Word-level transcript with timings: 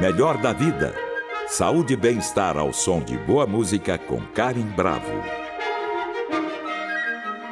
Melhor 0.00 0.40
da 0.40 0.52
vida. 0.52 0.94
Saúde 1.48 1.94
e 1.94 1.96
bem-estar 1.96 2.56
ao 2.56 2.72
som 2.72 3.00
de 3.00 3.18
boa 3.18 3.48
música 3.48 3.98
com 3.98 4.24
Karen 4.28 4.62
Bravo. 4.76 5.10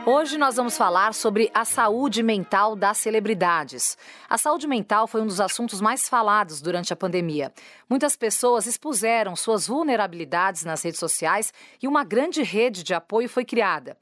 Hoje 0.06 0.38
nós 0.38 0.54
vamos 0.54 0.77
falar 0.77 1.12
sobre 1.12 1.51
a 1.53 1.64
saúde 1.64 2.22
mental 2.22 2.77
das 2.77 2.98
celebridades. 2.98 3.98
A 4.30 4.38
saúde 4.38 4.69
mental 4.69 5.09
foi 5.09 5.22
um 5.22 5.27
dos 5.27 5.40
assuntos 5.40 5.81
mais 5.81 6.09
falados 6.09 6.60
durante 6.60 6.92
a 6.92 6.96
pandemia. 6.96 7.53
Muitas 7.90 8.14
pessoas 8.14 8.69
expuseram 8.69 9.35
suas 9.35 9.67
vulnerabilidades 9.67 10.65
nas 10.65 10.85
redes 10.85 11.01
sociais 11.01 11.53
e 11.83 11.88
uma 11.88 12.04
grande 12.04 12.44
rede 12.44 12.85
de 12.85 12.94
apoio 12.94 13.28
foi 13.28 13.44
criada. 13.44 13.97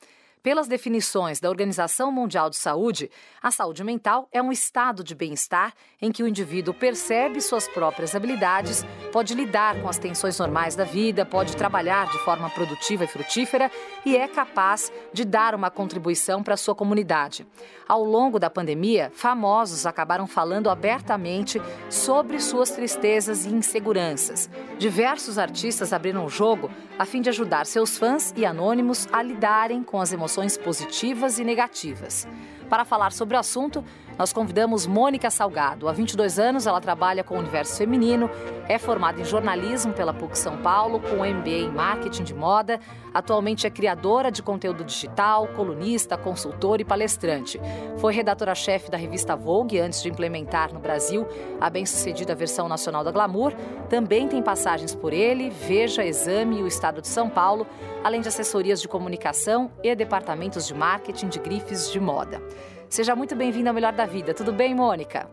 Pelas 0.45 0.69
definições 0.69 1.41
da 1.41 1.49
Organização 1.49 2.13
Mundial 2.13 2.51
de 2.51 2.57
Saúde, 2.57 3.11
a 3.43 3.51
saúde 3.51 3.83
mental 3.83 4.29
é 4.31 4.43
um 4.43 4.53
estado 4.53 5.03
de 5.03 5.15
bem-estar 5.15 5.73
em 6.03 6.13
que 6.13 6.23
o 6.23 6.29
indivíduo 6.29 6.75
percebe 6.75 7.41
suas 7.41 7.67
próprias 7.67 8.15
habilidades, 8.15 8.85
pode 9.11 9.33
lidar 9.33 9.81
com 9.81 9.89
as 9.89 9.97
tensões 9.97 10.39
normais 10.39 10.77
da 10.77 10.85
vida, 10.85 11.25
pode 11.25 11.57
trabalhar 11.57 12.13
de 12.13 12.19
forma 12.19 12.51
produtiva 12.51 13.05
e 13.05 13.07
frutífera 13.07 13.71
e 14.05 14.19
é 14.19 14.29
capaz 14.29 14.93
de 15.15 15.25
dar 15.25 15.55
uma 15.55 15.71
contribuição 15.71 16.43
para 16.43 16.53
a 16.53 16.59
sua 16.59 16.75
comunidade. 16.75 17.47
Ao 17.89 18.05
longo 18.05 18.39
da 18.39 18.51
pandemia, 18.51 19.11
famosos 19.15 19.87
acabaram 19.87 20.27
falando 20.27 20.69
abertamente 20.69 21.59
sobre 21.89 22.39
suas 22.39 22.71
tristezas 22.71 23.47
e 23.47 23.49
inseguranças. 23.49 24.51
Diversos 24.79 25.39
artistas 25.39 25.91
abriram 25.91 26.27
o 26.27 26.29
jogo 26.29 26.71
a 26.99 27.07
fim 27.07 27.23
de 27.23 27.31
ajudar 27.31 27.65
seus 27.65 27.97
fãs 27.97 28.33
e 28.37 28.45
anônimos 28.45 29.09
a 29.11 29.23
lidarem 29.23 29.83
com 29.83 30.01
as 30.01 30.13
emoções 30.13 30.34
positivas 30.57 31.39
e 31.39 31.45
negativas. 31.45 32.27
Para 32.69 32.85
falar 32.85 33.13
sobre 33.13 33.37
o 33.37 33.41
assunto, 33.41 33.85
nós 34.19 34.33
convidamos 34.33 34.87
Mônica 34.87 35.31
Salgado. 35.31 35.89
Há 35.89 35.93
22 35.93 36.39
anos, 36.39 36.67
ela 36.67 36.81
trabalha 36.81 37.25
com 37.25 37.35
o 37.35 37.39
universo 37.39 37.77
feminino, 37.77 38.31
é 38.69 38.79
formada 38.79 39.21
em 39.21 39.25
jornalismo 39.25 39.93
pela 39.93 40.15
PUC 40.15 40.39
São 40.39 40.57
Paulo, 40.59 41.01
com 41.01 41.25
MBA 41.25 41.51
em 41.51 41.71
marketing 41.71 42.23
de 42.23 42.35
moda. 42.35 42.79
Atualmente 43.13 43.67
é 43.67 43.71
criadora 43.71 44.31
de 44.31 44.43
conteúdo 44.43 44.85
digital, 44.85 45.49
colunista, 45.49 46.17
consultora 46.17 46.83
e 46.83 46.85
palestrante. 46.85 47.61
Foi 47.99 48.13
redatora-chefe 48.13 48.91
da 48.91 48.97
revista 48.97 49.37
Vogue 49.37 49.81
antes 49.81 50.03
de 50.03 50.09
implementar 50.09 50.73
no 50.73 50.81
Brasil 50.81 51.27
a 51.61 51.69
bem-sucedida 51.69 52.35
versão 52.35 52.69
nacional 52.69 53.05
da 53.05 53.11
Glamour. 53.11 53.53
Também 53.89 54.29
tem 54.29 54.43
passagens 54.43 54.95
por 54.95 55.13
ele, 55.13 55.51
Veja, 55.51 56.05
Exame 56.05 56.59
e 56.59 56.63
o 56.63 56.67
Estado 56.67 57.01
de 57.01 57.09
São 57.09 57.29
Paulo, 57.29 57.67
além 58.03 58.21
de 58.21 58.29
assessorias 58.29 58.81
de 58.81 58.89
comunicação 58.89 59.71
e 59.83 59.95
departamentos 59.95 60.67
de 60.67 60.75
marketing 60.75 61.29
de 61.29 61.39
grifes 61.39 61.91
de 61.91 62.01
moda. 62.01 62.41
Seja 62.89 63.17
muito 63.17 63.35
bem-vinda 63.35 63.71
ao 63.71 63.75
Melhor 63.75 63.93
da 63.93 64.07
Vida. 64.07 64.33
Tudo 64.33 64.53
bem, 64.53 64.75
Mônica? 64.75 65.29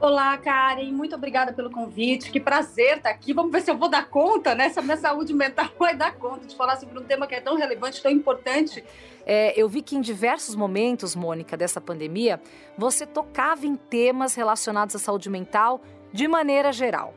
Olá, 0.00 0.36
Karen. 0.38 0.92
Muito 0.92 1.14
obrigada 1.14 1.52
pelo 1.52 1.70
convite. 1.70 2.30
Que 2.30 2.40
prazer 2.40 2.96
estar 2.96 3.10
aqui. 3.10 3.34
Vamos 3.34 3.52
ver 3.52 3.60
se 3.60 3.70
eu 3.70 3.76
vou 3.76 3.88
dar 3.88 4.08
conta, 4.08 4.54
né? 4.54 4.70
Se 4.70 4.78
a 4.78 4.82
minha 4.82 4.96
saúde 4.96 5.32
mental 5.34 5.68
vai 5.78 5.94
dar 5.94 6.16
conta 6.16 6.46
de 6.46 6.56
falar 6.56 6.76
sobre 6.76 6.98
um 6.98 7.04
tema 7.04 7.26
que 7.26 7.34
é 7.34 7.40
tão 7.40 7.56
relevante, 7.56 8.02
tão 8.02 8.10
importante. 8.10 8.82
É, 9.26 9.52
eu 9.60 9.68
vi 9.68 9.82
que 9.82 9.96
em 9.96 10.00
diversos 10.00 10.56
momentos, 10.56 11.14
Mônica, 11.14 11.56
dessa 11.56 11.80
pandemia, 11.80 12.40
você 12.78 13.06
tocava 13.06 13.66
em 13.66 13.76
temas 13.76 14.34
relacionados 14.34 14.96
à 14.96 14.98
saúde 14.98 15.28
mental 15.28 15.82
de 16.12 16.26
maneira 16.26 16.72
geral. 16.72 17.14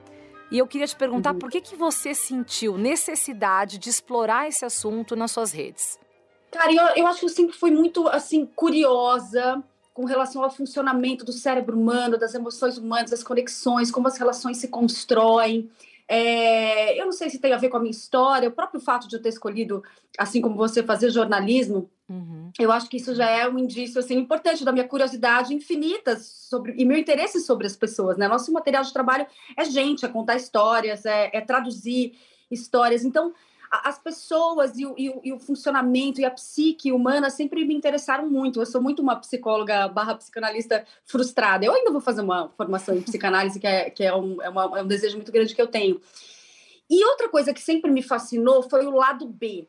E 0.51 0.59
eu 0.59 0.67
queria 0.67 0.85
te 0.85 0.95
perguntar 0.95 1.33
uhum. 1.33 1.39
por 1.39 1.49
que, 1.49 1.61
que 1.61 1.75
você 1.75 2.13
sentiu 2.13 2.77
necessidade 2.77 3.77
de 3.77 3.89
explorar 3.89 4.47
esse 4.47 4.65
assunto 4.65 5.15
nas 5.15 5.31
suas 5.31 5.51
redes? 5.51 5.97
Cara, 6.53 6.71
eu, 6.71 7.03
eu 7.03 7.07
acho 7.07 7.19
que 7.19 7.25
eu 7.25 7.29
sempre 7.29 7.55
fui 7.55 7.71
muito, 7.71 8.07
assim, 8.07 8.45
curiosa 8.45 9.61
com 9.91 10.05
relação 10.05 10.43
ao 10.43 10.51
funcionamento 10.51 11.25
do 11.25 11.31
cérebro 11.31 11.77
humano, 11.77 12.17
das 12.17 12.35
emoções 12.35 12.77
humanas, 12.77 13.09
das 13.09 13.23
conexões, 13.23 13.91
como 13.91 14.07
as 14.07 14.17
relações 14.17 14.57
se 14.57 14.67
constroem. 14.67 15.69
É, 16.07 16.99
eu 16.99 17.05
não 17.05 17.11
sei 17.11 17.29
se 17.29 17.39
tem 17.39 17.53
a 17.53 17.57
ver 17.57 17.69
com 17.69 17.77
a 17.77 17.79
minha 17.79 17.91
história, 17.91 18.49
o 18.49 18.51
próprio 18.51 18.79
fato 18.79 19.07
de 19.07 19.15
eu 19.15 19.21
ter 19.21 19.29
escolhido, 19.29 19.83
assim 20.17 20.41
como 20.41 20.55
você, 20.55 20.83
fazer 20.83 21.09
jornalismo, 21.09 21.89
uhum. 22.07 22.51
eu 22.59 22.71
acho 22.71 22.87
que 22.89 22.97
isso 22.97 23.15
já 23.15 23.27
é 23.27 23.47
um 23.47 23.57
indício 23.57 23.99
assim, 23.99 24.15
importante 24.15 24.65
da 24.65 24.71
minha 24.71 24.87
curiosidade 24.87 25.55
infinita 25.55 26.17
sobre, 26.19 26.73
e 26.77 26.85
meu 26.85 26.97
interesse 26.97 27.39
sobre 27.39 27.65
as 27.65 27.75
pessoas. 27.75 28.17
Né? 28.17 28.27
Nosso 28.27 28.51
material 28.51 28.83
de 28.83 28.93
trabalho 28.93 29.25
é 29.57 29.65
gente, 29.65 30.05
é 30.05 30.09
contar 30.09 30.35
histórias, 30.35 31.05
é, 31.05 31.31
é 31.33 31.41
traduzir 31.41 32.13
histórias. 32.51 33.03
Então, 33.03 33.33
as 33.81 33.97
pessoas 33.97 34.77
e 34.77 34.85
o, 34.85 34.93
e, 34.95 35.09
o, 35.09 35.21
e 35.23 35.33
o, 35.33 35.39
funcionamento 35.39 36.21
e 36.21 36.25
a 36.25 36.29
psique 36.29 36.91
humana 36.91 37.31
sempre 37.31 37.65
me 37.65 37.73
interessaram 37.73 38.29
muito. 38.29 38.61
Eu 38.61 38.65
sou 38.67 38.79
muito 38.79 39.01
uma 39.01 39.15
psicóloga 39.15 39.87
barra 39.87 40.13
psicanalista 40.13 40.85
frustrada. 41.03 41.65
Eu 41.65 41.73
ainda 41.73 41.91
vou 41.91 41.99
fazer 41.99 42.21
uma 42.21 42.49
formação 42.49 42.95
em 42.95 43.01
psicanálise, 43.01 43.59
que, 43.59 43.65
é, 43.65 43.89
que 43.89 44.03
é, 44.03 44.15
um, 44.15 44.39
é, 44.41 44.49
uma, 44.49 44.79
é 44.79 44.83
um 44.83 44.87
desejo 44.87 45.15
muito 45.15 45.31
grande 45.31 45.55
que 45.55 45.61
eu 45.61 45.67
tenho. 45.67 45.99
E 46.87 47.03
outra 47.05 47.27
coisa 47.27 47.51
que 47.51 47.61
sempre 47.61 47.89
me 47.89 48.03
fascinou 48.03 48.61
foi 48.61 48.85
o 48.85 48.91
lado 48.91 49.25
B. 49.25 49.67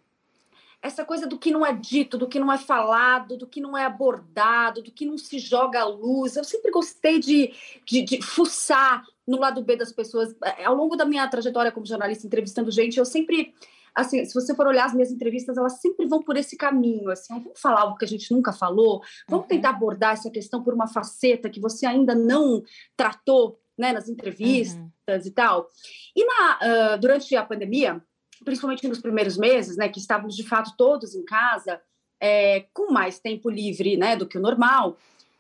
Essa 0.83 1.03
coisa 1.03 1.27
do 1.27 1.39
que 1.39 1.51
não 1.51 1.65
é 1.65 1.73
dito, 1.73 2.19
do 2.19 2.29
que 2.29 2.39
não 2.39 2.53
é 2.53 2.59
falado, 2.59 3.39
do 3.39 3.47
que 3.47 3.59
não 3.59 3.79
é 3.79 3.87
abordado, 3.87 4.83
do 4.83 4.93
que 4.93 5.07
não 5.07 5.17
se 5.17 5.39
joga 5.39 5.81
à 5.81 5.85
luz. 5.87 6.37
Eu 6.37 6.45
sempre 6.45 6.71
gostei 6.71 7.19
de, 7.19 7.55
de, 7.87 8.03
de 8.03 8.21
fuçar 8.21 9.03
no 9.27 9.39
lado 9.39 9.63
B 9.63 9.77
das 9.77 9.93
pessoas. 9.93 10.37
Ao 10.63 10.75
longo 10.75 10.95
da 10.95 11.07
minha 11.07 11.27
trajetória 11.27 11.73
como 11.73 11.87
jornalista, 11.87 12.27
entrevistando 12.27 12.71
gente, 12.71 12.99
eu 12.99 13.07
sempre 13.07 13.55
assim, 13.95 14.25
se 14.25 14.35
você 14.35 14.55
for 14.55 14.67
olhar 14.67 14.87
as 14.87 14.95
minhas 14.95 15.11
entrevistas, 15.11 15.57
elas 15.57 15.81
sempre 15.81 16.07
vão 16.07 16.23
por 16.23 16.37
esse 16.37 16.57
caminho, 16.57 17.11
assim, 17.11 17.33
vamos 17.39 17.61
falar 17.61 17.83
algo 17.83 17.97
que 17.97 18.05
a 18.05 18.09
gente 18.09 18.33
nunca 18.33 18.53
falou, 18.53 19.01
vamos 19.29 19.45
uhum. 19.45 19.49
tentar 19.49 19.71
abordar 19.71 20.15
essa 20.15 20.31
questão 20.31 20.63
por 20.63 20.75
uma 20.75 20.89
faceta 20.89 21.49
que 21.49 21.61
você 21.61 21.87
ainda 21.87 22.15
não 22.15 22.63
tratou, 22.97 23.61
né, 23.77 23.93
nas 23.93 24.09
entrevistas 24.09 24.79
uhum. 25.09 25.27
e 25.27 25.31
tal. 25.31 25.69
E 26.17 26.25
na, 26.25 26.95
uh, 26.95 26.99
durante 26.99 27.35
a 27.35 27.45
pandemia, 27.45 28.03
principalmente 28.45 28.87
nos 28.89 29.01
primeiros 29.01 29.37
meses, 29.37 29.77
né, 29.77 29.89
que 29.89 29.99
estávamos 29.99 30.37
de 30.37 30.47
fato 30.47 30.75
todos 30.77 31.15
em 31.15 31.25
casa, 31.25 31.81
é, 32.21 32.67
com 32.73 32.93
mais 32.93 33.19
tempo 33.19 33.51
livre, 33.51 33.97
né, 33.97 34.17
do 34.17 34.27
que 34.27 34.39
o 34.39 34.41
normal, 34.41 34.97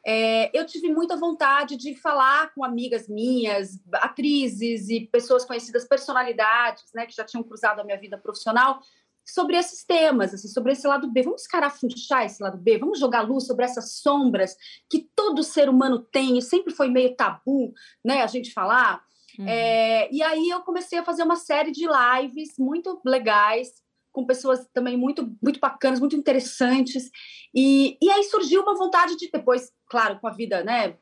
é, 0.06 0.50
eu 0.56 0.66
tive 0.66 0.92
muita 0.92 1.16
vontade 1.16 1.76
de 1.76 1.94
falar 1.94 2.52
com 2.54 2.62
amigas 2.62 3.08
minhas, 3.08 3.80
atrizes 3.94 4.90
e 4.90 5.00
pessoas 5.00 5.44
conhecidas, 5.44 5.86
personalidades, 5.86 6.84
né, 6.94 7.06
que 7.06 7.14
já 7.14 7.24
tinham 7.24 7.42
cruzado 7.42 7.80
a 7.80 7.84
minha 7.84 7.98
vida 7.98 8.18
profissional, 8.18 8.80
sobre 9.26 9.56
esses 9.56 9.82
temas, 9.84 10.34
assim, 10.34 10.48
sobre 10.48 10.72
esse 10.72 10.86
lado 10.86 11.10
B. 11.10 11.22
Vamos 11.22 11.42
escarafunchar 11.42 12.26
esse 12.26 12.42
lado 12.42 12.58
B, 12.58 12.76
vamos 12.76 12.98
jogar 12.98 13.22
luz 13.22 13.46
sobre 13.46 13.64
essas 13.64 13.92
sombras 13.94 14.54
que 14.90 15.08
todo 15.16 15.42
ser 15.42 15.70
humano 15.70 15.98
tem 15.98 16.36
e 16.36 16.42
sempre 16.42 16.74
foi 16.74 16.90
meio 16.90 17.16
tabu, 17.16 17.72
né, 18.04 18.22
a 18.22 18.26
gente 18.26 18.52
falar. 18.52 19.02
Uhum. 19.38 19.48
É, 19.48 20.12
e 20.12 20.22
aí 20.22 20.50
eu 20.50 20.60
comecei 20.60 20.98
a 20.98 21.04
fazer 21.04 21.22
uma 21.22 21.36
série 21.36 21.72
de 21.72 21.86
lives 21.86 22.58
muito 22.58 23.00
legais 23.04 23.83
com 24.14 24.24
pessoas 24.24 24.66
também 24.72 24.96
muito, 24.96 25.36
muito 25.42 25.58
bacanas, 25.58 25.98
muito 25.98 26.14
interessantes. 26.14 27.10
E, 27.52 27.98
e 28.00 28.08
aí 28.10 28.22
surgiu 28.22 28.62
uma 28.62 28.76
vontade 28.76 29.16
de 29.16 29.28
depois, 29.28 29.72
claro, 29.90 30.20
com 30.20 30.28
a 30.28 30.30
vida, 30.30 30.62
né, 30.62 30.94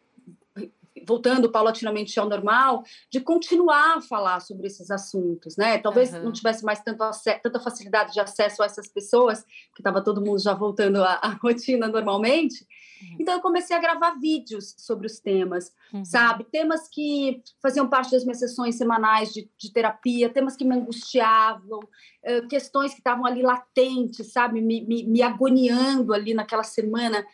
voltando 1.07 1.51
paulatinamente 1.51 2.19
ao 2.19 2.29
normal, 2.29 2.83
de 3.11 3.21
continuar 3.21 3.99
a 3.99 4.01
falar 4.01 4.41
sobre 4.41 4.67
esses 4.67 4.91
assuntos, 4.91 5.57
né? 5.57 5.77
Talvez 5.79 6.13
uhum. 6.13 6.25
não 6.25 6.33
tivesse 6.33 6.65
mais 6.65 6.81
tanto 6.81 7.05
tanta 7.43 7.61
facilidade 7.61 8.13
de 8.13 8.21
acesso 8.21 8.63
a 8.63 8.67
essas 8.67 8.89
pessoas, 8.89 9.43
que 9.75 9.81
estava 9.81 10.03
todo 10.03 10.25
mundo 10.25 10.39
já 10.39 10.55
voltando 10.55 11.03
à, 11.03 11.15
à 11.15 11.29
rotina 11.29 11.89
normalmente. 11.89 12.67
Uhum. 13.11 13.17
Então 13.21 13.35
eu 13.35 13.41
comecei 13.41 13.77
a 13.77 13.81
gravar 13.81 14.19
vídeos 14.19 14.75
sobre 14.79 15.07
os 15.07 15.19
temas, 15.19 15.73
uhum. 15.93 16.05
sabe? 16.05 16.45
Temas 16.45 16.89
que 16.89 17.43
faziam 17.61 17.89
parte 17.89 18.11
das 18.13 18.25
minhas 18.25 18.39
sessões 18.39 18.77
semanais 18.77 19.33
de, 19.33 19.51
de 19.59 19.73
terapia, 19.73 20.31
temas 20.31 20.57
que 20.57 20.65
me 20.65 20.75
angustiavam, 20.75 21.81
uh, 21.81 22.49
questões 22.49 22.93
que 22.93 23.01
estavam 23.01 23.27
ali 23.27 23.43
latentes, 23.43 24.33
sabe? 24.33 24.61
Me, 24.61 24.85
me, 24.87 25.05
me 25.05 25.23
agoniando 25.23 26.13
ali 26.13 26.35
naquela 26.35 26.65
semana 26.65 27.25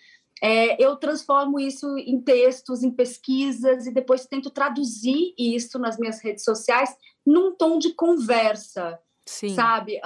é, 0.41 0.83
eu 0.83 0.97
transformo 0.97 1.59
isso 1.59 1.97
em 1.99 2.21
textos, 2.21 2.83
em 2.83 2.91
pesquisas 2.91 3.87
e 3.87 3.93
depois 3.93 4.27
tento 4.27 4.51
traduzir 4.51 5.35
isso 5.37 5.79
nas 5.79 5.99
minhas 5.99 6.21
redes 6.23 6.45
sociais 6.45 6.95
num 7.27 7.55
tom 7.55 7.79
de 7.79 7.93
conversa, 7.95 8.99
Sim. 9.27 9.55
sabe? 9.55 10.01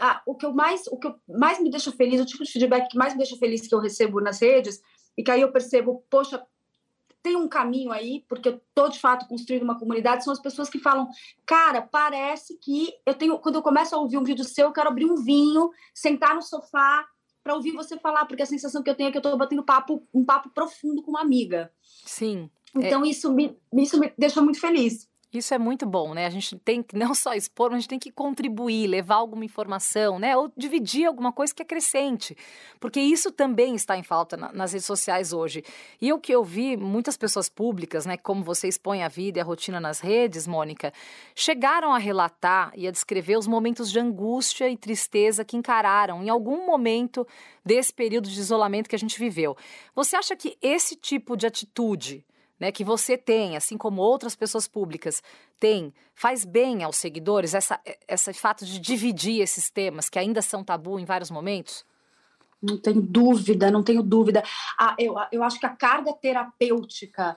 O, 0.00 0.04
a, 0.04 0.22
o 0.26 0.34
que 0.34 0.46
eu 0.46 0.52
mais, 0.52 0.86
o 0.88 0.98
que 0.98 1.12
mais 1.28 1.60
me 1.60 1.70
deixa 1.70 1.92
feliz, 1.92 2.20
o 2.20 2.26
tipo 2.26 2.44
de 2.44 2.50
feedback 2.50 2.88
que 2.88 2.98
mais 2.98 3.12
me 3.12 3.18
deixa 3.18 3.36
feliz 3.36 3.66
que 3.66 3.74
eu 3.74 3.80
recebo 3.80 4.20
nas 4.20 4.40
redes 4.40 4.80
e 5.16 5.22
que 5.22 5.30
aí 5.30 5.40
eu 5.40 5.52
percebo, 5.52 6.04
poxa, 6.10 6.42
tem 7.22 7.36
um 7.36 7.48
caminho 7.48 7.92
aí, 7.92 8.24
porque 8.28 8.48
eu 8.48 8.60
tô 8.74 8.88
de 8.88 8.98
fato 8.98 9.28
construindo 9.28 9.62
uma 9.62 9.78
comunidade, 9.78 10.24
são 10.24 10.32
as 10.32 10.40
pessoas 10.40 10.68
que 10.68 10.78
falam, 10.78 11.08
cara, 11.46 11.80
parece 11.80 12.58
que 12.58 12.92
eu 13.06 13.14
tenho, 13.14 13.38
quando 13.38 13.56
eu 13.56 13.62
começo 13.62 13.94
a 13.94 13.98
ouvir 13.98 14.18
um 14.18 14.24
vídeo 14.24 14.44
seu, 14.44 14.66
eu 14.66 14.72
quero 14.72 14.88
abrir 14.88 15.04
um 15.04 15.22
vinho, 15.22 15.70
sentar 15.94 16.34
no 16.34 16.42
sofá 16.42 17.06
para 17.42 17.54
ouvir 17.54 17.72
você 17.72 17.98
falar, 17.98 18.24
porque 18.26 18.42
a 18.42 18.46
sensação 18.46 18.82
que 18.82 18.90
eu 18.90 18.94
tenho 18.94 19.08
é 19.08 19.10
que 19.12 19.18
eu 19.18 19.20
estou 19.20 19.36
batendo 19.36 19.64
papo, 19.64 20.06
um 20.12 20.24
papo 20.24 20.50
profundo 20.50 21.02
com 21.02 21.10
uma 21.10 21.20
amiga. 21.20 21.72
Sim. 22.04 22.50
Então, 22.74 23.04
é... 23.04 23.08
isso, 23.08 23.32
me, 23.32 23.56
isso 23.74 23.98
me 23.98 24.12
deixa 24.18 24.40
muito 24.40 24.60
feliz. 24.60 25.08
Isso 25.32 25.54
é 25.54 25.58
muito 25.58 25.86
bom, 25.86 26.12
né? 26.12 26.26
A 26.26 26.30
gente 26.30 26.58
tem 26.58 26.82
que 26.82 26.94
não 26.94 27.14
só 27.14 27.32
expor, 27.32 27.70
mas 27.70 27.78
a 27.78 27.80
gente 27.80 27.88
tem 27.88 27.98
que 27.98 28.10
contribuir, 28.10 28.86
levar 28.86 29.14
alguma 29.14 29.46
informação, 29.46 30.18
né? 30.18 30.36
Ou 30.36 30.52
dividir 30.54 31.06
alguma 31.06 31.32
coisa 31.32 31.54
que 31.54 31.62
acrescente. 31.62 32.36
Porque 32.78 33.00
isso 33.00 33.32
também 33.32 33.74
está 33.74 33.96
em 33.96 34.02
falta 34.02 34.36
na, 34.36 34.52
nas 34.52 34.72
redes 34.72 34.84
sociais 34.84 35.32
hoje. 35.32 35.64
E 36.00 36.12
o 36.12 36.18
que 36.18 36.32
eu 36.32 36.44
vi, 36.44 36.76
muitas 36.76 37.16
pessoas 37.16 37.48
públicas, 37.48 38.04
né? 38.04 38.18
Como 38.18 38.44
você 38.44 38.68
expõe 38.68 39.02
a 39.02 39.08
vida 39.08 39.38
e 39.38 39.40
a 39.40 39.44
rotina 39.44 39.80
nas 39.80 40.00
redes, 40.00 40.46
Mônica, 40.46 40.92
chegaram 41.34 41.94
a 41.94 41.98
relatar 41.98 42.70
e 42.76 42.86
a 42.86 42.90
descrever 42.90 43.38
os 43.38 43.46
momentos 43.46 43.90
de 43.90 43.98
angústia 43.98 44.68
e 44.68 44.76
tristeza 44.76 45.46
que 45.46 45.56
encararam 45.56 46.22
em 46.22 46.28
algum 46.28 46.66
momento 46.66 47.26
desse 47.64 47.92
período 47.92 48.28
de 48.28 48.38
isolamento 48.38 48.86
que 48.86 48.96
a 48.96 48.98
gente 48.98 49.18
viveu. 49.18 49.56
Você 49.94 50.14
acha 50.14 50.36
que 50.36 50.58
esse 50.60 50.94
tipo 50.94 51.38
de 51.38 51.46
atitude 51.46 52.22
né, 52.62 52.70
que 52.70 52.84
você 52.84 53.18
tem, 53.18 53.56
assim 53.56 53.76
como 53.76 54.00
outras 54.00 54.36
pessoas 54.36 54.68
públicas 54.68 55.20
têm, 55.58 55.92
faz 56.14 56.44
bem 56.44 56.84
aos 56.84 56.96
seguidores 56.96 57.54
essa, 57.54 57.80
esse 58.06 58.32
fato 58.32 58.64
de 58.64 58.78
dividir 58.78 59.40
esses 59.40 59.68
temas 59.68 60.08
que 60.08 60.16
ainda 60.16 60.40
são 60.40 60.62
tabu 60.62 60.96
em 60.96 61.04
vários 61.04 61.28
momentos? 61.28 61.84
Não 62.62 62.78
tenho 62.78 63.02
dúvida, 63.02 63.68
não 63.68 63.82
tenho 63.82 64.00
dúvida. 64.00 64.44
Ah, 64.78 64.94
eu, 64.96 65.16
eu 65.32 65.42
acho 65.42 65.58
que 65.58 65.66
a 65.66 65.74
carga 65.74 66.12
terapêutica 66.12 67.36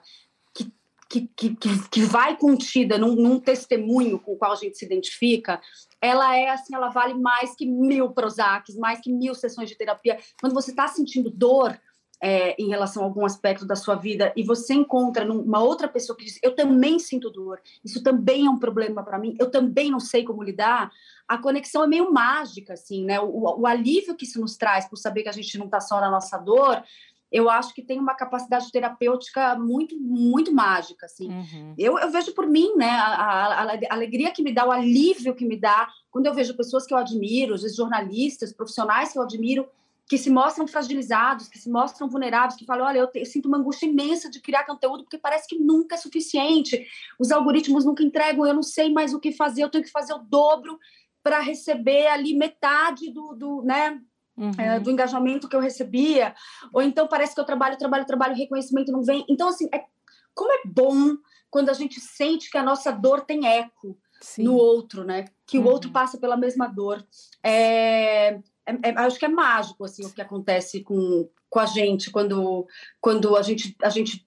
que, 1.08 1.28
que, 1.36 1.56
que, 1.56 1.88
que 1.88 2.00
vai 2.02 2.36
contida 2.36 2.96
num, 2.96 3.16
num 3.16 3.40
testemunho 3.40 4.20
com 4.20 4.34
o 4.34 4.36
qual 4.36 4.52
a 4.52 4.56
gente 4.56 4.78
se 4.78 4.84
identifica, 4.84 5.60
ela 6.00 6.36
é 6.36 6.50
assim, 6.50 6.72
ela 6.72 6.88
vale 6.88 7.14
mais 7.14 7.56
que 7.56 7.66
mil 7.66 8.10
Prozacs, 8.10 8.76
mais 8.76 9.00
que 9.00 9.12
mil 9.12 9.34
sessões 9.34 9.68
de 9.68 9.76
terapia. 9.76 10.18
Quando 10.40 10.54
você 10.54 10.70
está 10.70 10.86
sentindo 10.86 11.30
dor, 11.30 11.76
é, 12.22 12.60
em 12.60 12.68
relação 12.68 13.02
a 13.02 13.06
algum 13.06 13.24
aspecto 13.24 13.66
da 13.66 13.76
sua 13.76 13.94
vida 13.94 14.32
e 14.36 14.42
você 14.42 14.74
encontra 14.74 15.30
uma 15.30 15.60
outra 15.60 15.86
pessoa 15.86 16.16
que 16.16 16.24
diz 16.24 16.38
eu 16.42 16.54
também 16.54 16.98
sinto 16.98 17.30
dor, 17.30 17.60
isso 17.84 18.02
também 18.02 18.46
é 18.46 18.50
um 18.50 18.58
problema 18.58 19.02
para 19.02 19.18
mim, 19.18 19.36
eu 19.38 19.50
também 19.50 19.90
não 19.90 20.00
sei 20.00 20.24
como 20.24 20.42
lidar, 20.42 20.90
a 21.28 21.38
conexão 21.38 21.84
é 21.84 21.86
meio 21.86 22.12
mágica, 22.12 22.74
assim, 22.74 23.04
né? 23.04 23.20
O, 23.20 23.60
o 23.60 23.66
alívio 23.66 24.14
que 24.14 24.24
isso 24.24 24.40
nos 24.40 24.56
traz 24.56 24.88
por 24.88 24.96
saber 24.96 25.24
que 25.24 25.28
a 25.28 25.32
gente 25.32 25.58
não 25.58 25.66
está 25.66 25.80
só 25.80 26.00
na 26.00 26.10
nossa 26.10 26.38
dor, 26.38 26.82
eu 27.30 27.50
acho 27.50 27.74
que 27.74 27.82
tem 27.82 27.98
uma 27.98 28.14
capacidade 28.14 28.70
terapêutica 28.70 29.56
muito, 29.56 29.98
muito 29.98 30.54
mágica, 30.54 31.06
assim. 31.06 31.28
Uhum. 31.28 31.74
Eu, 31.76 31.98
eu, 31.98 32.10
vejo 32.10 32.32
por 32.32 32.46
mim, 32.46 32.74
né, 32.76 32.88
a, 32.88 33.06
a, 33.06 33.62
a, 33.64 33.78
alegria 33.90 34.30
que 34.30 34.42
me 34.42 34.52
dá, 34.52 34.64
o 34.64 34.70
alívio 34.70 35.34
que 35.34 35.44
me 35.44 35.56
dá, 35.56 35.88
quando 36.10 36.26
eu 36.26 36.34
vejo 36.34 36.56
pessoas 36.56 36.86
que 36.86 36.94
eu 36.94 36.98
admiro, 36.98 37.54
às 37.54 37.62
vezes 37.62 37.76
jornalistas, 37.76 38.52
profissionais 38.52 39.12
que 39.12 39.18
eu 39.18 39.22
admiro, 39.22 39.68
que 40.08 40.16
se 40.16 40.30
mostram 40.30 40.66
fragilizados, 40.68 41.48
que 41.48 41.58
se 41.58 41.68
mostram 41.68 42.08
vulneráveis, 42.08 42.56
que 42.56 42.64
falam, 42.64 42.86
olha, 42.86 42.98
eu, 42.98 43.06
te, 43.08 43.18
eu, 43.18 43.26
sinto 43.26 43.46
uma 43.46 43.58
angústia 43.58 43.86
imensa 43.86 44.30
de 44.30 44.40
criar 44.40 44.64
conteúdo 44.64 45.02
porque 45.02 45.18
parece 45.18 45.48
que 45.48 45.58
nunca 45.58 45.96
é 45.96 45.98
suficiente, 45.98 46.86
os 47.18 47.32
algoritmos 47.32 47.84
nunca 47.84 48.04
entregam, 48.04 48.46
eu 48.46 48.54
não 48.54 48.62
sei 48.62 48.92
mais 48.92 49.12
o 49.12 49.18
que 49.18 49.32
fazer, 49.32 49.64
eu 49.64 49.70
tenho 49.70 49.82
que 49.82 49.90
fazer 49.90 50.14
o 50.14 50.18
dobro 50.18 50.78
para 51.22 51.40
receber 51.40 52.06
ali 52.06 52.34
metade 52.34 53.10
do, 53.10 53.34
do 53.34 53.62
né, 53.62 54.00
uhum. 54.36 54.52
é, 54.56 54.78
do 54.78 54.92
engajamento 54.92 55.48
que 55.48 55.56
eu 55.56 55.60
recebia, 55.60 56.34
ou 56.72 56.80
então 56.80 57.08
parece 57.08 57.34
que 57.34 57.40
eu 57.40 57.44
trabalho, 57.44 57.76
trabalho, 57.76 58.06
trabalho, 58.06 58.36
reconhecimento 58.36 58.92
não 58.92 59.02
vem. 59.02 59.24
Então, 59.28 59.48
assim, 59.48 59.68
é, 59.74 59.84
como 60.32 60.52
é 60.52 60.62
bom 60.64 61.16
quando 61.50 61.68
a 61.68 61.74
gente 61.74 61.98
sente 62.00 62.48
que 62.48 62.58
a 62.58 62.62
nossa 62.62 62.92
dor 62.92 63.22
tem 63.22 63.46
eco 63.46 63.98
Sim. 64.20 64.44
no 64.44 64.54
outro, 64.54 65.02
né? 65.02 65.24
Que 65.44 65.58
uhum. 65.58 65.64
o 65.64 65.68
outro 65.68 65.90
passa 65.90 66.16
pela 66.16 66.36
mesma 66.36 66.68
dor. 66.68 67.04
É, 67.42 68.38
é, 68.66 68.90
é, 68.90 68.98
acho 68.98 69.18
que 69.18 69.24
é 69.24 69.28
mágico 69.28 69.84
assim 69.84 70.04
o 70.04 70.12
que 70.12 70.20
acontece 70.20 70.82
com, 70.82 71.28
com 71.48 71.58
a 71.60 71.66
gente 71.66 72.10
quando 72.10 72.66
quando 73.00 73.36
a 73.36 73.42
gente 73.42 73.76
a 73.82 73.88
gente 73.88 74.26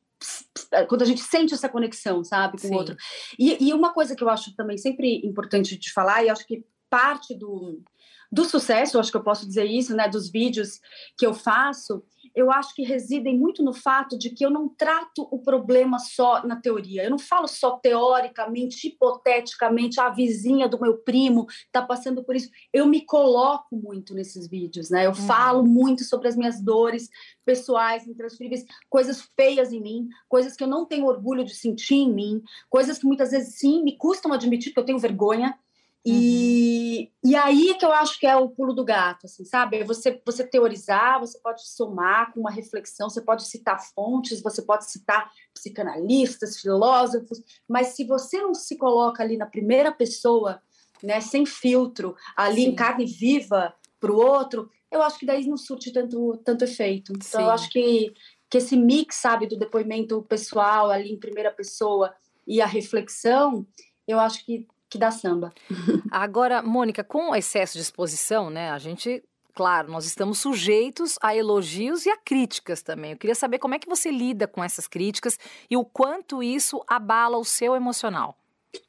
quando 0.90 1.02
a 1.02 1.06
gente 1.06 1.22
sente 1.22 1.54
essa 1.54 1.70
conexão, 1.70 2.26
sabe, 2.26 2.60
com 2.60 2.68
Sim. 2.68 2.74
o 2.74 2.78
outro. 2.78 2.98
E, 3.38 3.70
e, 3.70 3.74
uma 3.74 3.94
coisa 3.94 4.16
que 4.16 4.22
eu 4.22 4.30
acho 4.30 4.54
também 4.54 4.78
sempre 4.78 5.26
importante 5.26 5.78
de 5.78 5.94
falar, 5.94 6.24
e 6.24 6.30
acho 6.30 6.46
que 6.46 6.66
parte 6.90 7.34
do, 7.34 7.82
do 8.30 8.44
sucesso, 8.44 9.00
acho 9.00 9.12
que 9.12 9.18
eu 9.18 9.24
posso 9.24 9.48
dizer 9.48 9.66
isso, 9.66 9.96
né, 9.96 10.10
dos 10.10 10.30
vídeos 10.30 10.82
que 11.18 11.26
eu 11.26 11.34
faço, 11.34 12.04
eu 12.40 12.52
acho 12.52 12.74
que 12.74 12.84
residem 12.84 13.38
muito 13.38 13.64
no 13.64 13.74
fato 13.74 14.18
de 14.18 14.30
que 14.30 14.46
eu 14.46 14.50
não 14.50 14.70
trato 14.70 15.28
o 15.32 15.40
problema 15.40 16.00
só 16.00 16.46
na 16.46 16.56
teoria. 16.56 17.04
Eu 17.04 17.10
não 17.10 17.20
falo 17.20 17.48
só 17.48 17.78
teoricamente, 17.78 18.88
hipoteticamente, 18.88 20.00
a 20.00 20.10
vizinha 20.10 20.68
do 20.68 20.80
meu 20.80 20.98
primo 20.98 21.48
está 21.66 21.82
passando 21.82 22.24
por 22.24 22.36
isso. 22.36 22.50
Eu 22.72 22.86
me 22.86 23.02
coloco 23.06 23.76
muito 23.76 24.14
nesses 24.14 24.48
vídeos, 24.48 24.90
né? 24.90 25.06
Eu 25.06 25.10
uhum. 25.10 25.16
falo 25.16 25.64
muito 25.64 26.04
sobre 26.04 26.28
as 26.28 26.36
minhas 26.36 26.62
dores 26.62 27.10
pessoais, 27.46 28.08
intransferíveis, 28.08 28.64
coisas 28.90 29.28
feias 29.36 29.74
em 29.74 29.82
mim, 29.82 30.08
coisas 30.28 30.56
que 30.56 30.64
eu 30.64 30.68
não 30.68 30.86
tenho 30.86 31.06
orgulho 31.06 31.44
de 31.44 31.56
sentir 31.56 31.96
em 31.96 32.14
mim, 32.14 32.42
coisas 32.70 33.00
que 33.00 33.06
muitas 33.06 33.32
vezes 33.32 33.58
sim 33.58 33.84
me 33.84 33.98
custam 33.98 34.32
admitir 34.32 34.74
que 34.74 34.80
eu 34.80 34.86
tenho 34.86 35.00
vergonha. 35.00 35.58
E, 36.06 37.12
uhum. 37.24 37.32
e 37.32 37.36
aí 37.36 37.76
que 37.78 37.86
eu 37.86 37.92
acho 37.92 38.20
que 38.20 38.26
é 38.26 38.36
o 38.36 38.50
pulo 38.50 38.74
do 38.74 38.86
gato, 38.86 39.26
assim, 39.26 39.44
sabe? 39.44 39.84
Você, 39.84 40.22
você 40.26 40.46
teorizar, 40.46 41.20
você 41.20 41.38
pode 41.40 41.68
somar 41.68 42.32
com 42.34 42.40
uma 42.40 42.52
reflexão, 42.52 43.10
você 43.10 43.22
pode 43.22 43.46
citar 43.46 43.84
fontes, 43.94 44.42
você 44.42 44.62
pode 44.62 44.90
citar 44.90 45.30
psicanalistas, 45.54 46.58
filósofos, 46.58 47.42
mas 47.68 47.88
se 47.88 48.06
você 48.06 48.40
não 48.40 48.54
se 48.54 48.78
coloca 48.78 49.22
ali 49.22 49.36
na 49.36 49.46
primeira 49.46 49.92
pessoa, 49.92 50.62
né, 51.04 51.20
sem 51.20 51.46
filtro, 51.46 52.16
ali 52.36 52.64
Sim. 52.64 52.70
em 52.70 52.76
carne 52.76 53.06
viva 53.06 53.74
para 54.00 54.12
o 54.12 54.18
outro, 54.18 54.70
eu 54.90 55.02
acho 55.02 55.20
que 55.20 55.26
daí 55.26 55.46
não 55.46 55.58
surte 55.58 55.92
tanto, 55.92 56.38
tanto 56.44 56.64
efeito. 56.64 57.12
Então, 57.12 57.42
Sim. 57.42 57.46
eu 57.46 57.50
acho 57.50 57.70
que, 57.70 58.14
que 58.50 58.58
esse 58.58 58.76
mix, 58.76 59.18
sabe, 59.18 59.48
do 59.48 59.58
depoimento 59.58 60.22
pessoal 60.24 60.90
ali 60.90 61.12
em 61.12 61.20
primeira 61.20 61.52
pessoa 61.52 62.14
e 62.48 62.62
a 62.62 62.66
reflexão, 62.66 63.68
eu 64.08 64.20
acho 64.20 64.46
que 64.46 64.66
que 64.90 64.98
dá 64.98 65.12
samba. 65.12 65.54
Agora, 66.12 66.62
Mônica, 66.62 67.04
com 67.04 67.32
o 67.32 67.36
excesso 67.36 67.74
de 67.74 67.82
exposição, 67.82 68.50
né, 68.50 68.72
a 68.72 68.78
gente 68.78 69.24
claro, 69.54 69.92
nós 69.92 70.06
estamos 70.06 70.40
sujeitos 70.40 71.18
a 71.22 71.36
elogios 71.36 72.06
e 72.06 72.10
a 72.10 72.16
críticas 72.16 72.82
também. 72.82 73.12
Eu 73.12 73.18
queria 73.18 73.36
saber 73.36 73.60
como 73.60 73.76
é 73.76 73.80
que 73.80 73.90
você 73.90 74.10
lida 74.10 74.48
com 74.48 74.64
essas 74.64 74.88
críticas 74.88 75.38
e 75.70 75.76
o 75.76 75.84
quanto 75.84 76.42
isso 76.42 76.82
abala 76.88 77.38
o 77.38 77.44
seu 77.44 77.76
emocional. 77.76 78.38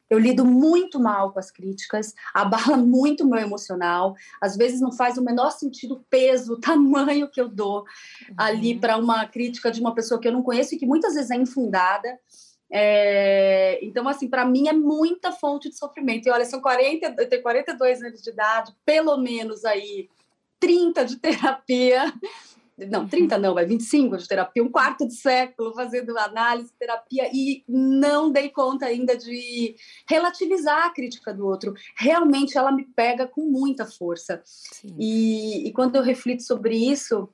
Eu 0.09 0.19
lido 0.19 0.45
muito 0.45 1.01
mal 1.01 1.33
com 1.33 1.39
as 1.39 1.51
críticas, 1.51 2.15
abala 2.35 2.77
muito 2.77 3.25
o 3.25 3.29
meu 3.29 3.41
emocional. 3.41 4.15
Às 4.41 4.57
vezes 4.57 4.81
não 4.81 4.93
faz 4.93 5.17
o 5.17 5.25
menor 5.25 5.51
sentido 5.51 5.95
o 5.95 6.05
peso, 6.09 6.55
o 6.55 6.61
tamanho 6.61 7.29
que 7.29 7.41
eu 7.41 7.49
dou 7.49 7.81
uhum. 7.81 8.35
ali 8.37 8.79
para 8.79 8.97
uma 8.97 9.27
crítica 9.27 9.71
de 9.71 9.81
uma 9.81 9.95
pessoa 9.95 10.21
que 10.21 10.29
eu 10.29 10.33
não 10.33 10.43
conheço 10.43 10.75
e 10.75 10.79
que 10.79 10.87
muitas 10.87 11.15
vezes 11.15 11.31
é 11.31 11.37
infundada. 11.37 12.19
É, 12.73 13.79
então, 13.83 14.07
assim, 14.09 14.29
para 14.29 14.45
mim 14.45 14.69
é 14.69 14.73
muita 14.73 15.33
fonte 15.33 15.69
de 15.69 15.77
sofrimento. 15.77 16.27
E 16.27 16.31
olha, 16.31 16.45
são 16.45 16.61
40, 16.61 17.15
eu 17.19 17.29
tenho 17.29 17.43
42 17.43 18.03
anos 18.03 18.23
de 18.23 18.31
idade, 18.31 18.73
pelo 18.85 19.17
menos 19.17 19.65
aí 19.65 20.09
30 20.61 21.05
de 21.05 21.17
terapia. 21.17 22.13
Não, 22.89 23.07
30 23.07 23.37
não, 23.37 23.53
vai 23.53 23.67
25 23.67 24.17
de 24.17 24.27
terapia, 24.27 24.63
um 24.63 24.71
quarto 24.71 25.07
de 25.07 25.15
século 25.15 25.75
fazendo 25.75 26.17
análise, 26.17 26.73
terapia, 26.79 27.29
e 27.33 27.63
não 27.69 28.31
dei 28.31 28.49
conta 28.49 28.87
ainda 28.87 29.17
de 29.17 29.77
relativizar 30.09 30.87
a 30.87 30.91
crítica 30.91 31.35
do 31.35 31.47
outro. 31.47 31.75
Realmente 31.97 32.57
ela 32.57 32.73
me 32.73 32.85
pega 32.85 33.27
com 33.27 33.43
muita 33.43 33.85
força. 33.85 34.43
E, 34.99 35.69
e 35.69 35.73
quando 35.73 35.97
eu 35.97 36.03
reflito 36.03 36.43
sobre 36.43 36.75
isso, 36.75 37.29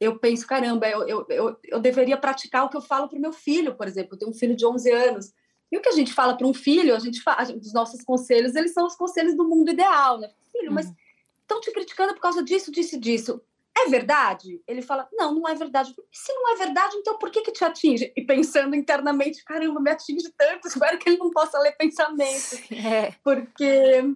eu 0.00 0.18
penso, 0.18 0.46
caramba, 0.46 0.88
eu, 0.88 1.06
eu, 1.06 1.26
eu, 1.28 1.56
eu 1.64 1.80
deveria 1.80 2.16
praticar 2.16 2.64
o 2.64 2.68
que 2.68 2.76
eu 2.76 2.80
falo 2.80 3.08
para 3.08 3.18
o 3.18 3.20
meu 3.20 3.32
filho, 3.32 3.74
por 3.74 3.86
exemplo. 3.88 4.14
Eu 4.14 4.18
tenho 4.18 4.30
um 4.30 4.34
filho 4.34 4.56
de 4.56 4.64
11 4.64 4.90
anos. 4.90 5.32
E 5.70 5.76
o 5.76 5.80
que 5.80 5.88
a 5.88 5.92
gente 5.92 6.12
fala 6.12 6.36
para 6.36 6.46
um 6.46 6.54
filho, 6.54 6.94
a 6.94 6.98
gente 6.98 7.20
fala, 7.20 7.42
os 7.42 7.72
nossos 7.72 8.02
conselhos, 8.02 8.54
eles 8.54 8.72
são 8.72 8.86
os 8.86 8.94
conselhos 8.94 9.36
do 9.36 9.46
mundo 9.46 9.70
ideal, 9.70 10.18
né? 10.18 10.30
Filho, 10.52 10.68
uhum. 10.68 10.74
mas 10.74 10.90
estão 11.42 11.60
te 11.60 11.70
criticando 11.72 12.14
por 12.14 12.20
causa 12.20 12.42
disso, 12.42 12.70
disso 12.70 12.96
e 12.96 12.98
disso. 12.98 13.40
É 13.76 13.88
verdade? 13.88 14.60
Ele 14.66 14.82
fala, 14.82 15.08
não, 15.12 15.34
não 15.34 15.48
é 15.48 15.54
verdade. 15.54 15.94
Se 16.10 16.32
não 16.32 16.52
é 16.52 16.56
verdade, 16.56 16.96
então 16.96 17.18
por 17.18 17.30
que 17.30 17.42
que 17.42 17.52
te 17.52 17.64
atinge? 17.64 18.12
E 18.16 18.22
pensando 18.24 18.74
internamente, 18.74 19.44
caramba, 19.44 19.80
me 19.80 19.90
atinge 19.90 20.32
tanto, 20.36 20.66
espero 20.66 20.98
que 20.98 21.08
ele 21.08 21.18
não 21.18 21.30
possa 21.30 21.58
ler 21.58 21.72
pensamento. 21.72 22.58
É. 22.72 23.12
Porque 23.22 24.14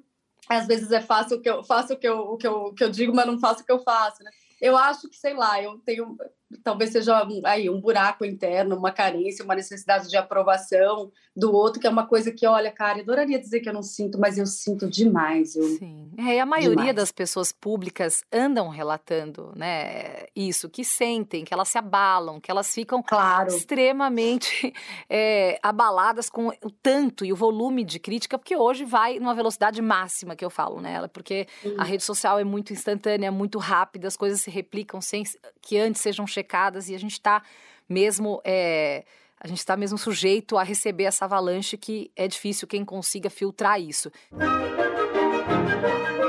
às 0.48 0.66
vezes 0.66 0.90
é 0.90 1.00
fácil 1.00 1.36
o 1.36 1.40
que 1.40 1.48
eu 1.48 1.62
faço 1.62 1.94
o 1.94 1.96
que 1.96 2.08
eu, 2.08 2.18
o 2.18 2.36
que 2.36 2.46
eu, 2.46 2.52
o 2.64 2.74
que 2.74 2.82
eu 2.82 2.90
digo, 2.90 3.14
mas 3.14 3.26
não 3.26 3.38
faço 3.38 3.62
o 3.62 3.64
que 3.64 3.72
eu 3.72 3.78
faço, 3.80 4.22
né? 4.22 4.30
Eu 4.62 4.76
acho 4.78 5.10
que, 5.10 5.16
sei 5.16 5.34
lá, 5.34 5.60
eu 5.60 5.78
tenho 5.80 6.16
talvez 6.62 6.90
seja 6.90 7.26
aí 7.44 7.70
um 7.70 7.80
buraco 7.80 8.24
interno, 8.24 8.76
uma 8.76 8.92
carência, 8.92 9.44
uma 9.44 9.54
necessidade 9.54 10.08
de 10.08 10.16
aprovação 10.16 11.10
do 11.34 11.52
outro, 11.52 11.80
que 11.80 11.86
é 11.86 11.90
uma 11.90 12.06
coisa 12.06 12.30
que, 12.30 12.46
olha, 12.46 12.70
cara, 12.70 12.98
eu 12.98 13.02
adoraria 13.02 13.38
dizer 13.38 13.60
que 13.60 13.68
eu 13.68 13.72
não 13.72 13.82
sinto, 13.82 14.18
mas 14.18 14.36
eu 14.36 14.44
sinto 14.44 14.88
demais. 14.88 15.56
Eu... 15.56 15.64
Sim. 15.78 16.10
É, 16.18 16.36
e 16.36 16.40
a 16.40 16.44
maioria 16.44 16.76
demais. 16.76 16.96
das 16.96 17.12
pessoas 17.12 17.52
públicas 17.52 18.22
andam 18.30 18.68
relatando, 18.68 19.50
né, 19.56 20.26
isso, 20.36 20.68
que 20.68 20.84
sentem, 20.84 21.44
que 21.44 21.54
elas 21.54 21.68
se 21.68 21.78
abalam, 21.78 22.38
que 22.38 22.50
elas 22.50 22.72
ficam 22.74 23.02
claro. 23.02 23.48
extremamente 23.48 24.74
é, 25.08 25.58
abaladas 25.62 26.28
com 26.28 26.48
o 26.48 26.70
tanto 26.70 27.24
e 27.24 27.32
o 27.32 27.36
volume 27.36 27.82
de 27.82 27.98
crítica, 27.98 28.38
porque 28.38 28.56
hoje 28.56 28.84
vai 28.84 29.18
numa 29.18 29.34
velocidade 29.34 29.80
máxima 29.80 30.36
que 30.36 30.44
eu 30.44 30.50
falo 30.50 30.80
nela, 30.82 31.08
porque 31.08 31.46
hum. 31.64 31.76
a 31.78 31.84
rede 31.84 32.04
social 32.04 32.38
é 32.38 32.44
muito 32.44 32.74
instantânea, 32.74 33.32
muito 33.32 33.58
rápida, 33.58 34.06
as 34.06 34.16
coisas 34.16 34.42
se 34.42 34.50
replicam 34.50 35.00
sem 35.00 35.22
que 35.62 35.78
antes 35.78 36.02
sejam 36.02 36.26
chegadas 36.26 36.41
checadas 36.42 36.88
e 36.88 36.94
a 36.94 36.98
gente 36.98 37.12
está 37.12 37.42
mesmo. 37.88 38.40
É, 38.44 39.04
a 39.40 39.48
gente 39.48 39.58
está 39.58 39.76
mesmo 39.76 39.98
sujeito 39.98 40.56
a 40.56 40.62
receber 40.62 41.04
essa 41.04 41.24
avalanche 41.24 41.76
que 41.76 42.12
é 42.14 42.28
difícil 42.28 42.68
quem 42.68 42.84
consiga 42.84 43.28
filtrar 43.28 43.80
isso. 43.80 44.10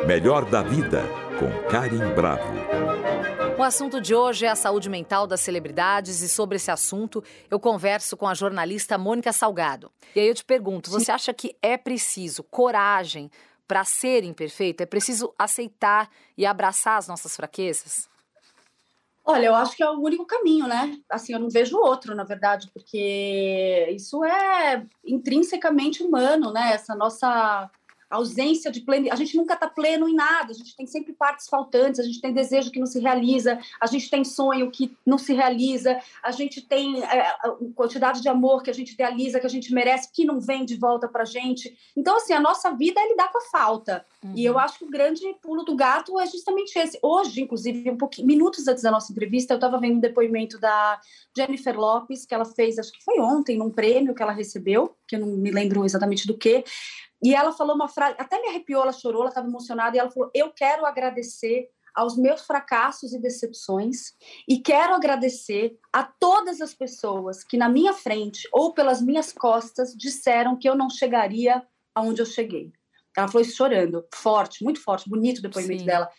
Melhor 0.07 0.45
da 0.45 0.63
vida 0.63 1.03
com 1.39 1.69
Karim 1.69 2.13
Bravo. 2.15 2.41
O 3.55 3.61
assunto 3.61 4.01
de 4.01 4.15
hoje 4.15 4.47
é 4.47 4.49
a 4.49 4.55
saúde 4.55 4.89
mental 4.89 5.27
das 5.27 5.41
celebridades 5.41 6.21
e 6.21 6.27
sobre 6.27 6.55
esse 6.55 6.71
assunto 6.71 7.23
eu 7.51 7.59
converso 7.59 8.17
com 8.17 8.27
a 8.27 8.33
jornalista 8.33 8.97
Mônica 8.97 9.31
Salgado. 9.31 9.91
E 10.15 10.19
aí 10.19 10.27
eu 10.27 10.33
te 10.33 10.43
pergunto, 10.43 10.89
você 10.89 11.11
acha 11.11 11.31
que 11.35 11.55
é 11.61 11.77
preciso 11.77 12.41
coragem 12.41 13.29
para 13.67 13.85
ser 13.85 14.23
imperfeito? 14.23 14.81
É 14.81 14.87
preciso 14.87 15.33
aceitar 15.37 16.09
e 16.35 16.47
abraçar 16.47 16.97
as 16.97 17.07
nossas 17.07 17.35
fraquezas? 17.35 18.09
Olha, 19.25 19.45
eu 19.47 19.55
acho 19.55 19.75
que 19.77 19.83
é 19.83 19.89
o 19.89 20.01
único 20.01 20.25
caminho, 20.25 20.67
né? 20.67 20.97
Assim, 21.09 21.33
eu 21.33 21.39
não 21.39 21.49
vejo 21.49 21.77
outro, 21.77 22.13
na 22.13 22.25
verdade, 22.25 22.69
porque 22.73 23.87
isso 23.95 24.23
é 24.25 24.85
intrinsecamente 25.05 26.03
humano, 26.03 26.51
né? 26.51 26.73
Essa 26.73 26.93
nossa 26.93 27.69
ausência 28.15 28.71
de 28.71 28.81
pleno. 28.81 29.07
A 29.11 29.15
gente 29.15 29.35
nunca 29.35 29.53
está 29.53 29.67
pleno 29.67 30.07
em 30.07 30.13
nada, 30.13 30.51
a 30.51 30.55
gente 30.55 30.75
tem 30.75 30.85
sempre 30.85 31.13
partes 31.13 31.47
faltantes, 31.47 31.99
a 31.99 32.03
gente 32.03 32.21
tem 32.21 32.33
desejo 32.33 32.71
que 32.71 32.79
não 32.79 32.85
se 32.85 32.99
realiza, 32.99 33.59
a 33.79 33.87
gente 33.87 34.09
tem 34.09 34.23
sonho 34.23 34.69
que 34.71 34.95
não 35.05 35.17
se 35.17 35.33
realiza, 35.33 35.99
a 36.21 36.31
gente 36.31 36.61
tem 36.61 37.03
é, 37.03 37.35
quantidade 37.75 38.21
de 38.21 38.29
amor 38.29 38.63
que 38.63 38.69
a 38.69 38.73
gente 38.73 38.93
idealiza, 38.93 39.39
que 39.39 39.45
a 39.45 39.49
gente 39.49 39.73
merece, 39.73 40.11
que 40.11 40.25
não 40.25 40.39
vem 40.39 40.65
de 40.65 40.75
volta 40.75 41.07
para 41.07 41.23
a 41.23 41.25
gente. 41.25 41.75
Então, 41.95 42.17
assim, 42.17 42.33
a 42.33 42.39
nossa 42.39 42.71
vida 42.71 42.99
é 42.99 43.09
lidar 43.09 43.31
com 43.31 43.37
a 43.37 43.49
falta. 43.49 44.05
Uhum. 44.23 44.33
E 44.35 44.45
eu 44.45 44.57
acho 44.59 44.79
que 44.79 44.85
o 44.85 44.89
grande 44.89 45.21
pulo 45.41 45.63
do 45.63 45.75
gato 45.75 46.19
é 46.19 46.25
justamente 46.25 46.77
esse. 46.77 46.99
Hoje, 47.01 47.41
inclusive, 47.41 47.89
um 47.89 47.97
pouquinho, 47.97 48.27
minutos 48.27 48.67
antes 48.67 48.83
da 48.83 48.91
nossa 48.91 49.11
entrevista, 49.11 49.53
eu 49.53 49.57
estava 49.57 49.79
vendo 49.79 49.97
um 49.97 49.99
depoimento 49.99 50.59
da 50.59 50.99
Jennifer 51.35 51.77
Lopes, 51.77 52.25
que 52.25 52.33
ela 52.33 52.45
fez, 52.45 52.77
acho 52.77 52.91
que 52.91 53.03
foi 53.03 53.19
ontem, 53.19 53.57
num 53.57 53.69
prêmio 53.69 54.13
que 54.13 54.21
ela 54.21 54.31
recebeu, 54.31 54.95
que 55.07 55.15
eu 55.15 55.19
não 55.19 55.27
me 55.27 55.51
lembro 55.51 55.83
exatamente 55.83 56.27
do 56.27 56.37
que, 56.37 56.63
e 57.23 57.33
ela 57.33 57.53
falou 57.53 57.73
uma 57.73 57.87
frase, 57.87 58.15
até 58.19 58.41
me 58.41 58.49
arrepiou, 58.49 58.83
ela 58.83 58.91
chorou, 58.91 59.21
ela 59.21 59.29
estava 59.29 59.47
emocionada, 59.47 59.95
e 59.95 59.99
ela 59.99 60.11
falou: 60.11 60.29
Eu 60.33 60.51
quero 60.51 60.85
agradecer 60.85 61.69
aos 61.95 62.17
meus 62.17 62.41
fracassos 62.41 63.13
e 63.13 63.21
decepções 63.21 64.13
e 64.47 64.59
quero 64.59 64.93
agradecer 64.93 65.77
a 65.91 66.03
todas 66.03 66.59
as 66.59 66.73
pessoas 66.73 67.43
que 67.43 67.55
na 67.55 67.69
minha 67.69 67.93
frente 67.93 68.47
ou 68.51 68.73
pelas 68.73 69.01
minhas 69.01 69.31
costas 69.31 69.93
disseram 69.95 70.57
que 70.57 70.67
eu 70.67 70.75
não 70.75 70.89
chegaria 70.89 71.65
aonde 71.93 72.21
eu 72.21 72.25
cheguei. 72.25 72.71
Ela 73.15 73.27
falou 73.27 73.43
isso 73.43 73.55
chorando, 73.55 74.03
forte, 74.13 74.63
muito 74.63 74.81
forte, 74.81 75.07
bonito 75.07 75.37
o 75.37 75.43
depoimento 75.43 75.81
Sim. 75.81 75.85
dela. 75.85 76.09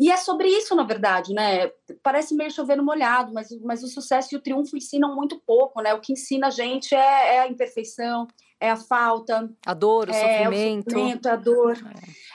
E 0.00 0.10
é 0.10 0.16
sobre 0.16 0.48
isso, 0.48 0.74
na 0.74 0.82
verdade, 0.82 1.32
né? 1.32 1.70
Parece 2.02 2.34
meio 2.34 2.50
chover 2.50 2.76
no 2.76 2.84
molhado, 2.84 3.32
mas, 3.32 3.48
mas 3.60 3.84
o 3.84 3.88
sucesso 3.88 4.34
e 4.34 4.36
o 4.36 4.40
triunfo 4.40 4.76
ensinam 4.76 5.14
muito 5.14 5.40
pouco, 5.46 5.80
né? 5.80 5.94
O 5.94 6.00
que 6.00 6.12
ensina 6.12 6.48
a 6.48 6.50
gente 6.50 6.94
é, 6.94 7.36
é 7.36 7.40
a 7.40 7.48
imperfeição, 7.48 8.26
é 8.62 8.70
a 8.70 8.76
falta. 8.76 9.50
A 9.66 9.74
dor, 9.74 10.08
o 10.08 10.12
é 10.12 10.14
sofrimento. 10.14 10.86
O 10.86 10.90
sofrimento, 10.90 11.26
a 11.26 11.34
dor. 11.34 11.76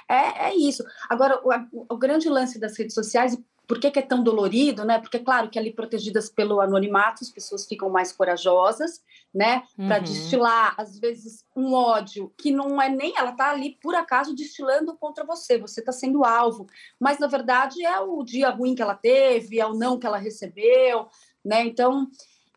É, 0.10 0.16
é, 0.16 0.50
é 0.50 0.56
isso. 0.56 0.84
Agora, 1.10 1.40
o, 1.42 1.94
o, 1.94 1.98
grande 1.98 2.28
lance 2.28 2.60
das 2.60 2.78
redes 2.78 2.94
sociais, 2.94 3.38
por 3.66 3.80
que, 3.80 3.90
que, 3.90 4.00
é 4.00 4.02
tão 4.02 4.22
dolorido, 4.22 4.84
né? 4.84 5.00
Porque, 5.00 5.20
claro, 5.20 5.50
que 5.50 5.58
ali 5.58 5.72
protegidas 5.72 6.30
pelo 6.30 6.60
anonimato, 6.60 7.24
as 7.24 7.30
pessoas 7.30 7.66
ficam 7.66 7.90
mais 7.90 8.12
corajosas, 8.12 9.02
né? 9.34 9.64
Para 9.78 10.00
uhum. 10.00 10.04
destilar, 10.04 10.76
às 10.78 11.00
vezes, 11.00 11.46
um 11.56 11.74
ódio 11.74 12.34
que 12.38 12.52
não 12.52 12.82
é 12.82 12.90
nem. 12.90 13.14
Ela 13.18 13.32
tá 13.32 13.50
ali, 13.50 13.78
por 13.82 13.96
acaso, 13.96 14.36
destilando 14.36 14.98
contra 14.98 15.26
você. 15.26 15.58
Você 15.58 15.80
está 15.80 15.94
sendo 15.94 16.26
alvo. 16.26 16.68
Mas, 17.00 17.20
na 17.20 17.28
verdade, 17.28 17.86
é 17.86 18.00
o 18.02 18.22
dia 18.22 18.50
ruim 18.50 18.76
que 18.76 18.82
ela 18.82 18.96
teve, 18.96 19.62
é 19.62 19.66
o 19.66 19.74
não 19.74 19.98
que 19.98 20.06
ela 20.06 20.18
recebeu, 20.18 21.08
né? 21.44 21.66
Então. 21.66 22.06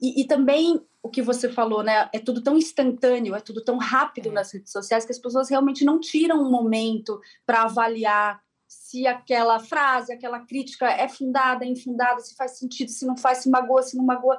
E, 0.01 0.21
e, 0.21 0.27
também 0.27 0.81
o 1.03 1.09
que 1.09 1.23
você 1.23 1.49
falou, 1.49 1.83
né? 1.83 2.09
É 2.13 2.19
tudo 2.19 2.43
tão 2.43 2.57
instantâneo, 2.57 3.35
é 3.35 3.41
tudo 3.41 3.63
tão 3.63 3.77
rápido 3.79 4.29
é. 4.29 4.33
nas 4.33 4.53
redes 4.53 4.73
sociais 4.73 5.05
que 5.05 5.13
as 5.13 5.19
pessoas 5.19 5.49
realmente 5.49 5.85
não 5.85 6.01
tiram 6.01 6.43
um 6.43 6.51
momento 6.51 7.21
para 7.47 7.63
avaliar 7.63 8.41
se 8.71 9.05
aquela 9.05 9.59
frase, 9.59 10.13
aquela 10.13 10.39
crítica 10.47 10.89
é 10.89 11.09
fundada, 11.09 11.65
é 11.65 11.69
infundada, 11.69 12.21
se 12.21 12.37
faz 12.37 12.57
sentido, 12.57 12.89
se 12.89 13.05
não 13.05 13.17
faz, 13.17 13.39
se 13.39 13.51
magoa, 13.51 13.83
se 13.83 13.97
não 13.97 14.05
magoa. 14.05 14.39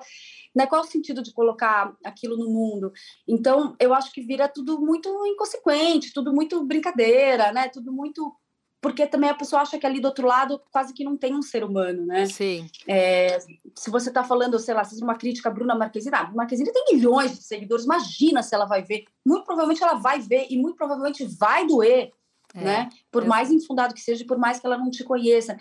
Né? 0.56 0.66
Qual 0.66 0.82
é 0.82 0.86
o 0.86 0.88
sentido 0.88 1.22
de 1.22 1.34
colocar 1.34 1.94
aquilo 2.06 2.38
no 2.38 2.50
mundo? 2.50 2.94
Então, 3.28 3.76
eu 3.78 3.94
acho 3.94 4.10
que 4.14 4.22
vira 4.22 4.48
tudo 4.48 4.80
muito 4.80 5.10
inconsequente, 5.26 6.14
tudo 6.14 6.34
muito 6.34 6.66
brincadeira, 6.66 7.52
né? 7.52 7.68
Tudo 7.68 7.92
muito 7.92 8.34
porque 8.82 9.06
também 9.06 9.30
a 9.30 9.36
pessoa 9.36 9.62
acha 9.62 9.78
que 9.78 9.86
ali 9.86 10.00
do 10.00 10.08
outro 10.08 10.28
lado 10.28 10.60
quase 10.72 10.92
que 10.92 11.04
não 11.04 11.16
tem 11.16 11.36
um 11.36 11.42
ser 11.44 11.64
humano, 11.64 12.04
né? 12.04 12.26
Sim. 12.26 12.68
É, 12.88 13.40
se 13.76 13.92
você 13.92 14.10
está 14.10 14.24
falando, 14.24 14.58
sei 14.58 14.74
lá, 14.74 14.84
se 14.84 15.02
uma 15.04 15.16
crítica 15.16 15.50
a 15.50 15.52
Bruna 15.52 15.76
Marquezine, 15.76 16.16
ah, 16.16 16.32
Marquezine 16.34 16.74
tem 16.74 16.96
milhões 16.96 17.38
de 17.38 17.44
seguidores, 17.44 17.86
imagina 17.86 18.42
se 18.42 18.56
ela 18.56 18.66
vai 18.66 18.82
ver. 18.82 19.06
Muito 19.24 19.46
provavelmente 19.46 19.84
ela 19.84 19.94
vai 19.94 20.20
ver 20.20 20.48
e 20.50 20.58
muito 20.58 20.76
provavelmente 20.76 21.24
vai 21.24 21.68
doer, 21.68 22.12
é, 22.56 22.64
né? 22.64 22.90
Por 23.12 23.24
mais 23.26 23.52
infundado 23.52 23.94
que 23.94 24.02
seja, 24.02 24.26
por 24.26 24.40
mais 24.40 24.60
que 24.60 24.66
ela 24.66 24.78
não 24.78 24.90
te 24.90 25.04
conheça. 25.04 25.56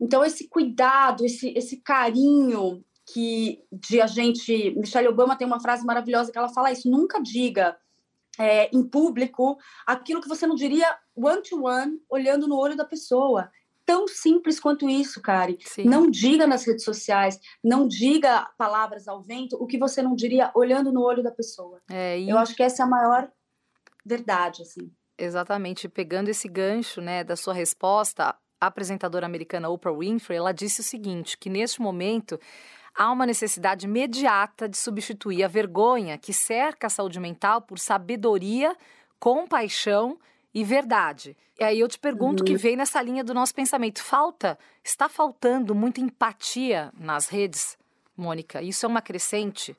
Então, 0.00 0.24
esse 0.24 0.48
cuidado, 0.48 1.26
esse, 1.26 1.52
esse 1.54 1.76
carinho 1.76 2.82
que 3.12 3.62
de 3.70 4.00
a 4.00 4.06
gente... 4.06 4.70
Michelle 4.76 5.08
Obama 5.08 5.36
tem 5.36 5.46
uma 5.46 5.60
frase 5.60 5.84
maravilhosa 5.84 6.32
que 6.32 6.38
ela 6.38 6.48
fala 6.48 6.72
isso, 6.72 6.90
nunca 6.90 7.20
diga 7.20 7.76
é, 8.38 8.74
em 8.74 8.82
público 8.82 9.58
aquilo 9.86 10.20
que 10.20 10.28
você 10.28 10.46
não 10.46 10.54
diria 10.54 10.86
one-to-one, 11.16 11.92
-one, 11.92 12.00
olhando 12.08 12.46
no 12.46 12.56
olho 12.56 12.76
da 12.76 12.84
pessoa. 12.84 13.50
Tão 13.84 14.06
simples 14.06 14.60
quanto 14.60 14.88
isso, 14.88 15.20
Kari. 15.20 15.58
Sim. 15.60 15.84
Não 15.84 16.08
diga 16.08 16.46
nas 16.46 16.64
redes 16.64 16.84
sociais, 16.84 17.40
não 17.62 17.86
diga 17.88 18.48
palavras 18.56 19.08
ao 19.08 19.20
vento 19.20 19.56
o 19.56 19.66
que 19.66 19.76
você 19.76 20.00
não 20.00 20.14
diria 20.14 20.50
olhando 20.54 20.92
no 20.92 21.02
olho 21.02 21.22
da 21.22 21.32
pessoa. 21.32 21.80
É, 21.90 22.18
e... 22.18 22.30
Eu 22.30 22.38
acho 22.38 22.54
que 22.54 22.62
essa 22.62 22.82
é 22.82 22.84
a 22.84 22.88
maior 22.88 23.30
verdade, 24.04 24.62
assim. 24.62 24.90
Exatamente. 25.18 25.88
Pegando 25.88 26.28
esse 26.28 26.48
gancho 26.48 27.00
né, 27.00 27.24
da 27.24 27.36
sua 27.36 27.54
resposta, 27.54 28.34
a 28.60 28.66
apresentadora 28.66 29.26
americana 29.26 29.68
Oprah 29.68 29.92
Winfrey, 29.92 30.38
ela 30.38 30.52
disse 30.52 30.80
o 30.80 30.84
seguinte, 30.84 31.36
que 31.36 31.50
neste 31.50 31.80
momento 31.80 32.38
há 32.94 33.10
uma 33.10 33.26
necessidade 33.26 33.86
imediata 33.86 34.68
de 34.68 34.76
substituir 34.76 35.42
a 35.42 35.48
vergonha 35.48 36.18
que 36.18 36.32
cerca 36.32 36.86
a 36.86 36.90
saúde 36.90 37.18
mental 37.18 37.62
por 37.62 37.78
sabedoria, 37.78 38.76
compaixão 39.18 40.18
e 40.54 40.64
verdade. 40.64 41.36
E 41.58 41.64
aí 41.64 41.80
eu 41.80 41.88
te 41.88 41.98
pergunto 41.98 42.42
uhum. 42.42 42.46
que 42.46 42.56
vem 42.56 42.76
nessa 42.76 43.00
linha 43.00 43.24
do 43.24 43.34
nosso 43.34 43.54
pensamento. 43.54 44.02
Falta, 44.02 44.58
está 44.84 45.08
faltando 45.08 45.74
muita 45.74 46.00
empatia 46.00 46.92
nas 46.98 47.28
redes, 47.28 47.78
Mônica? 48.16 48.62
Isso 48.62 48.84
é 48.84 48.88
uma 48.88 49.00
crescente? 49.00 49.76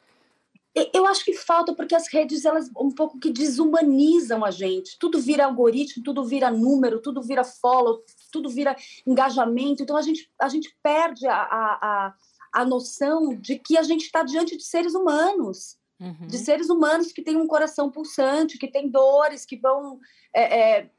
Eu 0.91 1.05
acho 1.05 1.23
que 1.23 1.33
falta 1.33 1.75
porque 1.75 1.93
as 1.93 2.11
redes 2.11 2.45
elas 2.45 2.67
um 2.75 2.89
pouco 2.89 3.19
que 3.19 3.29
desumanizam 3.29 4.43
a 4.43 4.49
gente. 4.49 4.97
Tudo 4.97 5.19
vira 5.19 5.45
algoritmo, 5.45 6.03
tudo 6.03 6.25
vira 6.25 6.49
número, 6.49 6.99
tudo 6.99 7.21
vira 7.21 7.43
follow, 7.43 8.03
tudo 8.31 8.49
vira 8.49 8.75
engajamento. 9.05 9.83
Então 9.83 9.95
a 9.95 10.01
gente, 10.01 10.27
a 10.41 10.49
gente 10.49 10.75
perde 10.81 11.27
a, 11.27 11.35
a, 11.35 12.13
a 12.51 12.65
noção 12.65 13.35
de 13.35 13.59
que 13.59 13.77
a 13.77 13.83
gente 13.83 14.05
está 14.05 14.23
diante 14.23 14.57
de 14.57 14.63
seres 14.63 14.95
humanos, 14.95 15.77
uhum. 16.03 16.27
de 16.27 16.37
seres 16.37 16.69
humanos 16.69 17.11
que 17.11 17.21
têm 17.21 17.37
um 17.37 17.47
coração 17.47 17.89
pulsante, 17.89 18.57
que 18.57 18.67
têm 18.67 18.89
dores, 18.89 19.45
que 19.45 19.55
vão. 19.55 19.99
É, 20.33 20.59
é, 20.59 20.89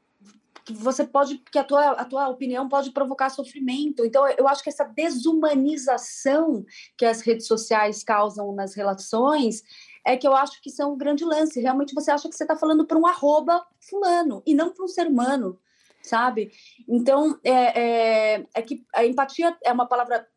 que 0.65 0.73
você 0.73 1.05
pode, 1.05 1.37
que 1.51 1.59
a 1.59 1.63
tua, 1.63 1.91
a 1.91 2.03
tua 2.05 2.27
opinião 2.27 2.67
pode 2.67 2.91
provocar 2.91 3.29
sofrimento. 3.29 4.03
Então, 4.03 4.27
eu 4.29 4.47
acho 4.47 4.63
que 4.63 4.69
essa 4.69 4.83
desumanização 4.83 6.65
que 6.97 7.05
as 7.05 7.21
redes 7.21 7.45
sociais 7.45 8.03
causam 8.03 8.51
nas 8.51 8.73
relações 8.73 9.61
é 10.03 10.17
que 10.17 10.27
eu 10.27 10.35
acho 10.35 10.59
que 10.63 10.71
são 10.71 10.93
um 10.93 10.97
grande 10.97 11.23
lance. 11.23 11.61
Realmente 11.61 11.93
você 11.93 12.09
acha 12.09 12.27
que 12.27 12.35
você 12.35 12.43
está 12.43 12.55
falando 12.55 12.85
para 12.85 12.97
um 12.97 13.05
arroba 13.05 13.63
fulano 13.79 14.41
e 14.43 14.55
não 14.55 14.71
para 14.73 14.83
um 14.83 14.87
ser 14.87 15.05
humano, 15.05 15.59
sabe? 16.01 16.51
Então, 16.87 17.39
é, 17.43 18.33
é, 18.33 18.45
é 18.55 18.61
que 18.63 18.83
a 18.93 19.05
empatia 19.05 19.55
é 19.63 19.71
uma 19.71 19.87
palavra 19.87 20.27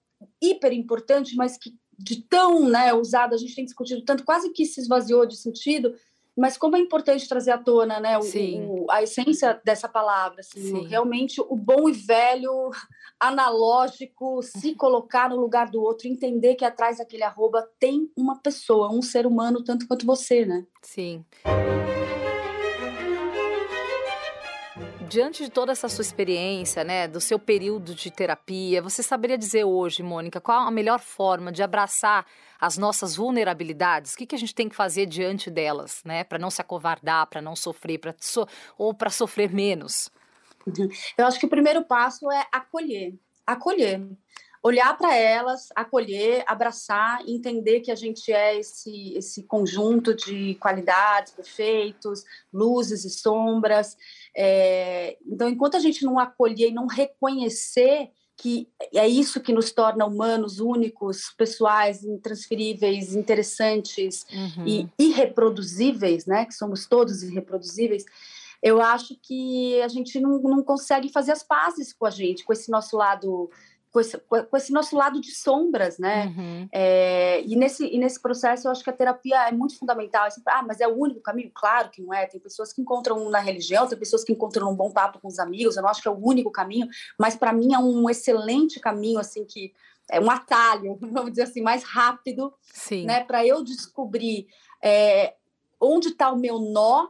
hiper 0.42 0.74
importante, 0.74 1.36
mas 1.36 1.56
que 1.56 1.74
de 1.98 2.22
tão 2.22 2.68
né, 2.68 2.94
usada, 2.94 3.34
a 3.34 3.38
gente 3.38 3.54
tem 3.54 3.64
discutido 3.64 4.02
tanto, 4.02 4.24
quase 4.24 4.50
que 4.50 4.64
se 4.64 4.80
esvaziou 4.80 5.26
de 5.26 5.36
sentido, 5.36 5.94
mas 6.36 6.56
como 6.56 6.76
é 6.76 6.78
importante 6.78 7.28
trazer 7.28 7.50
à 7.50 7.58
tona 7.58 7.98
né, 7.98 8.16
o, 8.16 8.22
o, 8.22 8.90
a 8.90 9.02
essência 9.02 9.60
dessa 9.64 9.88
palavra, 9.88 10.40
assim, 10.40 10.86
realmente 10.86 11.40
o 11.40 11.56
bom 11.56 11.88
e 11.88 11.92
velho 11.92 12.70
analógico, 13.18 14.40
se 14.44 14.76
colocar 14.76 15.30
no 15.30 15.36
lugar 15.36 15.68
do 15.68 15.82
outro, 15.82 16.06
entender 16.06 16.54
que 16.54 16.64
atrás 16.64 16.98
daquele 16.98 17.24
arroba 17.24 17.68
tem 17.80 18.08
uma 18.16 18.38
pessoa, 18.38 18.92
um 18.92 19.02
ser 19.02 19.26
humano 19.26 19.64
tanto 19.64 19.88
quanto 19.88 20.06
você, 20.06 20.46
né? 20.46 20.64
Sim. 20.80 21.24
Diante 25.08 25.44
de 25.44 25.50
toda 25.50 25.72
essa 25.72 25.88
sua 25.88 26.02
experiência, 26.02 26.84
né, 26.84 27.08
do 27.08 27.20
seu 27.20 27.38
período 27.38 27.94
de 27.94 28.10
terapia, 28.10 28.82
você 28.82 29.02
saberia 29.02 29.38
dizer 29.38 29.64
hoje, 29.64 30.02
Mônica, 30.02 30.40
qual 30.40 30.66
a 30.66 30.70
melhor 30.70 31.00
forma 31.00 31.50
de 31.50 31.62
abraçar 31.62 32.26
as 32.60 32.76
nossas 32.76 33.16
vulnerabilidades? 33.16 34.12
O 34.12 34.18
que, 34.18 34.26
que 34.26 34.34
a 34.34 34.38
gente 34.38 34.54
tem 34.54 34.68
que 34.68 34.76
fazer 34.76 35.06
diante 35.06 35.50
delas, 35.50 36.02
né, 36.04 36.24
para 36.24 36.38
não 36.38 36.50
se 36.50 36.60
acovardar, 36.60 37.26
para 37.26 37.40
não 37.40 37.56
sofrer, 37.56 37.98
para 37.98 38.14
so 38.20 38.46
ou 38.76 38.92
para 38.92 39.10
sofrer 39.10 39.52
menos? 39.52 40.10
Eu 41.16 41.26
acho 41.26 41.40
que 41.40 41.46
o 41.46 41.50
primeiro 41.50 41.82
passo 41.84 42.30
é 42.30 42.46
acolher, 42.52 43.14
acolher. 43.46 44.02
Olhar 44.62 44.96
para 44.96 45.14
elas, 45.14 45.68
acolher, 45.74 46.44
abraçar, 46.46 47.20
entender 47.26 47.80
que 47.80 47.90
a 47.90 47.94
gente 47.94 48.32
é 48.32 48.58
esse, 48.58 49.14
esse 49.14 49.42
conjunto 49.44 50.14
de 50.14 50.54
qualidades, 50.56 51.32
defeitos, 51.32 52.24
luzes 52.52 53.04
e 53.04 53.10
sombras. 53.10 53.96
É, 54.36 55.16
então, 55.26 55.48
enquanto 55.48 55.76
a 55.76 55.80
gente 55.80 56.04
não 56.04 56.18
acolher 56.18 56.68
e 56.68 56.74
não 56.74 56.86
reconhecer 56.86 58.10
que 58.40 58.68
é 58.94 59.06
isso 59.06 59.40
que 59.40 59.52
nos 59.52 59.72
torna 59.72 60.06
humanos, 60.06 60.60
únicos, 60.60 61.34
pessoais, 61.36 62.04
intransferíveis, 62.04 63.16
interessantes 63.16 64.24
uhum. 64.32 64.64
e 64.64 64.88
irreproduzíveis, 64.96 66.24
né? 66.24 66.46
Que 66.46 66.54
somos 66.54 66.86
todos 66.86 67.24
irreproduzíveis. 67.24 68.04
Eu 68.62 68.80
acho 68.80 69.16
que 69.20 69.82
a 69.82 69.88
gente 69.88 70.20
não, 70.20 70.40
não 70.40 70.62
consegue 70.62 71.08
fazer 71.10 71.32
as 71.32 71.42
pazes 71.42 71.92
com 71.92 72.06
a 72.06 72.10
gente, 72.10 72.44
com 72.44 72.52
esse 72.52 72.70
nosso 72.70 72.96
lado 72.96 73.50
com 73.98 74.00
esse, 74.00 74.18
com 74.18 74.56
esse, 74.56 74.72
nosso 74.72 74.96
lado 74.96 75.20
de 75.20 75.32
sombras, 75.32 75.98
né? 75.98 76.26
Uhum. 76.26 76.68
É, 76.72 77.42
e, 77.42 77.56
nesse, 77.56 77.84
e 77.84 77.98
nesse 77.98 78.20
processo 78.20 78.68
eu 78.68 78.72
acho 78.72 78.84
que 78.84 78.90
a 78.90 78.92
terapia 78.92 79.48
é 79.48 79.52
muito 79.52 79.76
fundamental. 79.76 80.26
É 80.26 80.30
sempre, 80.30 80.52
ah, 80.52 80.62
mas 80.62 80.80
é 80.80 80.86
o 80.86 80.96
único 80.96 81.20
caminho? 81.20 81.50
Claro 81.52 81.90
que 81.90 82.00
não 82.00 82.14
é. 82.14 82.26
Tem 82.26 82.40
pessoas 82.40 82.72
que 82.72 82.80
encontram 82.80 83.28
na 83.28 83.40
religião, 83.40 83.86
tem 83.86 83.98
pessoas 83.98 84.22
que 84.22 84.32
encontram 84.32 84.70
um 84.70 84.76
bom 84.76 84.90
papo 84.90 85.18
com 85.20 85.28
os 85.28 85.38
amigos. 85.38 85.76
Eu 85.76 85.82
não 85.82 85.90
acho 85.90 86.00
que 86.00 86.08
é 86.08 86.10
o 86.10 86.18
único 86.18 86.50
caminho, 86.50 86.86
mas 87.18 87.34
para 87.34 87.52
mim 87.52 87.74
é 87.74 87.78
um 87.78 88.08
excelente 88.08 88.78
caminho, 88.78 89.18
assim, 89.18 89.44
que 89.44 89.72
é 90.10 90.20
um 90.20 90.30
atalho, 90.30 90.96
vamos 91.02 91.30
dizer 91.30 91.42
assim, 91.42 91.60
mais 91.60 91.82
rápido, 91.82 92.54
Sim. 92.72 93.04
né? 93.04 93.24
Para 93.24 93.44
eu 93.44 93.64
descobrir 93.64 94.46
é, 94.82 95.34
onde 95.80 96.08
está 96.08 96.30
o 96.30 96.38
meu 96.38 96.58
nó 96.58 97.08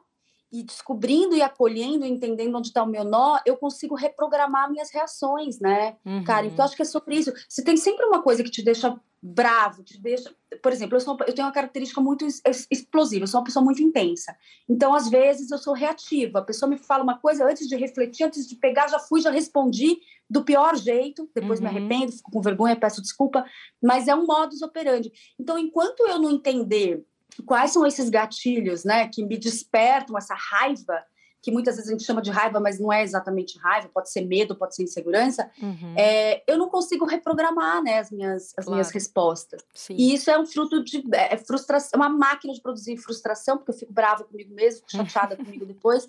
e 0.50 0.62
descobrindo 0.62 1.35
e 1.35 1.43
acolhendo, 1.43 2.07
entendendo 2.07 2.57
onde 2.57 2.69
está 2.69 2.83
o 2.83 2.87
meu 2.87 3.05
nó, 3.05 3.38
eu 3.45 3.57
consigo 3.57 3.95
reprogramar 3.95 4.71
minhas 4.71 4.90
reações, 4.90 5.61
né, 5.61 5.97
uhum. 6.05 6.25
cara? 6.25 6.47
Então 6.47 6.64
acho 6.64 6.75
que 6.75 6.83
é 6.83 6.87
sobre 6.87 7.17
isso. 7.17 7.33
Se 7.49 7.62
tem 7.62 7.76
sempre 7.76 8.07
uma 8.07 8.23
coisa 8.23 8.43
que 8.43 8.50
te 8.50 8.62
deixa 8.62 8.99
bravo, 9.21 9.83
te 9.83 10.00
deixa, 10.00 10.33
por 10.62 10.73
exemplo, 10.73 10.97
eu, 10.97 11.00
sou, 11.00 11.17
eu 11.26 11.35
tenho 11.35 11.47
uma 11.47 11.52
característica 11.52 12.00
muito 12.00 12.25
explosiva, 12.71 13.25
eu 13.25 13.26
sou 13.26 13.40
uma 13.40 13.45
pessoa 13.45 13.64
muito 13.64 13.83
intensa. 13.83 14.35
Então 14.69 14.95
às 14.95 15.09
vezes 15.09 15.50
eu 15.50 15.59
sou 15.59 15.75
reativa. 15.75 16.38
A 16.38 16.43
pessoa 16.43 16.71
me 16.71 16.78
fala 16.78 17.02
uma 17.02 17.19
coisa 17.19 17.45
antes 17.45 17.69
de 17.69 17.76
refletir, 17.76 18.25
antes 18.25 18.47
de 18.47 18.57
pegar, 18.57 18.88
já 18.88 18.99
fui, 18.99 19.21
já 19.21 19.31
respondi 19.31 19.99
do 20.31 20.45
pior 20.45 20.76
jeito. 20.76 21.28
Depois 21.35 21.61
uhum. 21.61 21.64
me 21.64 21.71
arrependo, 21.71 22.12
fico 22.12 22.31
com 22.31 22.40
vergonha, 22.40 22.76
peço 22.76 23.02
desculpa. 23.02 23.45
Mas 23.83 24.09
é 24.09 24.14
um 24.14 24.25
modus 24.25 24.62
operandi. 24.62 25.12
Então 25.38 25.59
enquanto 25.59 26.07
eu 26.07 26.19
não 26.19 26.31
entender 26.31 27.05
quais 27.47 27.73
são 27.73 27.87
esses 27.87 28.08
gatilhos, 28.08 28.85
né, 28.85 29.08
que 29.08 29.25
me 29.25 29.37
despertam 29.37 30.16
essa 30.16 30.35
raiva, 30.35 31.02
que 31.40 31.52
muitas 31.52 31.76
vezes 31.76 31.88
a 31.88 31.92
gente 31.92 32.04
chama 32.04 32.20
de 32.20 32.30
raiva, 32.30 32.58
mas 32.58 32.80
não 32.80 32.92
é 32.92 33.02
exatamente 33.02 33.58
raiva, 33.58 33.88
pode 33.88 34.11
ser 34.11 34.23
medo, 34.23 34.56
pode 34.56 34.75
ser 34.75 34.82
insegurança, 34.82 35.50
uhum. 35.62 35.94
é, 35.97 36.42
eu 36.47 36.58
não 36.58 36.68
consigo 36.68 37.04
reprogramar, 37.04 37.82
né, 37.82 38.00
as 38.00 38.11
minhas, 38.11 38.52
as 38.56 38.64
claro. 38.64 38.73
minhas 38.73 38.90
respostas. 38.90 39.62
Sim. 39.73 39.94
E 39.97 40.14
isso 40.14 40.30
é 40.30 40.38
um 40.38 40.44
fruto 40.44 40.82
de 40.82 41.04
é, 41.12 41.37
frustração, 41.37 41.99
uma 41.99 42.08
máquina 42.08 42.52
de 42.52 42.61
produzir 42.61 42.97
frustração, 42.97 43.56
porque 43.56 43.70
eu 43.70 43.76
fico 43.76 43.92
brava 43.92 44.25
comigo 44.25 44.52
mesmo, 44.52 44.85
chateada 44.88 45.37
comigo 45.38 45.64
depois, 45.64 46.08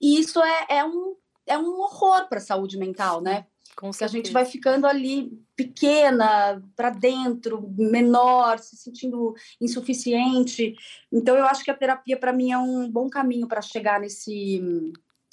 e 0.00 0.18
isso 0.20 0.40
é, 0.40 0.66
é 0.68 0.84
um 0.84 1.16
é 1.48 1.56
um 1.56 1.80
horror 1.80 2.28
para 2.28 2.38
a 2.38 2.42
saúde 2.42 2.76
mental, 2.76 3.22
né? 3.22 3.46
Com 3.78 3.92
que 3.92 4.02
a 4.02 4.08
gente 4.08 4.32
vai 4.32 4.44
ficando 4.44 4.88
ali 4.88 5.30
pequena, 5.54 6.60
para 6.74 6.90
dentro, 6.90 7.72
menor, 7.78 8.58
se 8.58 8.76
sentindo 8.76 9.34
insuficiente. 9.60 10.74
Então, 11.12 11.36
eu 11.36 11.44
acho 11.44 11.62
que 11.62 11.70
a 11.70 11.76
terapia, 11.76 12.16
para 12.16 12.32
mim, 12.32 12.50
é 12.50 12.58
um 12.58 12.90
bom 12.90 13.08
caminho 13.08 13.46
para 13.46 13.62
chegar 13.62 14.00
nesse 14.00 14.60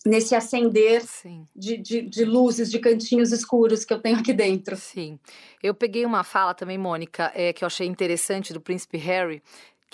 nesse 0.05 0.35
acender 0.35 1.03
de, 1.55 1.77
de, 1.77 2.01
de, 2.03 2.23
luzes, 2.23 2.69
de 2.69 2.77
cantinhos 2.77 3.31
escuros 3.31 3.83
que 3.83 3.91
eu 3.91 3.99
tenho 3.99 4.19
aqui 4.19 4.31
dentro. 4.33 4.75
Sim. 4.75 5.19
Eu 5.63 5.73
peguei 5.73 6.05
uma 6.05 6.23
fala 6.23 6.53
também, 6.53 6.77
Mônica, 6.77 7.31
é, 7.33 7.51
que 7.51 7.63
eu 7.63 7.65
achei 7.65 7.87
interessante 7.87 8.53
do 8.53 8.61
príncipe 8.61 8.99
Harry, 8.99 9.41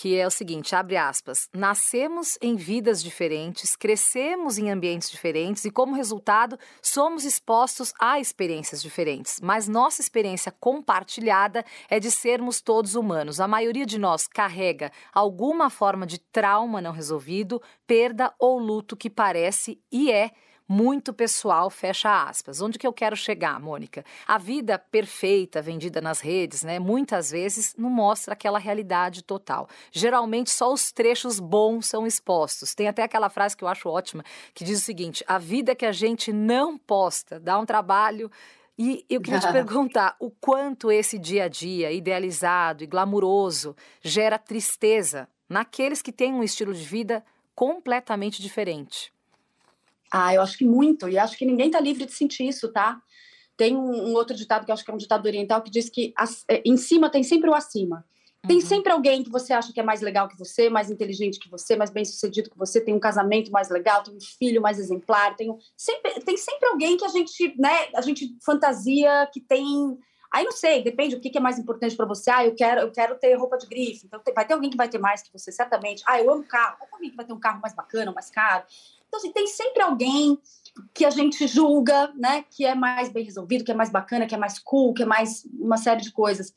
que 0.01 0.17
é 0.17 0.25
o 0.25 0.31
seguinte, 0.31 0.75
abre 0.75 0.98
aspas, 0.98 1.48
nascemos 1.53 2.36
em 2.41 2.55
vidas 2.55 3.03
diferentes, 3.03 3.75
crescemos 3.75 4.58
em 4.58 4.72
ambientes 4.72 5.12
diferentes 5.12 5.63
e 5.63 5.70
como 5.70 5.93
resultado 5.93 6.58
somos 6.81 7.24
expostos 7.24 7.93
a 8.00 8.20
experiências 8.20 8.81
diferentes, 8.81 9.39
mas 9.43 9.67
nossa 9.67 10.01
experiência 10.01 10.51
compartilhada 10.60 11.63
é 11.88 12.00
de 12.00 12.10
sermos 12.10 12.62
todos 12.62 12.96
humanos. 12.96 13.39
A 13.39 13.48
maioria 13.48 13.86
de 13.86 14.00
nós 14.00 14.25
carrega 14.27 14.91
alguma 15.13 15.70
forma 15.70 16.08
de 16.08 16.17
trauma 16.17 16.81
não 16.81 16.91
resolvido, 16.91 17.62
perda 17.86 18.34
ou 18.39 18.58
luto 18.58 18.98
que 18.98 19.08
parece 19.08 19.79
e 19.91 20.12
é 20.12 20.31
muito 20.71 21.13
pessoal, 21.13 21.69
fecha 21.69 22.23
aspas. 22.23 22.62
Onde 22.62 22.79
que 22.79 22.88
eu 22.88 22.93
quero 22.93 23.13
chegar, 23.13 23.60
Mônica? 23.60 24.05
A 24.25 24.38
vida 24.38 24.79
perfeita 24.79 25.62
vendida 25.62 25.99
nas 25.99 26.21
redes, 26.21 26.63
né, 26.63 26.79
muitas 26.79 27.29
vezes 27.29 27.75
não 27.77 27.89
mostra 27.89 28.34
aquela 28.34 28.57
realidade 28.57 29.21
total. 29.21 29.67
Geralmente 29.91 30.49
só 30.49 30.71
os 30.71 30.89
trechos 30.93 31.41
bons 31.41 31.88
são 31.88 32.07
expostos. 32.07 32.73
Tem 32.73 32.88
até 32.88 33.03
aquela 33.03 33.29
frase 33.29 33.57
que 33.57 33.65
eu 33.65 33.67
acho 33.67 33.89
ótima, 33.89 34.23
que 34.53 34.63
diz 34.63 34.79
o 34.79 34.86
seguinte: 34.86 35.25
a 35.27 35.38
vida 35.38 35.75
que 35.75 35.86
a 35.86 35.91
gente 35.91 36.31
não 36.31 36.77
posta 36.77 37.38
dá 37.38 37.60
um 37.60 37.65
trabalho 37.65 38.31
e 38.77 39.05
eu 39.10 39.19
queria 39.19 39.41
te 39.41 39.51
perguntar 39.51 40.15
o 40.21 40.31
quanto 40.31 40.89
esse 40.89 41.19
dia 41.19 41.43
a 41.43 41.47
dia 41.49 41.91
idealizado 41.91 42.81
e 42.81 42.88
glamuroso 42.88 43.75
gera 44.01 44.39
tristeza 44.39 45.27
naqueles 45.49 46.01
que 46.01 46.13
têm 46.13 46.34
um 46.34 46.41
estilo 46.41 46.73
de 46.73 46.86
vida 46.86 47.25
completamente 47.53 48.41
diferente. 48.41 49.12
Ah, 50.12 50.34
eu 50.34 50.41
acho 50.41 50.58
que 50.58 50.65
muito, 50.65 51.08
e 51.08 51.17
acho 51.17 51.38
que 51.38 51.45
ninguém 51.45 51.67
está 51.67 51.80
livre 51.80 52.06
de 52.06 52.12
sentir 52.12 52.47
isso, 52.47 52.69
tá? 52.69 53.02
Tem 53.56 53.76
um, 53.76 54.10
um, 54.10 54.13
outro 54.13 54.36
ditado 54.36 54.65
que 54.65 54.71
eu 54.71 54.74
acho 54.74 54.84
que 54.84 54.91
é 54.91 54.93
um 54.93 54.97
ditado 54.97 55.26
oriental 55.26 55.62
que 55.62 55.71
diz 55.71 55.89
que 55.89 56.13
as, 56.17 56.43
é, 56.50 56.62
em 56.65 56.76
cima 56.78 57.10
tem 57.10 57.24
sempre 57.24 57.50
o 57.50 57.54
acima. 57.54 58.06
Tem 58.47 58.58
uhum. 58.58 58.65
sempre 58.65 58.91
alguém 58.91 59.24
que 59.24 59.30
você 59.30 59.54
acha 59.54 59.71
que 59.71 59.80
é 59.80 59.84
mais 59.84 60.02
legal 60.02 60.28
que 60.28 60.38
você, 60.38 60.67
mais 60.67 60.89
inteligente 60.89 61.39
que 61.39 61.50
você, 61.50 61.76
mais 61.76 61.91
bem 61.91 62.04
sucedido 62.04 62.50
que 62.50 62.58
você, 62.58 62.82
tem 62.82 62.93
um 62.93 63.00
casamento 63.00 63.52
mais 63.52 63.69
legal, 63.69 64.02
tem 64.02 64.15
um 64.15 64.19
filho 64.19 64.60
mais 64.60 64.80
exemplar, 64.80 65.36
tem, 65.36 65.52
um, 65.52 65.60
sempre, 65.78 66.12
tem 66.21 66.36
sempre 66.38 66.67
alguém 66.69 66.97
que 66.97 67.06
a 67.06 67.10
gente, 67.10 67.56
né, 67.60 67.89
a 67.95 68.02
gente 68.02 68.36
fantasia 68.43 69.30
que 69.32 69.39
tem. 69.39 69.97
Aí 70.34 70.43
não 70.43 70.52
sei, 70.52 70.82
depende 70.82 71.15
o 71.15 71.19
que, 71.19 71.38
é 71.38 71.41
mais 71.41 71.60
importante 71.60 71.95
para 71.95 72.06
você. 72.06 72.32
Ah, 72.32 72.43
eu 72.43 72.56
quero, 72.56 72.82
eu 72.82 72.91
quero 72.91 73.15
ter 73.19 73.36
roupa 73.36 73.58
de 73.58 73.67
grife. 73.67 74.08
Então 74.08 74.19
vai 74.34 74.47
ter 74.47 74.54
alguém 74.54 74.69
que 74.69 74.78
vai 74.78 74.89
ter 74.89 74.97
mais 74.97 75.21
que 75.21 75.32
você, 75.32 75.52
certamente. 75.52 76.02
Ah, 76.08 76.19
eu 76.19 76.32
amo 76.32 76.43
carro. 76.43 76.78
Vai 76.80 76.88
ter 76.88 76.95
alguém 76.95 77.10
que 77.12 77.17
vai 77.17 77.26
ter 77.26 77.34
um 77.34 77.39
carro 77.39 77.60
mais 77.62 77.76
bacana, 77.76 78.12
mais 78.12 78.32
caro. 78.32 78.63
Então, 79.12 79.19
assim, 79.19 79.34
tem 79.34 79.45
sempre 79.45 79.84
alguém 79.84 80.39
que 80.93 81.04
a 81.04 81.10
gente 81.10 81.45
julga, 81.47 82.13
né, 82.15 82.45
que 82.50 82.65
é 82.65 82.74
mais 82.74 83.10
bem 83.10 83.26
resolvido, 83.26 83.65
que 83.65 83.71
é 83.71 83.76
mais 83.76 83.89
bacana, 83.89 84.26
que 84.26 84.34
é 84.34 84.38
mais 84.38 84.58
cool, 84.58 84.93
que 84.93 85.04
é 85.04 85.06
mais 85.06 85.45
uma 85.60 85.76
série 85.76 86.02
de 86.02 86.13
coisas. 86.13 86.54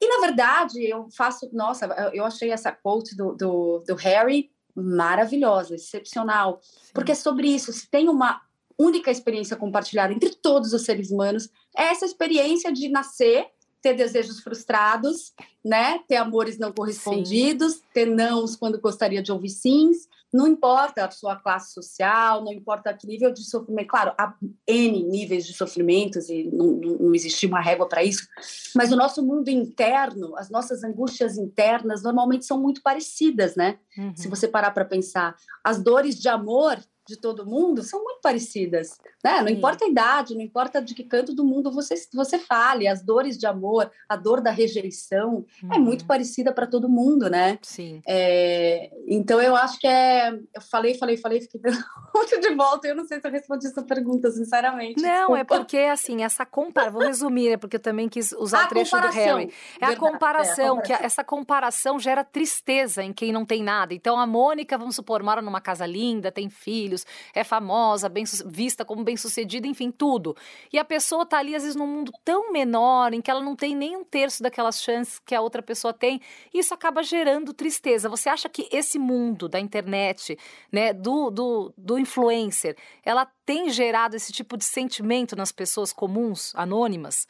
E, 0.00 0.08
na 0.08 0.26
verdade, 0.26 0.82
eu 0.84 1.08
faço... 1.16 1.48
Nossa, 1.52 1.86
eu 2.12 2.24
achei 2.24 2.50
essa 2.50 2.72
quote 2.72 3.16
do, 3.16 3.36
do, 3.36 3.84
do 3.86 3.94
Harry 3.94 4.50
maravilhosa, 4.74 5.76
excepcional. 5.76 6.58
Sim. 6.60 6.90
Porque 6.92 7.12
é 7.12 7.14
sobre 7.14 7.46
isso. 7.46 7.72
Se 7.72 7.88
tem 7.88 8.08
uma 8.08 8.40
única 8.76 9.12
experiência 9.12 9.56
compartilhada 9.56 10.12
entre 10.12 10.34
todos 10.34 10.72
os 10.72 10.82
seres 10.82 11.12
humanos, 11.12 11.48
é 11.76 11.84
essa 11.84 12.04
experiência 12.04 12.72
de 12.72 12.88
nascer, 12.88 13.46
ter 13.82 13.94
desejos 13.94 14.40
frustrados, 14.40 15.32
né? 15.64 15.98
Ter 16.08 16.16
amores 16.16 16.58
não 16.58 16.72
correspondidos, 16.72 17.74
Sim. 17.74 17.82
ter 17.92 18.06
nãos 18.06 18.54
quando 18.54 18.80
gostaria 18.80 19.22
de 19.22 19.32
ouvir 19.32 19.50
sims, 19.50 20.08
não 20.32 20.46
importa 20.46 21.04
a 21.04 21.10
sua 21.10 21.36
classe 21.36 21.74
social, 21.74 22.42
não 22.42 22.52
importa 22.52 22.94
que 22.94 23.06
nível 23.06 23.30
de 23.32 23.44
sofrimento. 23.44 23.88
Claro, 23.88 24.14
há 24.16 24.34
N 24.66 25.02
níveis 25.02 25.44
de 25.44 25.52
sofrimentos 25.52 26.30
e 26.30 26.44
não, 26.44 26.68
não 26.68 27.14
existe 27.14 27.44
uma 27.46 27.60
régua 27.60 27.86
para 27.86 28.02
isso, 28.02 28.26
mas 28.74 28.90
o 28.90 28.96
nosso 28.96 29.22
mundo 29.22 29.50
interno, 29.50 30.34
as 30.38 30.48
nossas 30.48 30.82
angústias 30.82 31.36
internas, 31.36 32.02
normalmente 32.02 32.46
são 32.46 32.58
muito 32.58 32.82
parecidas, 32.82 33.56
né? 33.56 33.78
Uhum. 33.98 34.16
Se 34.16 34.28
você 34.28 34.48
parar 34.48 34.70
para 34.70 34.86
pensar. 34.86 35.36
As 35.62 35.82
dores 35.82 36.18
de 36.18 36.28
amor 36.28 36.78
de 37.12 37.18
todo 37.18 37.46
mundo 37.46 37.82
são 37.82 38.02
muito 38.02 38.20
parecidas, 38.22 38.98
né? 39.22 39.40
Não 39.40 39.48
Sim. 39.48 39.54
importa 39.54 39.84
a 39.84 39.88
idade, 39.88 40.34
não 40.34 40.40
importa 40.40 40.80
de 40.80 40.94
que 40.94 41.04
canto 41.04 41.34
do 41.34 41.44
mundo 41.44 41.70
você, 41.70 41.94
você 42.14 42.38
fale, 42.38 42.88
as 42.88 43.02
dores 43.02 43.36
de 43.36 43.46
amor, 43.46 43.90
a 44.08 44.16
dor 44.16 44.40
da 44.40 44.50
rejeição 44.50 45.44
uhum. 45.62 45.74
é 45.74 45.78
muito 45.78 46.06
parecida 46.06 46.52
para 46.52 46.66
todo 46.66 46.88
mundo, 46.88 47.28
né? 47.28 47.58
Sim. 47.62 48.00
É, 48.08 48.90
então 49.06 49.40
eu 49.40 49.54
acho 49.54 49.78
que 49.78 49.86
é. 49.86 50.32
Eu 50.32 50.62
falei, 50.70 50.94
falei, 50.94 51.16
falei, 51.16 51.40
fiquei 51.40 51.60
muito 52.14 52.40
de 52.40 52.54
volta. 52.54 52.88
Eu 52.88 52.94
não 52.94 53.04
sei 53.04 53.20
se 53.20 53.26
eu 53.26 53.30
respondi 53.30 53.66
essa 53.66 53.82
pergunta, 53.82 54.30
sinceramente. 54.30 55.02
Não, 55.02 55.36
é 55.36 55.40
desculpa. 55.40 55.40
é 55.40 55.44
porque 55.44 55.78
assim, 55.78 56.22
essa 56.22 56.46
comparação. 56.46 56.92
Vou 56.92 57.02
resumir, 57.02 57.48
é 57.50 57.56
porque 57.56 57.76
eu 57.76 57.80
também 57.80 58.08
quis 58.08 58.32
usar 58.32 58.66
o 58.66 58.68
trecho 58.68 58.98
do 58.98 59.08
Harry. 59.08 59.52
É 59.80 59.86
a 59.86 59.96
comparação, 59.96 60.76
é 60.76 60.78
a 60.78 60.82
que 60.82 60.92
essa 60.92 61.22
comparação 61.22 61.98
gera 61.98 62.24
tristeza 62.24 63.02
em 63.02 63.12
quem 63.12 63.32
não 63.32 63.44
tem 63.44 63.62
nada. 63.62 63.92
Então 63.92 64.18
a 64.18 64.26
Mônica, 64.26 64.78
vamos 64.78 64.96
supor, 64.96 65.22
mora 65.22 65.42
numa 65.42 65.60
casa 65.60 65.84
linda, 65.84 66.32
tem 66.32 66.48
filhos 66.48 67.01
é 67.34 67.44
famosa, 67.44 68.08
bem 68.08 68.24
vista 68.46 68.84
como 68.84 69.04
bem-sucedida, 69.04 69.66
enfim, 69.66 69.90
tudo. 69.90 70.36
E 70.72 70.78
a 70.78 70.84
pessoa 70.84 71.26
tá 71.26 71.38
ali 71.38 71.54
às 71.54 71.62
vezes 71.62 71.76
num 71.76 71.86
mundo 71.86 72.12
tão 72.24 72.52
menor 72.52 73.12
em 73.12 73.20
que 73.20 73.30
ela 73.30 73.40
não 73.40 73.56
tem 73.56 73.74
nem 73.74 73.96
um 73.96 74.04
terço 74.04 74.42
daquelas 74.42 74.82
chances 74.82 75.18
que 75.18 75.34
a 75.34 75.40
outra 75.40 75.62
pessoa 75.62 75.92
tem, 75.92 76.20
isso 76.52 76.74
acaba 76.74 77.02
gerando 77.02 77.52
tristeza. 77.52 78.08
Você 78.08 78.28
acha 78.28 78.48
que 78.48 78.68
esse 78.72 78.98
mundo 78.98 79.48
da 79.48 79.60
internet, 79.60 80.38
né, 80.70 80.92
do, 80.92 81.30
do, 81.30 81.74
do 81.76 81.98
influencer, 81.98 82.76
ela 83.04 83.26
tem 83.44 83.70
gerado 83.70 84.16
esse 84.16 84.32
tipo 84.32 84.56
de 84.56 84.64
sentimento 84.64 85.36
nas 85.36 85.52
pessoas 85.52 85.92
comuns, 85.92 86.52
anônimas? 86.54 87.26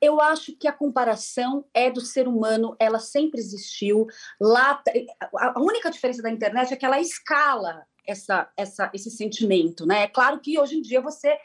Eu 0.00 0.20
acho 0.20 0.54
que 0.56 0.68
a 0.68 0.72
comparação 0.72 1.64
é 1.72 1.90
do 1.90 2.00
ser 2.00 2.28
humano, 2.28 2.76
ela 2.78 2.98
sempre 2.98 3.40
existiu. 3.40 4.06
Lá, 4.38 4.82
a 5.34 5.58
única 5.58 5.90
diferença 5.90 6.20
da 6.20 6.30
internet 6.30 6.72
é 6.72 6.76
que 6.76 6.84
ela 6.84 7.00
escala 7.00 7.86
essa, 8.06 8.50
essa, 8.56 8.90
esse 8.92 9.10
sentimento, 9.10 9.86
né? 9.86 10.04
É 10.04 10.08
claro 10.08 10.40
que 10.40 10.58
hoje 10.58 10.76
em 10.76 10.82
dia 10.82 11.00
você 11.00 11.36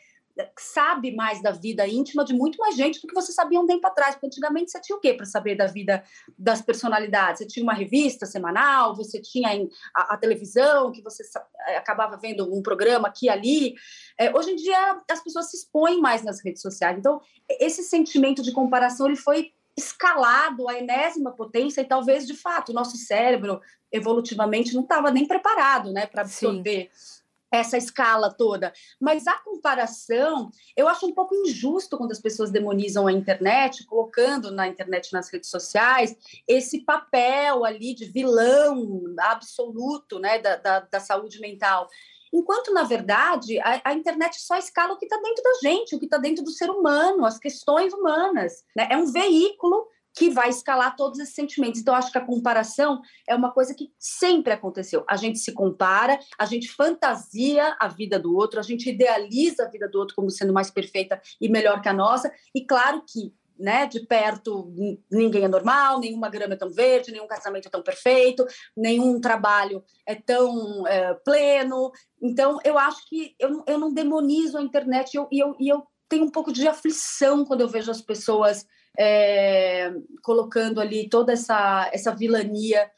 sabe 0.58 1.16
mais 1.16 1.42
da 1.42 1.52
vida 1.52 1.88
íntima 1.88 2.24
de 2.24 2.34
muito 2.34 2.58
mais 2.58 2.76
gente 2.76 3.02
do 3.02 3.08
que 3.08 3.14
você 3.14 3.32
sabia 3.32 3.60
um 3.60 3.66
tempo 3.66 3.86
atrás. 3.86 4.16
Porque 4.16 4.28
antigamente 4.28 4.72
você 4.72 4.80
tinha 4.80 4.96
o 4.96 5.00
quê 5.00 5.14
para 5.14 5.26
saber 5.26 5.56
da 5.56 5.66
vida 5.66 6.04
das 6.38 6.62
personalidades? 6.62 7.40
Você 7.40 7.48
tinha 7.48 7.64
uma 7.64 7.74
revista 7.74 8.26
semanal, 8.26 8.96
você 8.96 9.20
tinha 9.22 9.50
a, 9.96 10.14
a 10.14 10.18
televisão, 10.18 10.92
que 10.92 11.02
você 11.02 11.24
eh, 11.68 11.78
acabava 11.78 12.18
vendo 12.18 12.54
um 12.54 12.62
programa 12.62 13.08
aqui 13.08 13.26
e 13.26 13.30
ali. 13.30 13.76
É, 14.18 14.36
hoje 14.36 14.52
em 14.52 14.56
dia 14.56 15.02
as 15.10 15.24
pessoas 15.24 15.50
se 15.50 15.58
expõem 15.58 16.00
mais 16.00 16.24
nas 16.24 16.44
redes 16.44 16.62
sociais. 16.62 16.98
Então, 16.98 17.22
esse 17.60 17.84
sentimento 17.84 18.42
de 18.42 18.52
comparação 18.52 19.08
ele 19.08 19.16
foi 19.16 19.52
escalado 19.80 20.70
à 20.70 20.78
enésima 20.78 21.32
potência 21.32 21.82
e 21.82 21.86
talvez 21.86 22.28
de 22.28 22.36
fato 22.36 22.70
o 22.70 22.76
nosso 22.76 22.98
cérebro 22.98 23.60
evolutivamente 23.92 24.74
não 24.74 24.84
estava 24.84 25.10
nem 25.10 25.26
preparado 25.26 25.92
né, 25.92 26.06
para 26.06 26.22
absorver. 26.22 26.90
Sim 26.94 27.20
essa 27.52 27.78
escala 27.78 28.32
toda. 28.32 28.72
Mas 29.00 29.28
a 29.28 29.38
comparação, 29.40 30.52
eu 30.76 30.88
acho 30.88 31.06
um 31.06 31.14
pouco 31.14 31.36
injusto 31.36 31.98
quando 31.98 32.12
as 32.12 32.20
pessoas 32.20 32.52
demonizam 32.52 33.08
a 33.08 33.12
internet, 33.12 33.86
colocando 33.86 34.52
na 34.52 34.68
internet, 34.68 35.12
nas 35.12 35.30
redes 35.30 35.50
sociais, 35.50 36.16
esse 36.48 36.82
papel 36.82 37.66
ali 37.66 37.94
de 37.96 38.06
vilão 38.06 39.04
absoluto 39.20 40.20
né, 40.20 40.40
da, 40.40 40.56
da, 40.58 40.80
da 40.82 41.00
saúde 41.00 41.40
mental. 41.40 41.88
Enquanto, 42.34 42.74
na 42.74 42.84
verdade, 42.84 43.60
a, 43.60 43.82
a 43.86 43.94
internet 43.94 44.40
só 44.40 44.56
escala 44.58 44.94
o 44.94 44.98
que 44.98 45.06
está 45.06 45.18
dentro 45.18 45.44
da 45.44 45.70
gente, 45.70 45.96
o 45.96 46.00
que 46.00 46.06
está 46.06 46.18
dentro 46.18 46.44
do 46.44 46.52
ser 46.52 46.70
humano, 46.70 47.26
as 47.26 47.38
questões 47.38 47.94
humanas. 47.94 48.64
Né? 48.76 48.88
É 48.92 48.98
um 48.98 49.12
veículo 49.12 49.88
que 50.16 50.30
vai 50.30 50.50
escalar 50.50 50.96
todos 50.96 51.20
esses 51.20 51.34
sentimentos. 51.34 51.80
Então, 51.80 51.96
acho 51.96 52.12
que 52.12 52.18
a 52.18 52.26
comparação 52.26 53.02
é 53.28 53.36
uma 53.36 53.52
coisa 53.52 53.74
que 53.74 53.92
sempre 53.98 54.52
aconteceu. 54.52 55.04
A 55.08 55.16
gente 55.16 55.40
se 55.40 55.54
compara, 55.54 56.20
a 56.38 56.46
gente 56.46 56.70
fantasia 56.70 57.76
a 57.80 57.88
vida 57.88 58.20
do 58.20 58.36
outro, 58.36 58.60
a 58.60 58.64
gente 58.64 58.90
idealiza 58.90 59.64
a 59.64 59.70
vida 59.70 59.88
do 59.88 60.00
outro 60.00 60.16
como 60.16 60.30
sendo 60.30 60.52
mais 60.52 60.70
perfeita 60.70 61.22
e 61.40 61.48
melhor 61.48 61.82
que 61.82 61.90
a 61.90 61.94
nossa. 61.94 62.32
E 62.54 62.66
claro 62.66 63.04
que 63.08 63.34
né, 63.60 63.86
de 63.86 64.00
perto 64.06 64.74
ninguém 65.12 65.44
é 65.44 65.48
normal, 65.48 66.00
nenhuma 66.00 66.30
grama 66.30 66.54
é 66.54 66.58
tão 66.58 66.72
verde, 66.72 67.12
nenhum 67.12 67.28
casamento 67.28 67.68
é 67.68 67.72
tão 67.72 67.84
perfeito, 67.84 68.46
nenhum 68.76 69.20
trabalho 69.20 69.84
é 70.06 70.16
tão 70.16 70.88
é, 70.88 71.14
pleno. 71.26 71.92
Então, 72.22 72.58
eu 72.64 72.80
acho 72.80 73.08
que 73.10 73.36
eu, 73.38 73.64
eu 73.68 73.78
não 73.78 73.94
demonizo 73.94 74.58
a 74.58 74.62
internet 74.62 75.14
e 75.14 75.18
eu, 75.18 75.28
eu, 75.32 75.56
eu 75.60 75.84
tenho 76.08 76.26
um 76.26 76.32
pouco 76.32 76.54
de 76.54 76.68
aflição 76.68 77.46
quando 77.46 77.62
eu 77.62 77.68
vejo 77.68 77.92
as 77.92 78.02
pessoas 78.02 78.66
é, 78.98 79.92
colocando 80.24 80.80
ali 80.80 81.10
toda 81.10 81.34
essa, 81.34 81.90
essa 81.94 82.16
vilania, 82.16 82.90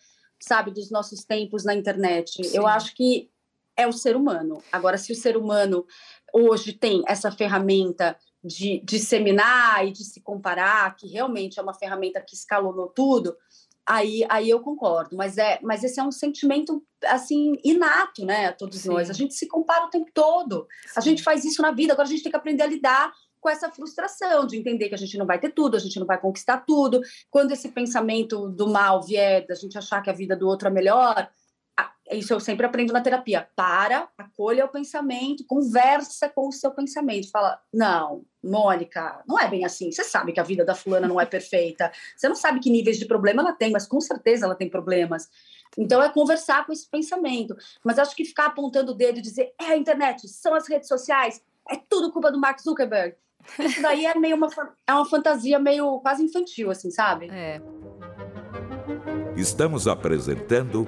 sabe, 0.42 0.72
dos 0.72 0.92
nossos 0.92 1.26
tempos 1.26 1.64
na 1.66 1.74
internet. 1.74 2.46
Sim. 2.46 2.56
Eu 2.56 2.68
acho 2.68 2.96
que 2.96 3.30
é 3.76 3.88
o 3.88 3.92
ser 3.92 4.16
humano. 4.16 4.62
Agora, 4.72 4.98
se 4.98 5.12
o 5.12 5.16
ser 5.16 5.36
humano 5.36 5.86
hoje 6.34 6.74
tem 6.74 7.04
essa 7.08 7.32
ferramenta 7.32 8.18
de 8.44 8.82
disseminar 8.84 9.88
e 9.88 9.92
de 9.92 10.04
se 10.04 10.22
comparar, 10.22 10.96
que 10.96 11.08
realmente 11.08 11.60
é 11.60 11.64
uma 11.64 11.74
ferramenta 11.74 12.22
que 12.22 12.36
escalonou 12.36 12.88
tudo, 12.88 13.36
aí, 13.86 14.26
aí 14.30 14.50
eu 14.50 14.60
concordo. 14.62 15.16
Mas 15.16 15.38
é, 15.38 15.60
mas 15.62 15.84
esse 15.84 16.00
é 16.00 16.04
um 16.04 16.12
sentimento 16.12 16.84
assim 17.06 17.54
inato, 17.64 18.26
né, 18.26 18.48
a 18.48 18.54
todos 18.54 18.80
Sim. 18.80 18.90
nós. 18.90 19.10
A 19.10 19.14
gente 19.14 19.34
se 19.34 19.48
compara 19.48 19.86
o 19.86 19.90
tempo 19.90 20.10
todo. 20.14 20.68
Sim. 20.86 20.94
A 20.96 21.02
gente 21.02 21.24
faz 21.24 21.46
isso 21.46 21.62
na 21.62 21.72
vida. 21.72 21.94
Agora 21.94 22.08
a 22.08 22.12
gente 22.12 22.24
tem 22.24 22.32
que 22.32 22.38
aprender 22.38 22.64
a 22.64 22.68
lidar 22.68 23.12
com 23.40 23.50
essa 23.50 23.72
frustração 23.72 24.46
de 24.46 24.56
entender 24.56 24.88
que 24.88 24.96
a 24.96 24.98
gente 24.98 25.18
não 25.18 25.26
vai 25.26 25.40
ter 25.40 25.50
tudo, 25.50 25.76
a 25.76 25.80
gente 25.80 26.00
não 26.00 26.06
vai 26.06 26.20
conquistar 26.20 26.58
tudo. 26.58 27.02
Quando 27.30 27.52
esse 27.52 27.70
pensamento 27.70 28.48
do 28.50 28.70
mal 28.70 29.02
vier, 29.02 29.46
da 29.48 29.56
gente 29.56 29.78
achar 29.78 30.02
que 30.02 30.12
a 30.12 30.14
vida 30.14 30.36
do 30.36 30.48
outro 30.48 30.68
é 30.68 30.72
melhor, 30.72 31.28
isso 32.12 32.34
eu 32.34 32.40
sempre 32.40 32.66
aprendo 32.66 32.94
na 32.94 33.02
terapia. 33.02 33.48
Para, 33.56 34.08
acolha 34.18 34.66
o 34.66 34.70
pensamento, 34.70 35.46
conversa 35.46 36.30
com 36.30 36.48
o 36.48 36.52
seu 36.52 36.72
pensamento. 36.72 37.30
Fala, 37.30 37.60
não, 37.74 38.26
Mônica, 38.44 39.24
não 39.28 39.40
é 39.40 39.48
bem 39.48 39.64
assim. 39.64 39.92
Você 39.92 40.04
sabe 40.04 40.32
que 40.32 40.40
a 40.40 40.44
vida 40.44 40.66
da 40.66 40.76
fulana 40.76 41.08
não 41.08 41.20
é 41.20 41.26
perfeita. 41.26 41.92
Você 42.16 42.28
não 42.28 42.36
sabe 42.36 42.60
que 42.60 42.70
níveis 42.70 42.98
de 42.98 43.06
problema 43.06 43.42
ela 43.42 43.54
tem, 43.54 43.72
mas 43.72 43.88
com 43.88 44.02
certeza 44.02 44.46
ela 44.46 44.56
tem 44.56 44.70
problemas. 44.70 45.30
Então 45.78 46.02
é 46.02 46.10
conversar 46.10 46.66
com 46.66 46.74
esse 46.74 46.90
pensamento. 46.90 47.56
Mas 47.84 47.98
acho 47.98 48.16
que 48.16 48.26
ficar 48.26 48.48
apontando 48.48 48.92
o 48.92 48.96
dedo 48.96 49.20
e 49.20 49.22
dizer, 49.22 49.54
é 49.60 49.66
a 49.66 49.78
internet, 49.78 50.28
são 50.28 50.54
as 50.54 50.68
redes 50.68 50.88
sociais, 50.88 51.42
é 51.70 51.78
tudo 51.78 52.12
culpa 52.12 52.32
do 52.32 52.40
Mark 52.40 52.60
Zuckerberg. 52.60 53.16
Isso 53.58 53.82
daí 53.82 54.06
é 54.06 54.18
meio 54.18 54.36
uma, 54.36 54.48
é 54.86 54.94
uma 54.94 55.06
fantasia 55.06 55.58
meio 55.58 56.00
quase 56.02 56.24
infantil, 56.24 56.70
assim, 56.70 56.92
sabe? 56.92 57.30
É. 57.32 57.62
Estamos 59.36 59.88
apresentando 59.88 60.88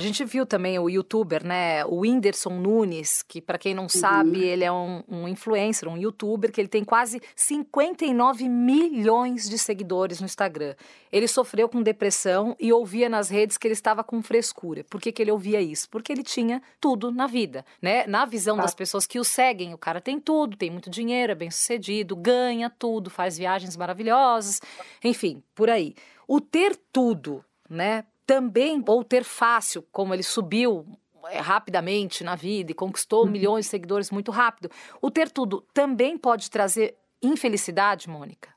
A 0.00 0.02
gente 0.02 0.24
viu 0.24 0.46
também 0.46 0.78
o 0.78 0.88
youtuber, 0.88 1.46
né? 1.46 1.84
O 1.84 1.96
Whindersson 1.96 2.58
Nunes, 2.58 3.22
que 3.22 3.38
para 3.38 3.58
quem 3.58 3.74
não 3.74 3.82
uhum. 3.82 3.88
sabe, 3.90 4.42
ele 4.42 4.64
é 4.64 4.72
um, 4.72 5.04
um, 5.06 5.28
influencer, 5.28 5.86
um 5.86 5.96
youtuber, 5.98 6.50
que 6.50 6.58
ele 6.58 6.68
tem 6.68 6.82
quase 6.82 7.20
59 7.36 8.48
milhões 8.48 9.46
de 9.46 9.58
seguidores 9.58 10.18
no 10.18 10.24
Instagram. 10.24 10.74
Ele 11.12 11.28
sofreu 11.28 11.68
com 11.68 11.82
depressão 11.82 12.56
e 12.58 12.72
ouvia 12.72 13.10
nas 13.10 13.28
redes 13.28 13.58
que 13.58 13.66
ele 13.66 13.74
estava 13.74 14.02
com 14.02 14.22
frescura. 14.22 14.82
Por 14.84 15.02
que, 15.02 15.12
que 15.12 15.20
ele 15.20 15.32
ouvia 15.32 15.60
isso? 15.60 15.86
Porque 15.90 16.10
ele 16.10 16.22
tinha 16.22 16.62
tudo 16.80 17.12
na 17.12 17.26
vida, 17.26 17.62
né? 17.82 18.06
Na 18.06 18.24
visão 18.24 18.56
das 18.56 18.74
pessoas 18.74 19.06
que 19.06 19.20
o 19.20 19.24
seguem, 19.24 19.74
o 19.74 19.78
cara 19.78 20.00
tem 20.00 20.18
tudo, 20.18 20.56
tem 20.56 20.70
muito 20.70 20.88
dinheiro, 20.88 21.32
é 21.32 21.34
bem 21.34 21.50
sucedido, 21.50 22.16
ganha 22.16 22.70
tudo, 22.70 23.10
faz 23.10 23.36
viagens 23.36 23.76
maravilhosas, 23.76 24.62
enfim, 25.04 25.42
por 25.54 25.68
aí. 25.68 25.94
O 26.26 26.40
ter 26.40 26.74
tudo, 26.90 27.44
né? 27.68 28.06
Também, 28.30 28.80
ou 28.86 29.02
ter 29.02 29.24
fácil, 29.24 29.84
como 29.90 30.14
ele 30.14 30.22
subiu 30.22 30.86
é, 31.30 31.40
rapidamente 31.40 32.22
na 32.22 32.36
vida 32.36 32.70
e 32.70 32.74
conquistou 32.74 33.24
uhum. 33.24 33.30
milhões 33.32 33.64
de 33.64 33.72
seguidores 33.72 34.08
muito 34.08 34.30
rápido, 34.30 34.70
o 35.02 35.10
ter 35.10 35.28
tudo 35.28 35.66
também 35.74 36.16
pode 36.16 36.48
trazer 36.48 36.96
infelicidade, 37.20 38.08
Mônica? 38.08 38.48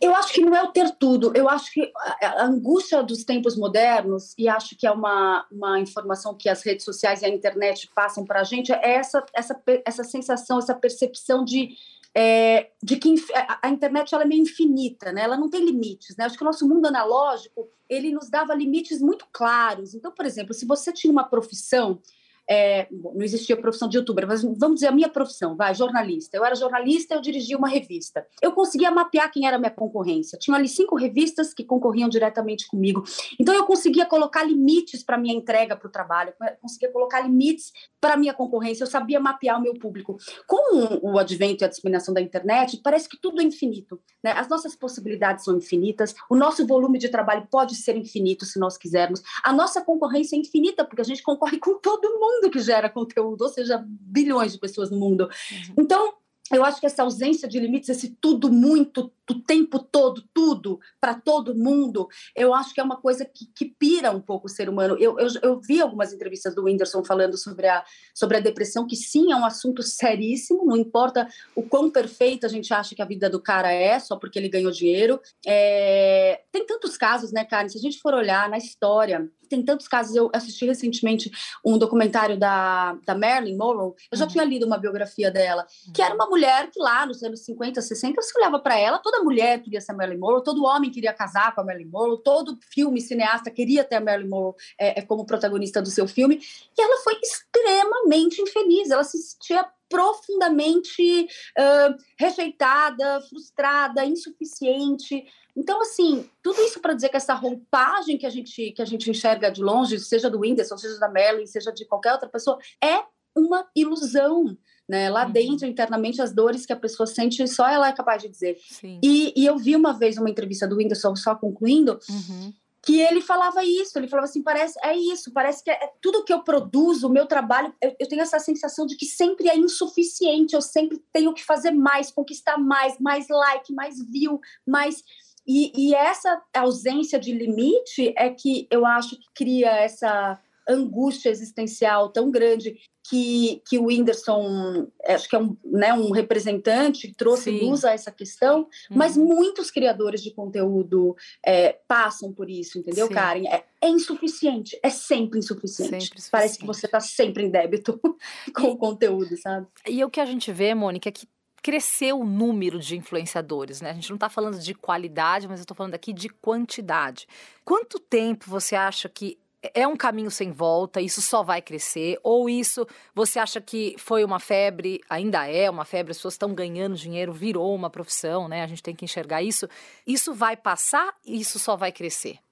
Eu 0.00 0.14
acho 0.14 0.32
que 0.32 0.40
não 0.40 0.56
é 0.56 0.62
o 0.62 0.72
ter 0.72 0.90
tudo, 0.92 1.32
eu 1.36 1.50
acho 1.50 1.70
que 1.70 1.92
a 2.22 2.46
angústia 2.46 3.02
dos 3.02 3.24
tempos 3.24 3.58
modernos, 3.58 4.34
e 4.38 4.48
acho 4.48 4.74
que 4.74 4.86
é 4.86 4.90
uma, 4.90 5.46
uma 5.52 5.78
informação 5.78 6.34
que 6.34 6.48
as 6.48 6.62
redes 6.62 6.86
sociais 6.86 7.20
e 7.20 7.26
a 7.26 7.28
internet 7.28 7.90
passam 7.94 8.24
para 8.24 8.40
a 8.40 8.44
gente, 8.44 8.72
é 8.72 8.94
essa, 8.94 9.22
essa, 9.34 9.62
essa 9.84 10.02
sensação, 10.02 10.58
essa 10.58 10.74
percepção 10.74 11.44
de 11.44 11.76
é, 12.16 12.70
de 12.80 12.96
que 12.96 13.14
a, 13.60 13.68
internet 13.68 14.14
ela 14.14 14.22
é 14.22 14.26
meio 14.26 14.42
infinita, 14.42 15.12
né? 15.12 15.22
ela 15.22 15.36
não 15.36 15.50
tem 15.50 15.64
limites. 15.64 16.16
Né? 16.16 16.24
Acho 16.24 16.36
que 16.36 16.42
o 16.42 16.46
nosso 16.46 16.68
mundo 16.68 16.86
analógico 16.86 17.68
ele 17.88 18.12
nos 18.12 18.30
dava 18.30 18.54
limites 18.54 19.00
muito 19.02 19.26
claros. 19.32 19.94
Então, 19.94 20.12
por 20.12 20.24
exemplo, 20.24 20.54
se 20.54 20.64
você 20.64 20.92
tinha 20.92 21.10
uma 21.10 21.24
profissão 21.24 22.00
é, 22.48 22.86
não 22.90 23.22
existia 23.22 23.56
profissão 23.56 23.88
de 23.88 23.96
youtuber, 23.96 24.26
mas 24.26 24.42
vamos 24.42 24.76
dizer 24.76 24.88
a 24.88 24.92
minha 24.92 25.08
profissão, 25.08 25.56
vai, 25.56 25.74
jornalista. 25.74 26.36
Eu 26.36 26.44
era 26.44 26.54
jornalista, 26.54 27.14
eu 27.14 27.20
dirigia 27.20 27.56
uma 27.56 27.68
revista. 27.68 28.26
Eu 28.42 28.52
conseguia 28.52 28.90
mapear 28.90 29.30
quem 29.30 29.46
era 29.46 29.56
a 29.56 29.58
minha 29.58 29.70
concorrência. 29.70 30.38
Tinha 30.38 30.56
ali 30.56 30.68
cinco 30.68 30.96
revistas 30.96 31.54
que 31.54 31.64
concorriam 31.64 32.08
diretamente 32.08 32.66
comigo. 32.66 33.02
Então 33.40 33.54
eu 33.54 33.64
conseguia 33.64 34.04
colocar 34.04 34.44
limites 34.44 35.02
para 35.02 35.16
minha 35.16 35.34
entrega 35.34 35.76
para 35.76 35.88
o 35.88 35.90
trabalho, 35.90 36.34
conseguia 36.60 36.92
colocar 36.92 37.20
limites 37.20 37.72
para 38.00 38.16
minha 38.16 38.34
concorrência, 38.34 38.84
eu 38.84 38.88
sabia 38.88 39.18
mapear 39.18 39.58
o 39.58 39.62
meu 39.62 39.74
público. 39.74 40.16
Com 40.46 40.98
o 41.02 41.18
advento 41.18 41.64
e 41.64 41.66
a 41.66 41.68
disseminação 41.68 42.12
da 42.12 42.20
internet, 42.20 42.80
parece 42.82 43.08
que 43.08 43.18
tudo 43.18 43.40
é 43.40 43.44
infinito. 43.44 44.00
Né? 44.22 44.32
As 44.32 44.48
nossas 44.48 44.76
possibilidades 44.76 45.44
são 45.44 45.56
infinitas, 45.56 46.14
o 46.28 46.36
nosso 46.36 46.66
volume 46.66 46.98
de 46.98 47.08
trabalho 47.08 47.48
pode 47.50 47.74
ser 47.74 47.96
infinito 47.96 48.44
se 48.44 48.58
nós 48.58 48.76
quisermos. 48.76 49.22
A 49.42 49.52
nossa 49.52 49.82
concorrência 49.82 50.36
é 50.36 50.38
infinita, 50.38 50.84
porque 50.84 51.00
a 51.00 51.04
gente 51.04 51.22
concorre 51.22 51.58
com 51.58 51.78
todo 51.78 52.18
mundo 52.18 52.33
mundo 52.34 52.50
que 52.50 52.60
gera 52.60 52.88
conteúdo, 52.88 53.42
ou 53.42 53.48
seja, 53.48 53.84
bilhões 53.86 54.52
de 54.52 54.58
pessoas 54.58 54.90
no 54.90 54.98
mundo. 54.98 55.24
Uhum. 55.24 55.74
Então, 55.78 56.14
eu 56.52 56.62
acho 56.62 56.78
que 56.78 56.86
essa 56.86 57.02
ausência 57.02 57.48
de 57.48 57.58
limites, 57.58 57.88
esse 57.88 58.10
tudo 58.20 58.52
muito, 58.52 59.10
o 59.30 59.34
tempo 59.40 59.78
todo, 59.78 60.22
tudo, 60.34 60.78
para 61.00 61.14
todo 61.14 61.54
mundo, 61.54 62.06
eu 62.36 62.52
acho 62.52 62.74
que 62.74 62.80
é 62.80 62.84
uma 62.84 62.98
coisa 62.98 63.24
que, 63.24 63.46
que 63.46 63.64
pira 63.64 64.10
um 64.10 64.20
pouco 64.20 64.46
o 64.46 64.50
ser 64.50 64.68
humano. 64.68 64.96
Eu, 65.00 65.18
eu, 65.18 65.28
eu, 65.42 65.60
vi 65.60 65.80
algumas 65.80 66.12
entrevistas 66.12 66.54
do 66.54 66.64
Whindersson 66.64 67.02
falando 67.02 67.38
sobre 67.38 67.66
a, 67.66 67.82
sobre 68.14 68.36
a 68.36 68.40
depressão, 68.40 68.86
que 68.86 68.96
sim, 68.96 69.32
é 69.32 69.36
um 69.36 69.44
assunto 69.46 69.82
seríssimo, 69.82 70.66
não 70.66 70.76
importa 70.76 71.26
o 71.56 71.62
quão 71.62 71.90
perfeito 71.90 72.44
a 72.44 72.48
gente 72.48 72.74
acha 72.74 72.94
que 72.94 73.00
a 73.00 73.06
vida 73.06 73.30
do 73.30 73.40
cara 73.40 73.72
é, 73.72 73.98
só 73.98 74.16
porque 74.16 74.38
ele 74.38 74.50
ganhou 74.50 74.70
dinheiro. 74.70 75.18
É, 75.46 76.42
tem 76.52 76.66
tantos 76.66 76.98
casos, 76.98 77.32
né, 77.32 77.44
Karen? 77.44 77.70
Se 77.70 77.78
a 77.78 77.80
gente 77.80 78.00
for 78.00 78.12
olhar 78.12 78.50
na 78.50 78.58
história, 78.58 79.30
tem 79.48 79.62
tantos 79.62 79.88
casos. 79.88 80.14
Eu 80.14 80.30
assisti 80.32 80.66
recentemente 80.66 81.30
um 81.64 81.78
documentário 81.78 82.38
da, 82.38 82.98
da 83.06 83.14
Marilyn 83.14 83.56
Monroe, 83.56 83.94
eu 84.10 84.18
já 84.18 84.24
uhum. 84.24 84.30
tinha 84.30 84.44
lido 84.44 84.66
uma 84.66 84.78
biografia 84.78 85.30
dela, 85.30 85.66
que 85.94 86.02
era 86.02 86.14
uma 86.14 86.28
mulher 86.34 86.68
que 86.70 86.80
lá 86.80 87.06
nos 87.06 87.22
anos 87.22 87.44
50, 87.44 87.80
60, 87.80 88.20
você 88.20 88.36
olhava 88.36 88.58
para 88.58 88.76
ela, 88.76 88.98
toda 88.98 89.22
mulher 89.22 89.62
queria 89.62 89.80
ser 89.80 89.92
a 89.92 89.94
Marilyn 89.94 90.18
Monroe, 90.18 90.42
todo 90.42 90.64
homem 90.64 90.90
queria 90.90 91.12
casar 91.12 91.54
com 91.54 91.60
a 91.60 91.64
Marilyn 91.64 91.88
Monroe, 91.88 92.22
todo 92.24 92.58
filme 92.72 93.00
cineasta 93.00 93.52
queria 93.52 93.84
ter 93.84 93.96
a 93.96 94.00
Marilyn 94.00 94.28
Monroe 94.28 94.54
é, 94.78 94.98
é, 94.98 95.02
como 95.02 95.24
protagonista 95.24 95.80
do 95.80 95.90
seu 95.90 96.08
filme, 96.08 96.40
e 96.76 96.82
ela 96.82 97.00
foi 97.02 97.14
extremamente 97.22 98.42
infeliz, 98.42 98.90
ela 98.90 99.04
se 99.04 99.16
sentia 99.18 99.64
profundamente 99.88 101.28
uh, 101.56 101.96
rejeitada, 102.18 103.20
frustrada, 103.28 104.04
insuficiente. 104.04 105.24
Então, 105.54 105.80
assim, 105.82 106.28
tudo 106.42 106.60
isso 106.62 106.80
para 106.80 106.94
dizer 106.94 107.10
que 107.10 107.16
essa 107.16 107.34
roupagem 107.34 108.18
que 108.18 108.26
a 108.26 108.30
gente 108.30 108.72
que 108.72 108.82
a 108.82 108.84
gente 108.84 109.08
enxerga 109.08 109.52
de 109.52 109.62
longe, 109.62 110.00
seja 110.00 110.28
do 110.28 110.40
Whindersson, 110.40 110.76
seja 110.76 110.98
da 110.98 111.08
Marilyn, 111.08 111.46
seja 111.46 111.70
de 111.70 111.84
qualquer 111.86 112.12
outra 112.12 112.28
pessoa, 112.28 112.58
é 112.82 113.04
uma 113.36 113.68
ilusão. 113.74 114.56
Né? 114.88 115.08
Lá 115.08 115.26
uhum. 115.26 115.32
dentro, 115.32 115.66
internamente, 115.66 116.20
as 116.20 116.34
dores 116.34 116.66
que 116.66 116.72
a 116.72 116.76
pessoa 116.76 117.06
sente, 117.06 117.46
só 117.48 117.66
ela 117.66 117.88
é 117.88 117.92
capaz 117.92 118.22
de 118.22 118.28
dizer. 118.28 118.58
E, 119.02 119.32
e, 119.34 119.46
eu 119.46 119.56
vi 119.56 119.74
uma 119.74 119.92
vez 119.92 120.18
uma 120.18 120.28
entrevista 120.28 120.68
do 120.68 120.76
Whindersson, 120.76 121.16
só 121.16 121.34
concluindo, 121.34 121.98
uhum. 122.08 122.52
que 122.82 123.00
ele 123.00 123.22
falava 123.22 123.64
isso, 123.64 123.98
ele 123.98 124.08
falava 124.08 124.28
assim, 124.28 124.42
parece, 124.42 124.78
é 124.82 124.94
isso, 124.94 125.32
parece 125.32 125.64
que 125.64 125.70
é, 125.70 125.84
é 125.84 125.92
tudo 126.02 126.22
que 126.22 126.32
eu 126.32 126.42
produzo, 126.42 127.06
o 127.06 127.10
meu 127.10 127.26
trabalho, 127.26 127.74
eu, 127.80 127.96
eu, 127.98 128.06
tenho 128.06 128.20
essa 128.20 128.38
sensação 128.38 128.86
de 128.86 128.94
que 128.96 129.06
sempre 129.06 129.48
é 129.48 129.56
insuficiente, 129.56 130.54
eu 130.54 130.60
sempre 130.60 131.02
tenho 131.12 131.32
que 131.32 131.42
fazer 131.42 131.70
mais, 131.70 132.10
conquistar 132.10 132.58
mais, 132.58 132.98
mais 132.98 133.26
like, 133.28 133.72
mais 133.72 133.98
view, 134.10 134.40
mais... 134.66 135.02
E, 135.46 135.72
e 135.76 135.94
essa 135.94 136.42
ausência 136.54 137.18
de 137.18 137.30
limite 137.30 138.14
é 138.16 138.30
que 138.30 138.66
eu 138.70 138.86
acho 138.86 139.10
que 139.10 139.26
cria 139.34 139.70
essa 139.70 140.40
angústia 140.68 141.30
existencial 141.30 142.10
tão 142.10 142.30
grande 142.30 142.76
que, 143.06 143.62
que 143.68 143.78
o 143.78 143.86
Whindersson, 143.86 144.88
acho 145.06 145.28
que 145.28 145.36
é 145.36 145.38
um, 145.38 145.56
né, 145.64 145.92
um 145.92 146.10
representante, 146.10 147.12
trouxe 147.14 147.50
Sim. 147.50 147.60
luz 147.60 147.84
a 147.84 147.92
essa 147.92 148.10
questão, 148.10 148.60
uhum. 148.60 148.96
mas 148.96 149.16
muitos 149.16 149.70
criadores 149.70 150.22
de 150.22 150.32
conteúdo 150.32 151.14
é, 151.44 151.78
passam 151.86 152.32
por 152.32 152.48
isso, 152.48 152.78
entendeu, 152.78 153.08
Sim. 153.08 153.14
Karen? 153.14 153.46
É, 153.46 153.64
é, 153.82 153.88
insuficiente, 153.88 154.78
é 154.82 154.88
sempre 154.88 155.38
insuficiente. 155.38 156.06
Sempre 156.06 156.22
Parece 156.30 156.58
que 156.58 156.66
você 156.66 156.86
está 156.86 156.98
sempre 156.98 157.44
em 157.44 157.50
débito 157.50 158.00
com 158.56 158.68
o 158.68 158.76
conteúdo, 158.76 159.36
sabe? 159.36 159.66
E 159.86 160.02
o 160.02 160.08
que 160.08 160.20
a 160.20 160.24
gente 160.24 160.50
vê, 160.50 160.74
Mônica, 160.74 161.08
é 161.08 161.12
que 161.12 161.28
cresceu 161.62 162.20
o 162.20 162.26
número 162.26 162.78
de 162.78 162.94
influenciadores, 162.94 163.80
né? 163.80 163.90
A 163.90 163.94
gente 163.94 164.10
não 164.10 164.16
está 164.16 164.28
falando 164.28 164.58
de 164.58 164.74
qualidade, 164.74 165.48
mas 165.48 165.60
eu 165.60 165.64
estou 165.64 165.74
falando 165.74 165.94
aqui 165.94 166.12
de 166.12 166.28
quantidade. 166.28 167.26
Quanto 167.64 167.98
tempo 167.98 168.44
você 168.50 168.76
acha 168.76 169.08
que 169.08 169.38
é 169.72 169.86
um 169.86 169.96
caminho 169.96 170.30
sem 170.30 170.50
volta, 170.50 171.00
isso 171.00 171.22
só 171.22 171.42
vai 171.42 171.62
crescer? 171.62 172.18
Ou 172.22 172.48
isso 172.48 172.86
você 173.14 173.38
acha 173.38 173.60
que 173.60 173.94
foi 173.98 174.24
uma 174.24 174.40
febre, 174.40 175.00
ainda 175.08 175.46
é 175.46 175.70
uma 175.70 175.84
febre, 175.84 176.10
as 176.10 176.18
pessoas 176.18 176.34
estão 176.34 176.54
ganhando 176.54 176.96
dinheiro, 176.96 177.32
virou 177.32 177.74
uma 177.74 177.88
profissão, 177.88 178.48
né? 178.48 178.62
A 178.62 178.66
gente 178.66 178.82
tem 178.82 178.94
que 178.94 179.04
enxergar 179.04 179.42
isso. 179.42 179.68
Isso 180.06 180.34
vai 180.34 180.56
passar 180.56 181.14
e 181.24 181.40
isso 181.40 181.58
só 181.58 181.76
vai 181.76 181.92
crescer? 181.92 182.43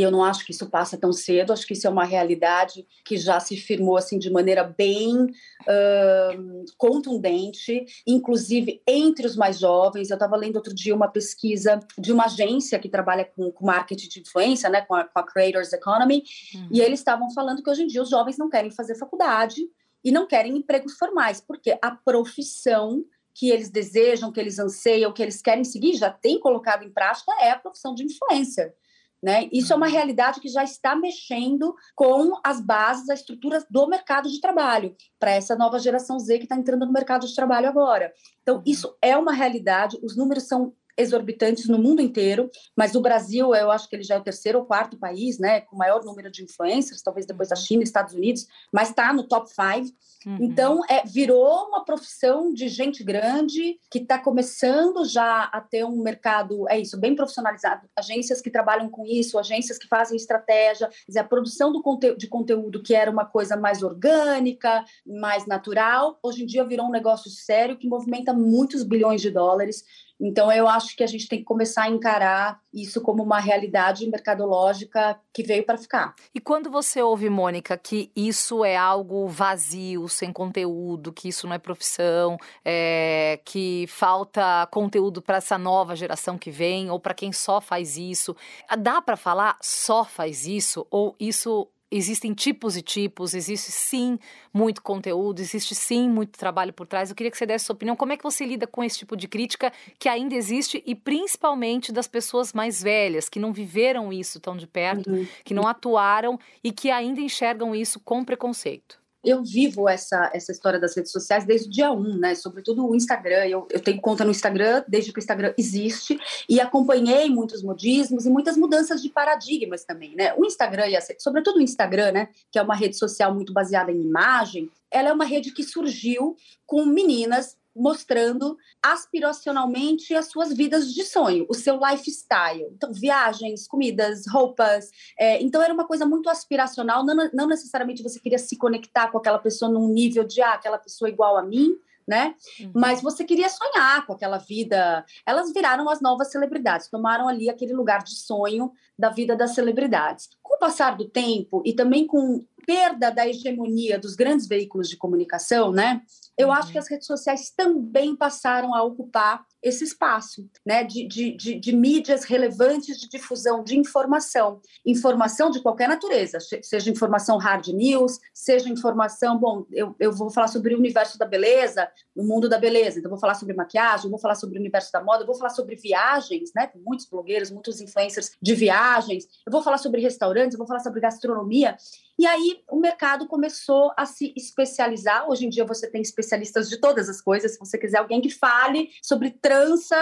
Eu 0.00 0.10
não 0.10 0.24
acho 0.24 0.44
que 0.44 0.52
isso 0.52 0.68
passa 0.68 0.96
tão 0.96 1.12
cedo, 1.12 1.52
acho 1.52 1.66
que 1.66 1.72
isso 1.72 1.86
é 1.86 1.90
uma 1.90 2.04
realidade 2.04 2.86
que 3.04 3.16
já 3.16 3.38
se 3.40 3.56
firmou 3.56 3.96
assim 3.96 4.18
de 4.18 4.30
maneira 4.30 4.64
bem 4.64 5.24
uh, 5.24 6.64
contundente, 6.76 7.84
inclusive 8.06 8.82
entre 8.86 9.26
os 9.26 9.36
mais 9.36 9.58
jovens. 9.58 10.10
Eu 10.10 10.14
estava 10.14 10.36
lendo 10.36 10.56
outro 10.56 10.74
dia 10.74 10.94
uma 10.94 11.08
pesquisa 11.08 11.80
de 11.98 12.12
uma 12.12 12.26
agência 12.26 12.78
que 12.78 12.88
trabalha 12.88 13.24
com, 13.24 13.50
com 13.50 13.66
marketing 13.66 14.08
de 14.08 14.20
influência, 14.20 14.68
né, 14.68 14.82
com 14.82 14.94
a, 14.94 15.04
com 15.04 15.18
a 15.18 15.22
Creators 15.22 15.72
Economy, 15.72 16.22
uhum. 16.54 16.68
e 16.72 16.80
eles 16.80 17.00
estavam 17.00 17.30
falando 17.32 17.62
que 17.62 17.70
hoje 17.70 17.82
em 17.82 17.86
dia 17.86 18.02
os 18.02 18.10
jovens 18.10 18.38
não 18.38 18.48
querem 18.48 18.70
fazer 18.70 18.94
faculdade 18.94 19.62
e 20.02 20.10
não 20.10 20.26
querem 20.26 20.56
empregos 20.56 20.94
formais, 20.94 21.40
porque 21.40 21.78
a 21.82 21.90
profissão 21.90 23.04
que 23.34 23.48
eles 23.50 23.70
desejam, 23.70 24.32
que 24.32 24.40
eles 24.40 24.58
anseiam, 24.58 25.12
que 25.12 25.22
eles 25.22 25.40
querem 25.40 25.64
seguir, 25.64 25.94
já 25.94 26.10
tem 26.10 26.38
colocado 26.38 26.82
em 26.82 26.90
prática, 26.90 27.32
é 27.40 27.50
a 27.50 27.58
profissão 27.58 27.94
de 27.94 28.04
influencer. 28.04 28.74
Né? 29.22 29.48
Isso 29.52 29.72
é 29.72 29.76
uma 29.76 29.86
realidade 29.86 30.40
que 30.40 30.48
já 30.48 30.64
está 30.64 30.96
mexendo 30.96 31.74
com 31.94 32.32
as 32.42 32.58
bases, 32.58 33.10
a 33.10 33.14
estrutura 33.14 33.62
do 33.68 33.86
mercado 33.86 34.30
de 34.30 34.40
trabalho, 34.40 34.96
para 35.18 35.32
essa 35.32 35.54
nova 35.54 35.78
geração 35.78 36.18
Z 36.18 36.38
que 36.38 36.44
está 36.44 36.56
entrando 36.56 36.86
no 36.86 36.92
mercado 36.92 37.26
de 37.26 37.34
trabalho 37.34 37.68
agora. 37.68 38.12
Então, 38.42 38.56
uhum. 38.56 38.62
isso 38.64 38.96
é 39.02 39.16
uma 39.16 39.32
realidade, 39.32 39.98
os 40.02 40.16
números 40.16 40.44
são 40.44 40.72
exorbitantes 40.96 41.68
no 41.68 41.78
mundo 41.78 42.00
inteiro, 42.00 42.50
mas 42.76 42.94
o 42.94 43.00
Brasil, 43.00 43.54
eu 43.54 43.70
acho 43.70 43.88
que 43.88 43.96
ele 43.96 44.02
já 44.02 44.16
é 44.16 44.18
o 44.18 44.22
terceiro 44.22 44.58
ou 44.58 44.64
quarto 44.64 44.98
país, 44.98 45.38
né, 45.38 45.60
com 45.62 45.76
maior 45.76 46.04
número 46.04 46.30
de 46.30 46.44
influencers, 46.44 47.02
talvez 47.02 47.26
depois 47.26 47.48
da 47.48 47.56
China, 47.56 47.82
Estados 47.82 48.14
Unidos, 48.14 48.46
mas 48.72 48.90
está 48.90 49.12
no 49.12 49.26
top 49.26 49.50
five. 49.50 49.92
Uhum. 50.26 50.38
Então, 50.40 50.80
é, 50.88 51.02
virou 51.06 51.68
uma 51.68 51.84
profissão 51.84 52.52
de 52.52 52.68
gente 52.68 53.02
grande 53.02 53.78
que 53.90 53.98
está 53.98 54.18
começando 54.18 55.04
já 55.04 55.44
a 55.44 55.60
ter 55.60 55.84
um 55.84 56.02
mercado, 56.02 56.68
é 56.68 56.78
isso, 56.78 56.98
bem 56.98 57.14
profissionalizado. 57.14 57.88
Agências 57.96 58.40
que 58.40 58.50
trabalham 58.50 58.88
com 58.90 59.06
isso, 59.06 59.38
agências 59.38 59.78
que 59.78 59.88
fazem 59.88 60.16
estratégia, 60.16 60.88
dizer, 61.06 61.20
a 61.20 61.24
produção 61.24 61.72
do 61.72 61.82
conte 61.82 62.14
de 62.16 62.28
conteúdo 62.28 62.82
que 62.82 62.94
era 62.94 63.10
uma 63.10 63.24
coisa 63.24 63.56
mais 63.56 63.82
orgânica, 63.82 64.84
mais 65.06 65.46
natural, 65.46 66.18
hoje 66.22 66.42
em 66.42 66.46
dia 66.46 66.64
virou 66.64 66.86
um 66.86 66.90
negócio 66.90 67.30
sério 67.30 67.76
que 67.76 67.88
movimenta 67.88 68.32
muitos 68.32 68.82
bilhões 68.82 69.20
de 69.20 69.30
dólares 69.30 69.84
então, 70.20 70.52
eu 70.52 70.68
acho 70.68 70.94
que 70.94 71.02
a 71.02 71.06
gente 71.06 71.26
tem 71.26 71.38
que 71.38 71.44
começar 71.44 71.84
a 71.84 71.88
encarar 71.88 72.60
isso 72.72 73.00
como 73.00 73.22
uma 73.22 73.40
realidade 73.40 74.06
mercadológica 74.08 75.18
que 75.32 75.42
veio 75.42 75.64
para 75.64 75.78
ficar. 75.78 76.14
E 76.34 76.38
quando 76.38 76.70
você 76.70 77.00
ouve, 77.00 77.30
Mônica, 77.30 77.76
que 77.78 78.12
isso 78.14 78.62
é 78.64 78.76
algo 78.76 79.26
vazio, 79.26 80.06
sem 80.08 80.30
conteúdo, 80.30 81.12
que 81.12 81.28
isso 81.28 81.46
não 81.46 81.54
é 81.54 81.58
profissão, 81.58 82.36
é, 82.62 83.40
que 83.44 83.86
falta 83.88 84.68
conteúdo 84.70 85.22
para 85.22 85.38
essa 85.38 85.56
nova 85.56 85.96
geração 85.96 86.36
que 86.36 86.50
vem, 86.50 86.90
ou 86.90 87.00
para 87.00 87.14
quem 87.14 87.32
só 87.32 87.60
faz 87.60 87.96
isso, 87.96 88.36
dá 88.78 89.00
para 89.00 89.16
falar 89.16 89.56
só 89.62 90.04
faz 90.04 90.46
isso? 90.46 90.86
Ou 90.90 91.16
isso 91.18 91.66
existem 91.90 92.32
tipos 92.32 92.76
e 92.76 92.82
tipos, 92.82 93.34
existe 93.34 93.72
sim 93.72 94.18
muito 94.52 94.82
conteúdo, 94.82 95.40
existe 95.40 95.74
sim 95.74 96.08
muito 96.08 96.38
trabalho 96.38 96.72
por 96.72 96.86
trás. 96.86 97.10
Eu 97.10 97.16
queria 97.16 97.30
que 97.30 97.36
você 97.36 97.46
desse 97.46 97.64
sua 97.64 97.74
opinião. 97.74 97.96
Como 97.96 98.12
é 98.12 98.16
que 98.16 98.22
você 98.22 98.44
lida 98.44 98.66
com 98.66 98.84
esse 98.84 98.98
tipo 98.98 99.16
de 99.16 99.26
crítica 99.26 99.72
que 99.98 100.08
ainda 100.08 100.34
existe 100.34 100.82
e 100.86 100.94
principalmente 100.94 101.90
das 101.90 102.06
pessoas 102.06 102.52
mais 102.52 102.82
velhas, 102.82 103.28
que 103.28 103.40
não 103.40 103.52
viveram 103.52 104.12
isso 104.12 104.38
tão 104.38 104.56
de 104.56 104.66
perto, 104.66 105.10
uhum. 105.10 105.26
que 105.44 105.54
não 105.54 105.66
atuaram 105.66 106.38
e 106.62 106.70
que 106.70 106.90
ainda 106.90 107.20
enxergam 107.20 107.74
isso 107.74 107.98
com 108.00 108.24
preconceito? 108.24 108.99
Eu 109.22 109.42
vivo 109.42 109.88
essa, 109.88 110.30
essa 110.32 110.50
história 110.50 110.80
das 110.80 110.96
redes 110.96 111.12
sociais 111.12 111.44
desde 111.44 111.68
o 111.68 111.70
dia 111.70 111.92
1, 111.92 112.18
né? 112.18 112.34
Sobretudo 112.34 112.88
o 112.88 112.94
Instagram. 112.94 113.46
Eu, 113.46 113.66
eu 113.70 113.80
tenho 113.80 114.00
conta 114.00 114.24
no 114.24 114.30
Instagram 114.30 114.82
desde 114.88 115.12
que 115.12 115.18
o 115.18 115.20
Instagram 115.20 115.52
existe 115.58 116.18
e 116.48 116.60
acompanhei 116.60 117.28
muitos 117.28 117.62
modismos 117.62 118.24
e 118.24 118.30
muitas 118.30 118.56
mudanças 118.56 119.02
de 119.02 119.10
paradigmas 119.10 119.84
também, 119.84 120.14
né? 120.16 120.34
O 120.36 120.44
Instagram, 120.44 120.88
e 120.88 120.96
a, 120.96 121.00
sobretudo 121.18 121.58
o 121.58 121.62
Instagram, 121.62 122.12
né? 122.12 122.28
Que 122.50 122.58
é 122.58 122.62
uma 122.62 122.74
rede 122.74 122.96
social 122.96 123.34
muito 123.34 123.52
baseada 123.52 123.92
em 123.92 124.00
imagem, 124.00 124.70
ela 124.90 125.10
é 125.10 125.12
uma 125.12 125.24
rede 125.24 125.52
que 125.52 125.62
surgiu 125.62 126.36
com 126.66 126.84
meninas 126.84 127.56
mostrando 127.74 128.56
aspiracionalmente 128.82 130.14
as 130.14 130.26
suas 130.26 130.52
vidas 130.52 130.92
de 130.92 131.04
sonho, 131.04 131.46
o 131.48 131.54
seu 131.54 131.78
lifestyle. 131.78 132.68
Então, 132.72 132.92
viagens, 132.92 133.66
comidas, 133.66 134.24
roupas. 134.28 134.90
É, 135.18 135.40
então, 135.42 135.62
era 135.62 135.72
uma 135.72 135.86
coisa 135.86 136.04
muito 136.04 136.28
aspiracional. 136.28 137.04
Não, 137.04 137.30
não, 137.32 137.46
necessariamente 137.46 138.02
você 138.02 138.18
queria 138.18 138.38
se 138.38 138.56
conectar 138.56 139.08
com 139.08 139.18
aquela 139.18 139.38
pessoa 139.38 139.70
num 139.70 139.88
nível 139.88 140.24
de, 140.24 140.40
ah, 140.42 140.54
aquela 140.54 140.78
pessoa 140.78 141.08
igual 141.08 141.36
a 141.36 141.42
mim, 141.42 141.76
né? 142.06 142.34
Uhum. 142.60 142.72
Mas 142.74 143.00
você 143.00 143.24
queria 143.24 143.48
sonhar 143.48 144.04
com 144.04 144.12
aquela 144.12 144.38
vida. 144.38 145.04
Elas 145.24 145.52
viraram 145.52 145.88
as 145.88 146.00
novas 146.00 146.30
celebridades, 146.32 146.88
tomaram 146.88 147.28
ali 147.28 147.48
aquele 147.48 147.72
lugar 147.72 148.02
de 148.02 148.16
sonho 148.16 148.72
da 148.98 149.10
vida 149.10 149.36
das 149.36 149.54
celebridades. 149.54 150.28
Com 150.42 150.56
o 150.56 150.58
passar 150.58 150.96
do 150.96 151.08
tempo 151.08 151.62
e 151.64 151.72
também 151.72 152.06
com 152.06 152.44
perda 152.66 153.10
da 153.10 153.26
hegemonia 153.26 153.98
dos 153.98 154.14
grandes 154.14 154.46
veículos 154.46 154.88
de 154.88 154.96
comunicação, 154.96 155.72
né? 155.72 156.02
Eu 156.40 156.48
uhum. 156.48 156.54
acho 156.54 156.72
que 156.72 156.78
as 156.78 156.88
redes 156.88 157.06
sociais 157.06 157.50
também 157.54 158.16
passaram 158.16 158.74
a 158.74 158.82
ocupar 158.82 159.44
esse 159.62 159.84
espaço 159.84 160.48
né, 160.64 160.82
de, 160.82 161.06
de, 161.06 161.36
de, 161.36 161.54
de, 161.60 161.76
mídias 161.76 162.24
relevantes 162.24 162.98
de 162.98 163.10
difusão 163.10 163.62
de 163.62 163.78
informação. 163.78 164.58
Informação 164.86 165.50
de 165.50 165.60
qualquer 165.60 165.86
natureza, 165.86 166.38
seja 166.62 166.90
informação 166.90 167.36
hard 167.36 167.66
news, 167.68 168.18
seja 168.32 168.70
informação. 168.70 169.38
Bom, 169.38 169.66
eu, 169.70 169.94
eu 170.00 170.12
vou 170.12 170.30
falar 170.30 170.48
sobre 170.48 170.74
o 170.74 170.78
universo 170.78 171.18
da 171.18 171.26
beleza, 171.26 171.90
o 172.16 172.24
mundo 172.24 172.48
da 172.48 172.58
beleza, 172.58 172.98
então 172.98 173.10
vou 173.10 173.18
falar 173.18 173.34
sobre 173.34 173.54
maquiagem, 173.54 174.08
vou 174.08 174.18
falar 174.18 174.34
sobre 174.34 174.56
o 174.56 174.60
universo 174.60 174.90
da 174.92 175.02
moda, 175.02 175.26
vou 175.26 175.34
falar 175.34 175.50
sobre 175.50 175.76
viagens, 175.76 176.52
né? 176.54 176.66
Tem 176.66 176.80
muitos 176.80 177.04
blogueiros, 177.04 177.50
muitos 177.50 177.82
influencers 177.82 178.32
de 178.40 178.54
viagens, 178.54 179.26
eu 179.46 179.52
vou 179.52 179.62
falar 179.62 179.76
sobre 179.76 180.00
restaurantes, 180.00 180.54
eu 180.54 180.58
vou 180.58 180.66
falar 180.66 180.80
sobre 180.80 181.00
gastronomia. 181.00 181.76
E 182.20 182.26
aí 182.26 182.62
o 182.68 182.78
mercado 182.78 183.26
começou 183.26 183.94
a 183.96 184.04
se 184.04 184.34
especializar. 184.36 185.26
Hoje 185.26 185.46
em 185.46 185.48
dia 185.48 185.64
você 185.64 185.90
tem 185.90 186.02
especialistas 186.02 186.68
de 186.68 186.76
todas 186.76 187.08
as 187.08 187.18
coisas. 187.18 187.52
Se 187.52 187.58
você 187.58 187.78
quiser 187.78 187.96
alguém 187.96 188.20
que 188.20 188.28
fale 188.28 188.90
sobre 189.02 189.30
trança 189.30 189.96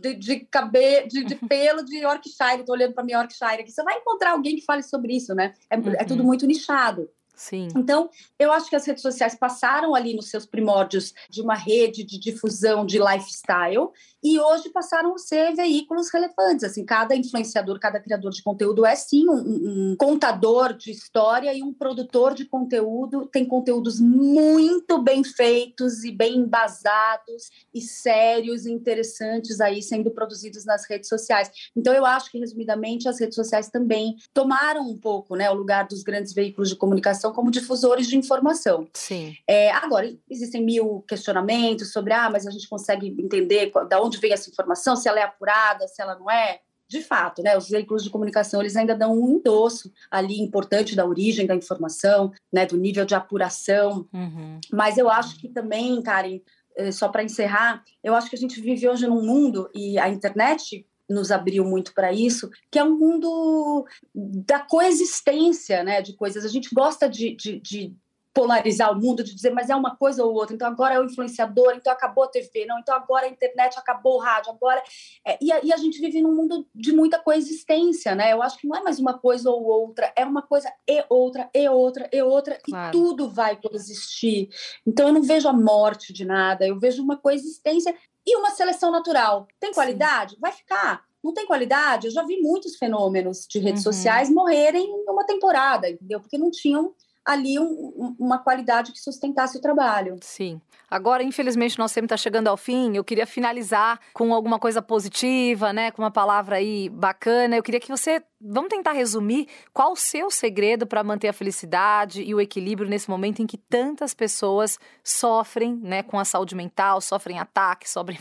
de, 0.00 0.12
de 0.14 0.40
cabelo, 0.40 1.06
de, 1.06 1.22
de, 1.22 1.36
pelo 1.36 1.84
de 1.84 1.98
Yorkshire, 1.98 2.62
estou 2.62 2.74
olhando 2.74 2.94
para 2.94 3.04
minha 3.04 3.18
Yorkshire 3.18 3.60
aqui, 3.60 3.70
você 3.70 3.84
vai 3.84 3.96
encontrar 3.96 4.32
alguém 4.32 4.56
que 4.56 4.64
fale 4.64 4.82
sobre 4.82 5.14
isso, 5.14 5.36
né? 5.36 5.54
É, 5.70 5.76
uhum. 5.76 5.92
é 5.96 6.04
tudo 6.04 6.24
muito 6.24 6.48
nichado. 6.48 7.08
Sim. 7.34 7.68
Então, 7.74 8.10
eu 8.38 8.52
acho 8.52 8.68
que 8.68 8.76
as 8.76 8.86
redes 8.86 9.02
sociais 9.02 9.34
passaram 9.34 9.94
ali 9.94 10.14
nos 10.14 10.28
seus 10.28 10.44
primórdios 10.44 11.14
de 11.30 11.40
uma 11.40 11.54
rede 11.54 12.04
de 12.04 12.18
difusão 12.18 12.84
de 12.84 12.98
lifestyle 12.98 13.88
e 14.22 14.38
hoje 14.38 14.68
passaram 14.68 15.14
a 15.14 15.18
ser 15.18 15.54
veículos 15.54 16.10
relevantes. 16.12 16.62
Assim, 16.62 16.84
cada 16.84 17.16
influenciador, 17.16 17.80
cada 17.80 17.98
criador 17.98 18.30
de 18.30 18.42
conteúdo 18.42 18.84
é 18.84 18.94
sim 18.94 19.28
um, 19.28 19.90
um 19.92 19.96
contador 19.96 20.74
de 20.74 20.90
história 20.90 21.52
e 21.54 21.62
um 21.62 21.72
produtor 21.72 22.34
de 22.34 22.44
conteúdo. 22.44 23.26
Tem 23.26 23.44
conteúdos 23.46 23.98
muito 23.98 25.02
bem 25.02 25.24
feitos 25.24 26.04
e 26.04 26.12
bem 26.12 26.36
embasados 26.36 27.50
e 27.74 27.80
sérios 27.80 28.66
e 28.66 28.72
interessantes 28.72 29.60
aí 29.60 29.82
sendo 29.82 30.10
produzidos 30.10 30.64
nas 30.64 30.88
redes 30.88 31.08
sociais. 31.08 31.50
Então, 31.74 31.94
eu 31.94 32.04
acho 32.04 32.30
que, 32.30 32.38
resumidamente, 32.38 33.08
as 33.08 33.18
redes 33.18 33.34
sociais 33.34 33.70
também 33.70 34.16
tomaram 34.34 34.88
um 34.88 34.96
pouco 34.96 35.34
né, 35.34 35.50
o 35.50 35.54
lugar 35.54 35.86
dos 35.88 36.02
grandes 36.02 36.32
veículos 36.32 36.68
de 36.68 36.76
comunicação 36.76 37.21
como 37.30 37.50
difusores 37.50 38.06
de 38.06 38.16
informação. 38.16 38.88
Sim. 38.94 39.36
É, 39.46 39.70
agora, 39.70 40.10
existem 40.30 40.64
mil 40.64 41.04
questionamentos 41.06 41.92
sobre, 41.92 42.14
ah, 42.14 42.30
mas 42.30 42.46
a 42.46 42.50
gente 42.50 42.66
consegue 42.66 43.14
entender 43.18 43.70
da 43.86 44.00
onde 44.00 44.16
vem 44.16 44.32
essa 44.32 44.48
informação, 44.48 44.96
se 44.96 45.08
ela 45.08 45.20
é 45.20 45.22
apurada, 45.22 45.86
se 45.86 46.00
ela 46.00 46.18
não 46.18 46.30
é. 46.30 46.60
De 46.88 47.02
fato, 47.02 47.42
né, 47.42 47.56
os 47.56 47.70
veículos 47.70 48.04
de 48.04 48.10
comunicação 48.10 48.60
eles 48.60 48.76
ainda 48.76 48.94
dão 48.94 49.18
um 49.18 49.36
endosso 49.36 49.90
ali 50.10 50.40
importante 50.40 50.94
da 50.94 51.06
origem 51.06 51.46
da 51.46 51.54
informação, 51.54 52.30
né, 52.52 52.66
do 52.66 52.76
nível 52.76 53.06
de 53.06 53.14
apuração. 53.14 54.06
Uhum. 54.12 54.60
Mas 54.70 54.98
eu 54.98 55.08
acho 55.08 55.38
que 55.38 55.48
também, 55.48 56.02
Karen, 56.02 56.40
eh, 56.76 56.92
só 56.92 57.08
para 57.08 57.22
encerrar, 57.22 57.82
eu 58.02 58.14
acho 58.14 58.28
que 58.28 58.36
a 58.36 58.38
gente 58.38 58.60
vive 58.60 58.88
hoje 58.88 59.06
num 59.06 59.24
mundo 59.24 59.70
e 59.74 59.98
a 59.98 60.08
internet 60.08 60.86
nos 61.12 61.30
abriu 61.30 61.64
muito 61.64 61.94
para 61.94 62.12
isso, 62.12 62.50
que 62.70 62.78
é 62.78 62.84
um 62.84 62.96
mundo 62.96 63.86
da 64.14 64.60
coexistência, 64.60 65.82
né, 65.84 66.02
de 66.02 66.14
coisas. 66.14 66.44
A 66.44 66.48
gente 66.48 66.74
gosta 66.74 67.08
de, 67.08 67.34
de, 67.36 67.60
de 67.60 67.96
polarizar 68.34 68.90
o 68.90 69.00
mundo, 69.00 69.22
de 69.22 69.34
dizer, 69.34 69.50
mas 69.50 69.68
é 69.68 69.76
uma 69.76 69.94
coisa 69.94 70.24
ou 70.24 70.32
outra, 70.32 70.54
então 70.54 70.66
agora 70.66 70.94
é 70.94 71.00
o 71.00 71.04
influenciador, 71.04 71.74
então 71.76 71.92
acabou 71.92 72.24
a 72.24 72.28
TV, 72.28 72.64
não, 72.64 72.78
então 72.78 72.94
agora 72.94 73.26
a 73.26 73.28
internet, 73.28 73.78
acabou 73.78 74.16
o 74.16 74.18
rádio, 74.18 74.50
agora... 74.50 74.82
É, 75.26 75.38
e, 75.40 75.52
a, 75.52 75.60
e, 75.62 75.72
a, 75.72 75.76
gente 75.76 76.00
vive 76.00 76.22
num 76.22 76.34
mundo 76.34 76.66
de 76.74 76.92
muita 76.92 77.18
coexistência, 77.18 78.14
né? 78.14 78.32
Eu 78.32 78.42
acho 78.42 78.58
que 78.58 78.66
não 78.66 78.76
é 78.76 78.82
mais 78.82 78.98
uma 78.98 79.18
coisa 79.18 79.50
ou 79.50 79.62
outra, 79.64 80.12
é 80.16 80.24
uma 80.24 80.42
coisa 80.42 80.72
e 80.88 81.04
outra, 81.08 81.50
e 81.54 81.68
outra, 81.68 82.08
e 82.12 82.22
outra, 82.22 82.58
claro. 82.64 82.88
e 82.88 82.92
tudo 82.92 83.28
vai 83.28 83.56
coexistir. 83.56 84.48
Então 84.86 85.08
eu 85.08 85.12
não 85.12 85.22
vejo 85.22 85.48
a 85.48 85.52
morte 85.52 86.12
de 86.12 86.24
nada, 86.24 86.66
eu 86.66 86.78
vejo 86.78 87.02
uma 87.02 87.16
coexistência 87.16 87.94
e 88.26 88.36
uma 88.36 88.50
seleção 88.50 88.90
natural. 88.90 89.46
Tem 89.58 89.72
qualidade? 89.72 90.34
Sim. 90.34 90.40
Vai 90.40 90.52
ficar. 90.52 91.02
Não 91.22 91.32
tem 91.32 91.46
qualidade? 91.46 92.08
Eu 92.08 92.12
já 92.12 92.24
vi 92.24 92.40
muitos 92.40 92.76
fenômenos 92.76 93.46
de 93.48 93.58
redes 93.58 93.84
uhum. 93.84 93.92
sociais 93.92 94.30
morrerem 94.30 94.84
em 94.84 95.10
uma 95.10 95.24
temporada, 95.24 95.88
entendeu? 95.88 96.20
Porque 96.20 96.38
não 96.38 96.50
tinham 96.50 96.94
ali 97.24 97.58
um, 97.58 98.16
uma 98.18 98.38
qualidade 98.38 98.92
que 98.92 99.00
sustentasse 99.00 99.56
o 99.56 99.60
trabalho. 99.60 100.16
Sim. 100.20 100.60
Agora, 100.90 101.22
infelizmente, 101.22 101.78
nosso 101.78 101.94
tempo 101.94 102.04
está 102.04 102.18
chegando 102.18 102.48
ao 102.48 102.56
fim. 102.56 102.94
Eu 102.94 103.02
queria 103.02 103.26
finalizar 103.26 103.98
com 104.12 104.34
alguma 104.34 104.58
coisa 104.58 104.82
positiva, 104.82 105.72
né? 105.72 105.90
Com 105.90 106.02
uma 106.02 106.10
palavra 106.10 106.56
aí 106.56 106.90
bacana. 106.90 107.56
Eu 107.56 107.62
queria 107.62 107.80
que 107.80 107.88
você. 107.88 108.22
Vamos 108.38 108.68
tentar 108.68 108.92
resumir 108.92 109.48
qual 109.72 109.92
o 109.92 109.96
seu 109.96 110.30
segredo 110.30 110.86
para 110.86 111.02
manter 111.02 111.28
a 111.28 111.32
felicidade 111.32 112.22
e 112.22 112.34
o 112.34 112.40
equilíbrio 112.40 112.90
nesse 112.90 113.08
momento 113.08 113.40
em 113.40 113.46
que 113.46 113.56
tantas 113.56 114.12
pessoas 114.12 114.78
sofrem 115.02 115.76
né, 115.76 116.02
com 116.02 116.18
a 116.18 116.24
saúde 116.24 116.54
mental, 116.54 117.00
sofrem 117.00 117.38
ataques, 117.38 117.92
sofrem, 117.92 118.18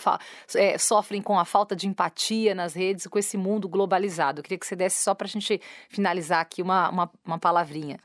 é, 0.56 0.78
sofrem 0.78 1.22
com 1.22 1.38
a 1.40 1.44
falta 1.44 1.76
de 1.76 1.88
empatia 1.88 2.56
nas 2.56 2.74
redes, 2.74 3.08
com 3.08 3.18
esse 3.20 3.36
mundo 3.36 3.68
globalizado. 3.68 4.40
Eu 4.40 4.44
queria 4.44 4.60
que 4.60 4.66
você 4.66 4.76
desse 4.76 5.02
só 5.02 5.14
para 5.16 5.26
a 5.26 5.30
gente 5.30 5.60
finalizar 5.90 6.40
aqui 6.40 6.62
uma, 6.62 6.90
uma, 6.90 7.12
uma 7.26 7.40
palavrinha. 7.40 8.00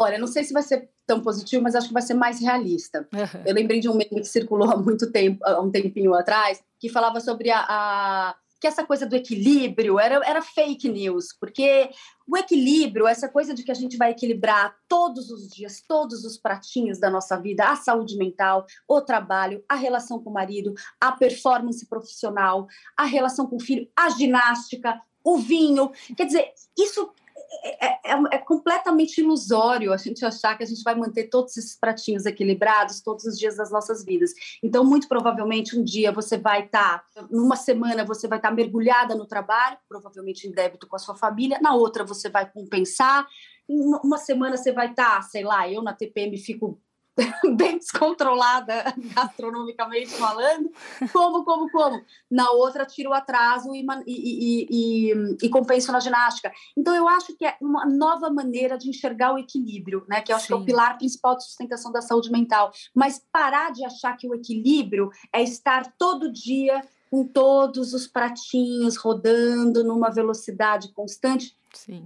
Olha, 0.00 0.18
não 0.18 0.26
sei 0.26 0.42
se 0.44 0.52
vai 0.52 0.62
ser 0.62 0.88
tão 1.06 1.20
positivo, 1.20 1.62
mas 1.62 1.74
acho 1.74 1.88
que 1.88 1.94
vai 1.94 2.02
ser 2.02 2.14
mais 2.14 2.40
realista. 2.40 3.06
Uhum. 3.12 3.42
Eu 3.44 3.54
lembrei 3.54 3.80
de 3.80 3.88
um 3.88 3.92
meme 3.92 4.20
que 4.20 4.24
circulou 4.24 4.70
há 4.70 4.76
muito 4.76 5.12
tempo, 5.12 5.38
há 5.44 5.60
um 5.60 5.70
tempinho 5.70 6.14
atrás, 6.14 6.62
que 6.78 6.88
falava 6.88 7.20
sobre 7.20 7.50
a, 7.50 7.60
a 7.68 8.34
que 8.60 8.66
essa 8.66 8.84
coisa 8.84 9.06
do 9.06 9.16
equilíbrio 9.16 9.98
era, 9.98 10.20
era 10.24 10.42
fake 10.42 10.86
news, 10.88 11.34
porque 11.40 11.90
o 12.28 12.36
equilíbrio, 12.36 13.06
essa 13.06 13.26
coisa 13.26 13.54
de 13.54 13.64
que 13.64 13.70
a 13.70 13.74
gente 13.74 13.96
vai 13.96 14.10
equilibrar 14.10 14.76
todos 14.86 15.30
os 15.30 15.48
dias, 15.48 15.82
todos 15.88 16.24
os 16.24 16.36
pratinhos 16.36 17.00
da 17.00 17.10
nossa 17.10 17.40
vida, 17.40 17.64
a 17.64 17.74
saúde 17.74 18.16
mental, 18.18 18.66
o 18.86 19.00
trabalho, 19.00 19.64
a 19.66 19.74
relação 19.74 20.22
com 20.22 20.28
o 20.28 20.34
marido, 20.34 20.74
a 21.00 21.12
performance 21.12 21.86
profissional, 21.86 22.66
a 22.96 23.04
relação 23.04 23.46
com 23.46 23.56
o 23.56 23.60
filho, 23.60 23.88
a 23.96 24.10
ginástica, 24.10 25.00
o 25.24 25.38
vinho. 25.38 25.90
Quer 26.14 26.26
dizer, 26.26 26.52
isso 26.78 27.10
é, 27.52 28.12
é, 28.12 28.20
é, 28.32 28.38
completamente 28.38 29.20
ilusório 29.20 29.92
a 29.92 29.96
gente 29.96 30.24
achar 30.24 30.56
que 30.56 30.62
a 30.62 30.66
gente 30.66 30.82
vai 30.82 30.94
manter 30.94 31.24
todos 31.28 31.56
esses 31.56 31.76
pratinhos 31.76 32.24
equilibrados 32.24 33.00
todos 33.00 33.24
os 33.24 33.38
dias 33.38 33.56
das 33.56 33.70
nossas 33.70 34.04
vidas. 34.04 34.32
Então, 34.62 34.84
muito 34.84 35.08
provavelmente, 35.08 35.76
um 35.76 35.82
dia 35.82 36.12
você 36.12 36.38
vai 36.38 36.64
estar, 36.64 37.04
tá, 37.12 37.26
numa 37.30 37.56
semana, 37.56 38.04
você 38.04 38.28
vai 38.28 38.38
estar 38.38 38.50
tá 38.50 38.54
mergulhada 38.54 39.14
no 39.14 39.26
trabalho, 39.26 39.76
provavelmente 39.88 40.46
em 40.46 40.52
débito 40.52 40.86
com 40.86 40.96
a 40.96 40.98
sua 40.98 41.16
família, 41.16 41.58
na 41.60 41.74
outra, 41.74 42.04
você 42.04 42.28
vai 42.28 42.48
compensar. 42.48 43.26
Uma 43.68 44.18
semana 44.18 44.56
você 44.56 44.72
vai 44.72 44.90
estar, 44.90 45.16
tá, 45.16 45.22
sei 45.22 45.44
lá, 45.44 45.68
eu 45.68 45.82
na 45.82 45.92
TPM 45.92 46.36
fico 46.38 46.80
bem 47.56 47.78
descontrolada 47.78 48.94
gastronomicamente 49.14 50.10
falando, 50.10 50.70
como, 51.12 51.44
como, 51.44 51.70
como. 51.70 52.02
Na 52.30 52.50
outra, 52.50 52.86
tiro 52.86 53.10
o 53.10 53.14
atraso 53.14 53.74
e, 53.74 53.84
e, 54.06 54.66
e, 54.70 55.36
e, 55.42 55.48
compenso 55.48 55.92
na 55.92 56.00
ginástica. 56.00 56.52
Então, 56.76 56.94
eu 56.94 57.08
acho 57.08 57.36
que 57.36 57.44
é 57.44 57.56
uma 57.60 57.86
nova 57.86 58.30
maneira 58.30 58.76
de 58.78 58.88
enxergar 58.88 59.34
o 59.34 59.38
equilíbrio, 59.38 60.04
né? 60.08 60.20
Que 60.20 60.32
eu 60.32 60.36
acho 60.36 60.46
Sim. 60.46 60.54
que 60.54 60.60
é 60.60 60.62
o 60.62 60.64
pilar 60.64 60.98
principal 60.98 61.36
de 61.36 61.44
sustentação 61.44 61.92
da 61.92 62.00
saúde 62.00 62.30
mental. 62.30 62.72
Mas 62.94 63.22
parar 63.32 63.72
de 63.72 63.84
achar 63.84 64.16
que 64.16 64.28
o 64.28 64.34
equilíbrio 64.34 65.10
é 65.32 65.42
estar 65.42 65.92
todo 65.98 66.32
dia 66.32 66.80
com 67.10 67.26
todos 67.26 67.92
os 67.92 68.06
pratinhos 68.06 68.96
rodando 68.96 69.82
numa 69.82 70.10
velocidade 70.10 70.92
constante. 70.92 71.56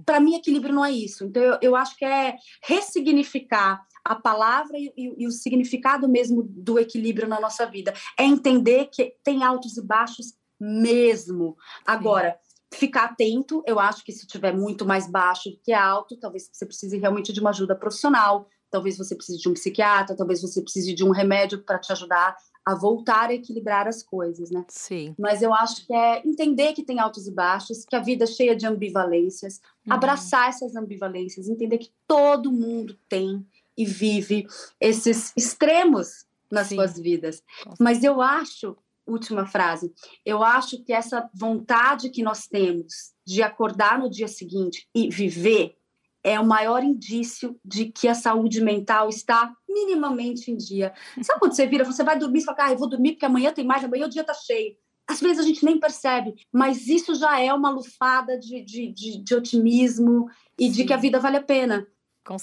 Para 0.05 0.19
mim, 0.19 0.35
equilíbrio 0.35 0.73
não 0.73 0.85
é 0.85 0.91
isso. 0.91 1.25
Então, 1.25 1.41
eu, 1.41 1.57
eu 1.61 1.75
acho 1.75 1.95
que 1.95 2.05
é 2.05 2.35
ressignificar 2.63 3.85
a 4.05 4.15
palavra 4.15 4.77
e, 4.77 4.93
e, 4.95 5.23
e, 5.23 5.27
o 5.27 5.31
significado 5.31 6.07
mesmo 6.07 6.43
do 6.43 6.77
equilíbrio 6.77 7.27
na 7.27 7.41
nossa 7.41 7.65
vida. 7.65 7.91
É 8.17 8.23
entender 8.23 8.85
que 8.91 9.15
tem 9.23 9.43
altos 9.43 9.77
e 9.77 9.81
baixos 9.81 10.35
mesmo. 10.59 11.57
Agora, 11.83 12.39
Sim. 12.71 12.77
ficar 12.77 13.05
atento, 13.05 13.63
eu 13.65 13.79
acho 13.79 14.05
que 14.05 14.11
se 14.11 14.27
tiver 14.27 14.55
muito 14.55 14.85
mais 14.85 15.09
baixo 15.09 15.49
do 15.49 15.59
que 15.63 15.73
alto, 15.73 16.15
talvez 16.17 16.49
você 16.53 16.65
precise 16.65 16.97
realmente 16.99 17.33
de 17.33 17.39
uma 17.39 17.49
ajuda 17.49 17.75
profissional, 17.75 18.47
talvez 18.69 18.95
você 18.95 19.15
precise 19.15 19.39
de 19.39 19.49
um 19.49 19.53
psiquiatra, 19.53 20.15
talvez 20.15 20.41
você 20.41 20.61
precise 20.61 20.93
de 20.93 21.03
um 21.03 21.09
remédio 21.09 21.63
para 21.63 21.79
te 21.79 21.91
ajudar 21.91 22.37
a 22.63 22.73
voltar 22.73 23.29
a 23.29 23.33
equilibrar 23.33 23.87
as 23.87 24.01
coisas, 24.01 24.49
né? 24.49 24.65
Sim. 24.69 25.13
Mas 25.19 25.43
eu 25.43 25.53
acho 25.53 25.85
que 25.85 25.93
é 25.93 26.21
entender 26.25 26.73
que 26.73 26.83
tem 26.83 26.99
altos 26.99 27.27
e 27.27 27.31
baixos, 27.31 27.85
que 27.85 27.95
a 27.95 27.99
vida 27.99 28.23
é 28.23 28.27
cheia 28.27 28.55
de 28.55 28.65
ambivalências, 28.65 29.61
uhum. 29.85 29.93
abraçar 29.93 30.49
essas 30.49 30.75
ambivalências, 30.75 31.47
entender 31.47 31.77
que 31.77 31.91
todo 32.07 32.51
mundo 32.51 32.97
tem 33.07 33.45
e 33.77 33.85
vive 33.85 34.45
esses 34.79 35.33
extremos 35.35 36.25
nas 36.51 36.67
Sim. 36.67 36.75
suas 36.75 36.97
vidas. 36.99 37.43
Mas 37.79 38.03
eu 38.03 38.21
acho, 38.21 38.77
última 39.05 39.45
frase, 39.45 39.93
eu 40.25 40.43
acho 40.43 40.83
que 40.83 40.93
essa 40.93 41.29
vontade 41.33 42.09
que 42.09 42.23
nós 42.23 42.47
temos 42.47 43.13
de 43.25 43.41
acordar 43.41 43.99
no 43.99 44.09
dia 44.09 44.27
seguinte 44.27 44.87
e 44.93 45.09
viver 45.09 45.75
é 46.23 46.39
o 46.39 46.45
maior 46.45 46.83
indício 46.83 47.55
de 47.63 47.85
que 47.85 48.07
a 48.07 48.15
saúde 48.15 48.59
mental 48.59 49.09
está 49.09 49.53
minimamente 49.69 50.49
em 50.49 50.57
dia. 50.57 50.91
Sabe 51.21 51.39
quando 51.39 51.53
você 51.55 51.67
vira, 51.67 51.83
você 51.83 52.03
vai 52.03 52.17
dormir 52.17 52.39
e 52.39 52.43
fala, 52.43 52.57
ah, 52.61 52.71
eu 52.71 52.77
vou 52.79 52.89
dormir 52.89 53.11
porque 53.11 53.27
amanhã 53.27 53.53
tem 53.53 53.63
mais, 53.63 53.83
amanhã 53.83 54.07
o 54.07 54.09
dia 54.09 54.21
está 54.21 54.33
cheio. 54.33 54.75
Às 55.07 55.19
vezes 55.19 55.37
a 55.37 55.43
gente 55.43 55.63
nem 55.63 55.79
percebe, 55.79 56.33
mas 56.51 56.87
isso 56.87 57.13
já 57.13 57.39
é 57.39 57.53
uma 57.53 57.69
lufada 57.69 58.39
de, 58.39 58.63
de, 58.63 58.91
de, 58.91 59.23
de 59.23 59.35
otimismo 59.35 60.27
e 60.57 60.65
Sim. 60.65 60.71
de 60.71 60.85
que 60.85 60.93
a 60.93 60.97
vida 60.97 61.19
vale 61.19 61.37
a 61.37 61.43
pena. 61.43 61.85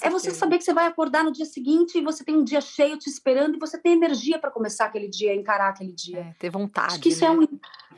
É 0.01 0.09
você 0.09 0.31
saber 0.31 0.57
que 0.57 0.63
você 0.63 0.73
vai 0.73 0.85
acordar 0.85 1.23
no 1.23 1.31
dia 1.31 1.45
seguinte 1.45 1.97
e 1.97 2.01
você 2.01 2.23
tem 2.23 2.37
um 2.37 2.43
dia 2.43 2.61
cheio 2.61 2.97
te 2.97 3.09
esperando 3.09 3.55
e 3.55 3.59
você 3.59 3.77
tem 3.77 3.93
energia 3.93 4.39
para 4.39 4.49
começar 4.49 4.85
aquele 4.85 5.09
dia, 5.09 5.35
encarar 5.35 5.69
aquele 5.69 5.91
dia. 5.91 6.19
É, 6.19 6.33
ter 6.39 6.49
vontade. 6.49 6.93
Acho 6.93 6.99
que 7.01 7.09
isso 7.09 7.25
é 7.25 7.35
né? 7.35 7.45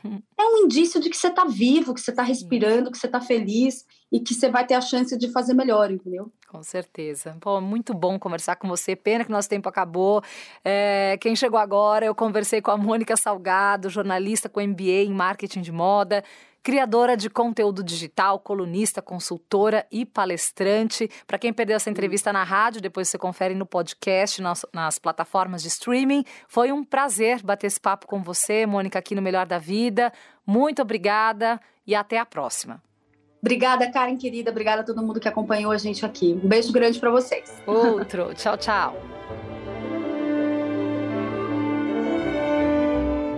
é, 0.02 0.08
um, 0.08 0.22
é 0.36 0.44
um 0.44 0.64
indício 0.64 1.00
de 1.00 1.08
que 1.08 1.16
você 1.16 1.28
está 1.28 1.44
vivo, 1.44 1.94
que 1.94 2.00
você 2.00 2.10
está 2.10 2.24
respirando, 2.24 2.90
que 2.90 2.98
você 2.98 3.06
está 3.06 3.20
feliz 3.20 3.84
e 4.10 4.18
que 4.18 4.34
você 4.34 4.48
vai 4.48 4.66
ter 4.66 4.74
a 4.74 4.80
chance 4.80 5.16
de 5.16 5.30
fazer 5.30 5.54
melhor, 5.54 5.90
entendeu? 5.90 6.32
Com 6.48 6.62
certeza. 6.62 7.36
Pô, 7.40 7.60
muito 7.60 7.94
bom 7.94 8.18
conversar 8.18 8.56
com 8.56 8.66
você. 8.66 8.96
Pena 8.96 9.24
que 9.24 9.30
nosso 9.30 9.48
tempo 9.48 9.68
acabou. 9.68 10.22
É, 10.64 11.16
quem 11.20 11.36
chegou 11.36 11.58
agora, 11.58 12.04
eu 12.04 12.14
conversei 12.14 12.60
com 12.60 12.72
a 12.72 12.76
Mônica 12.76 13.16
Salgado, 13.16 13.88
jornalista 13.90 14.48
com 14.48 14.60
MBA 14.60 15.04
em 15.04 15.12
marketing 15.12 15.60
de 15.60 15.70
moda 15.70 16.24
criadora 16.66 17.16
de 17.16 17.30
conteúdo 17.30 17.84
digital, 17.84 18.40
colunista, 18.40 19.00
consultora 19.00 19.86
e 19.88 20.04
palestrante. 20.04 21.08
Para 21.24 21.38
quem 21.38 21.52
perdeu 21.52 21.76
essa 21.76 21.88
entrevista 21.88 22.32
na 22.32 22.42
rádio, 22.42 22.80
depois 22.80 23.08
você 23.08 23.16
confere 23.16 23.54
no 23.54 23.64
podcast, 23.64 24.42
nas, 24.42 24.66
nas, 24.72 24.98
plataformas 24.98 25.62
de 25.62 25.68
streaming. 25.68 26.24
Foi 26.48 26.72
um 26.72 26.82
prazer 26.82 27.40
bater 27.40 27.68
esse 27.68 27.80
papo 27.80 28.08
com 28.08 28.20
você, 28.20 28.66
Mônica, 28.66 28.98
aqui 28.98 29.14
no 29.14 29.22
Melhor 29.22 29.46
da 29.46 29.58
Vida. 29.58 30.12
Muito 30.44 30.82
obrigada 30.82 31.60
e 31.86 31.94
até 31.94 32.18
a 32.18 32.26
próxima. 32.26 32.82
Obrigada, 33.40 33.88
Karen 33.92 34.16
querida. 34.16 34.50
Obrigada 34.50 34.82
a 34.82 34.84
todo 34.84 35.00
mundo 35.00 35.20
que 35.20 35.28
acompanhou 35.28 35.70
a 35.70 35.78
gente 35.78 36.04
aqui. 36.04 36.36
Um 36.42 36.48
beijo 36.48 36.72
grande 36.72 36.98
para 36.98 37.12
vocês. 37.12 37.62
Outro. 37.64 38.34
tchau, 38.34 38.56
tchau. 38.56 39.55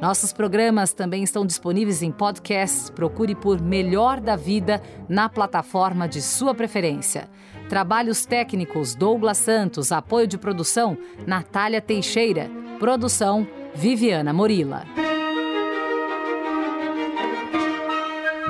Nossos 0.00 0.32
programas 0.32 0.92
também 0.92 1.24
estão 1.24 1.44
disponíveis 1.44 2.02
em 2.02 2.12
podcast. 2.12 2.92
Procure 2.92 3.34
por 3.34 3.60
Melhor 3.60 4.20
da 4.20 4.36
Vida 4.36 4.80
na 5.08 5.28
plataforma 5.28 6.06
de 6.08 6.22
sua 6.22 6.54
preferência. 6.54 7.28
Trabalhos 7.68 8.24
técnicos 8.24 8.94
Douglas 8.94 9.38
Santos, 9.38 9.90
apoio 9.90 10.26
de 10.26 10.38
produção 10.38 10.96
Natália 11.26 11.80
Teixeira, 11.80 12.48
produção 12.78 13.46
Viviana 13.74 14.32
Morila. 14.32 14.84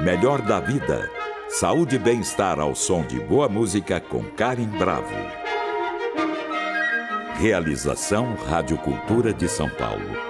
Melhor 0.05 0.43
da 0.43 0.61
Vida. 0.61 1.11
Saúde 1.49 1.97
e 1.97 1.99
bem-estar 1.99 2.61
ao 2.61 2.75
som 2.75 3.03
de 3.03 3.19
boa 3.19 3.49
música 3.49 3.99
com 3.99 4.23
Karim 4.23 4.69
Bravo. 4.69 5.17
Realização 7.41 8.35
Rádio 8.35 8.77
Cultura 8.79 9.33
de 9.33 9.49
São 9.49 9.69
Paulo. 9.71 10.28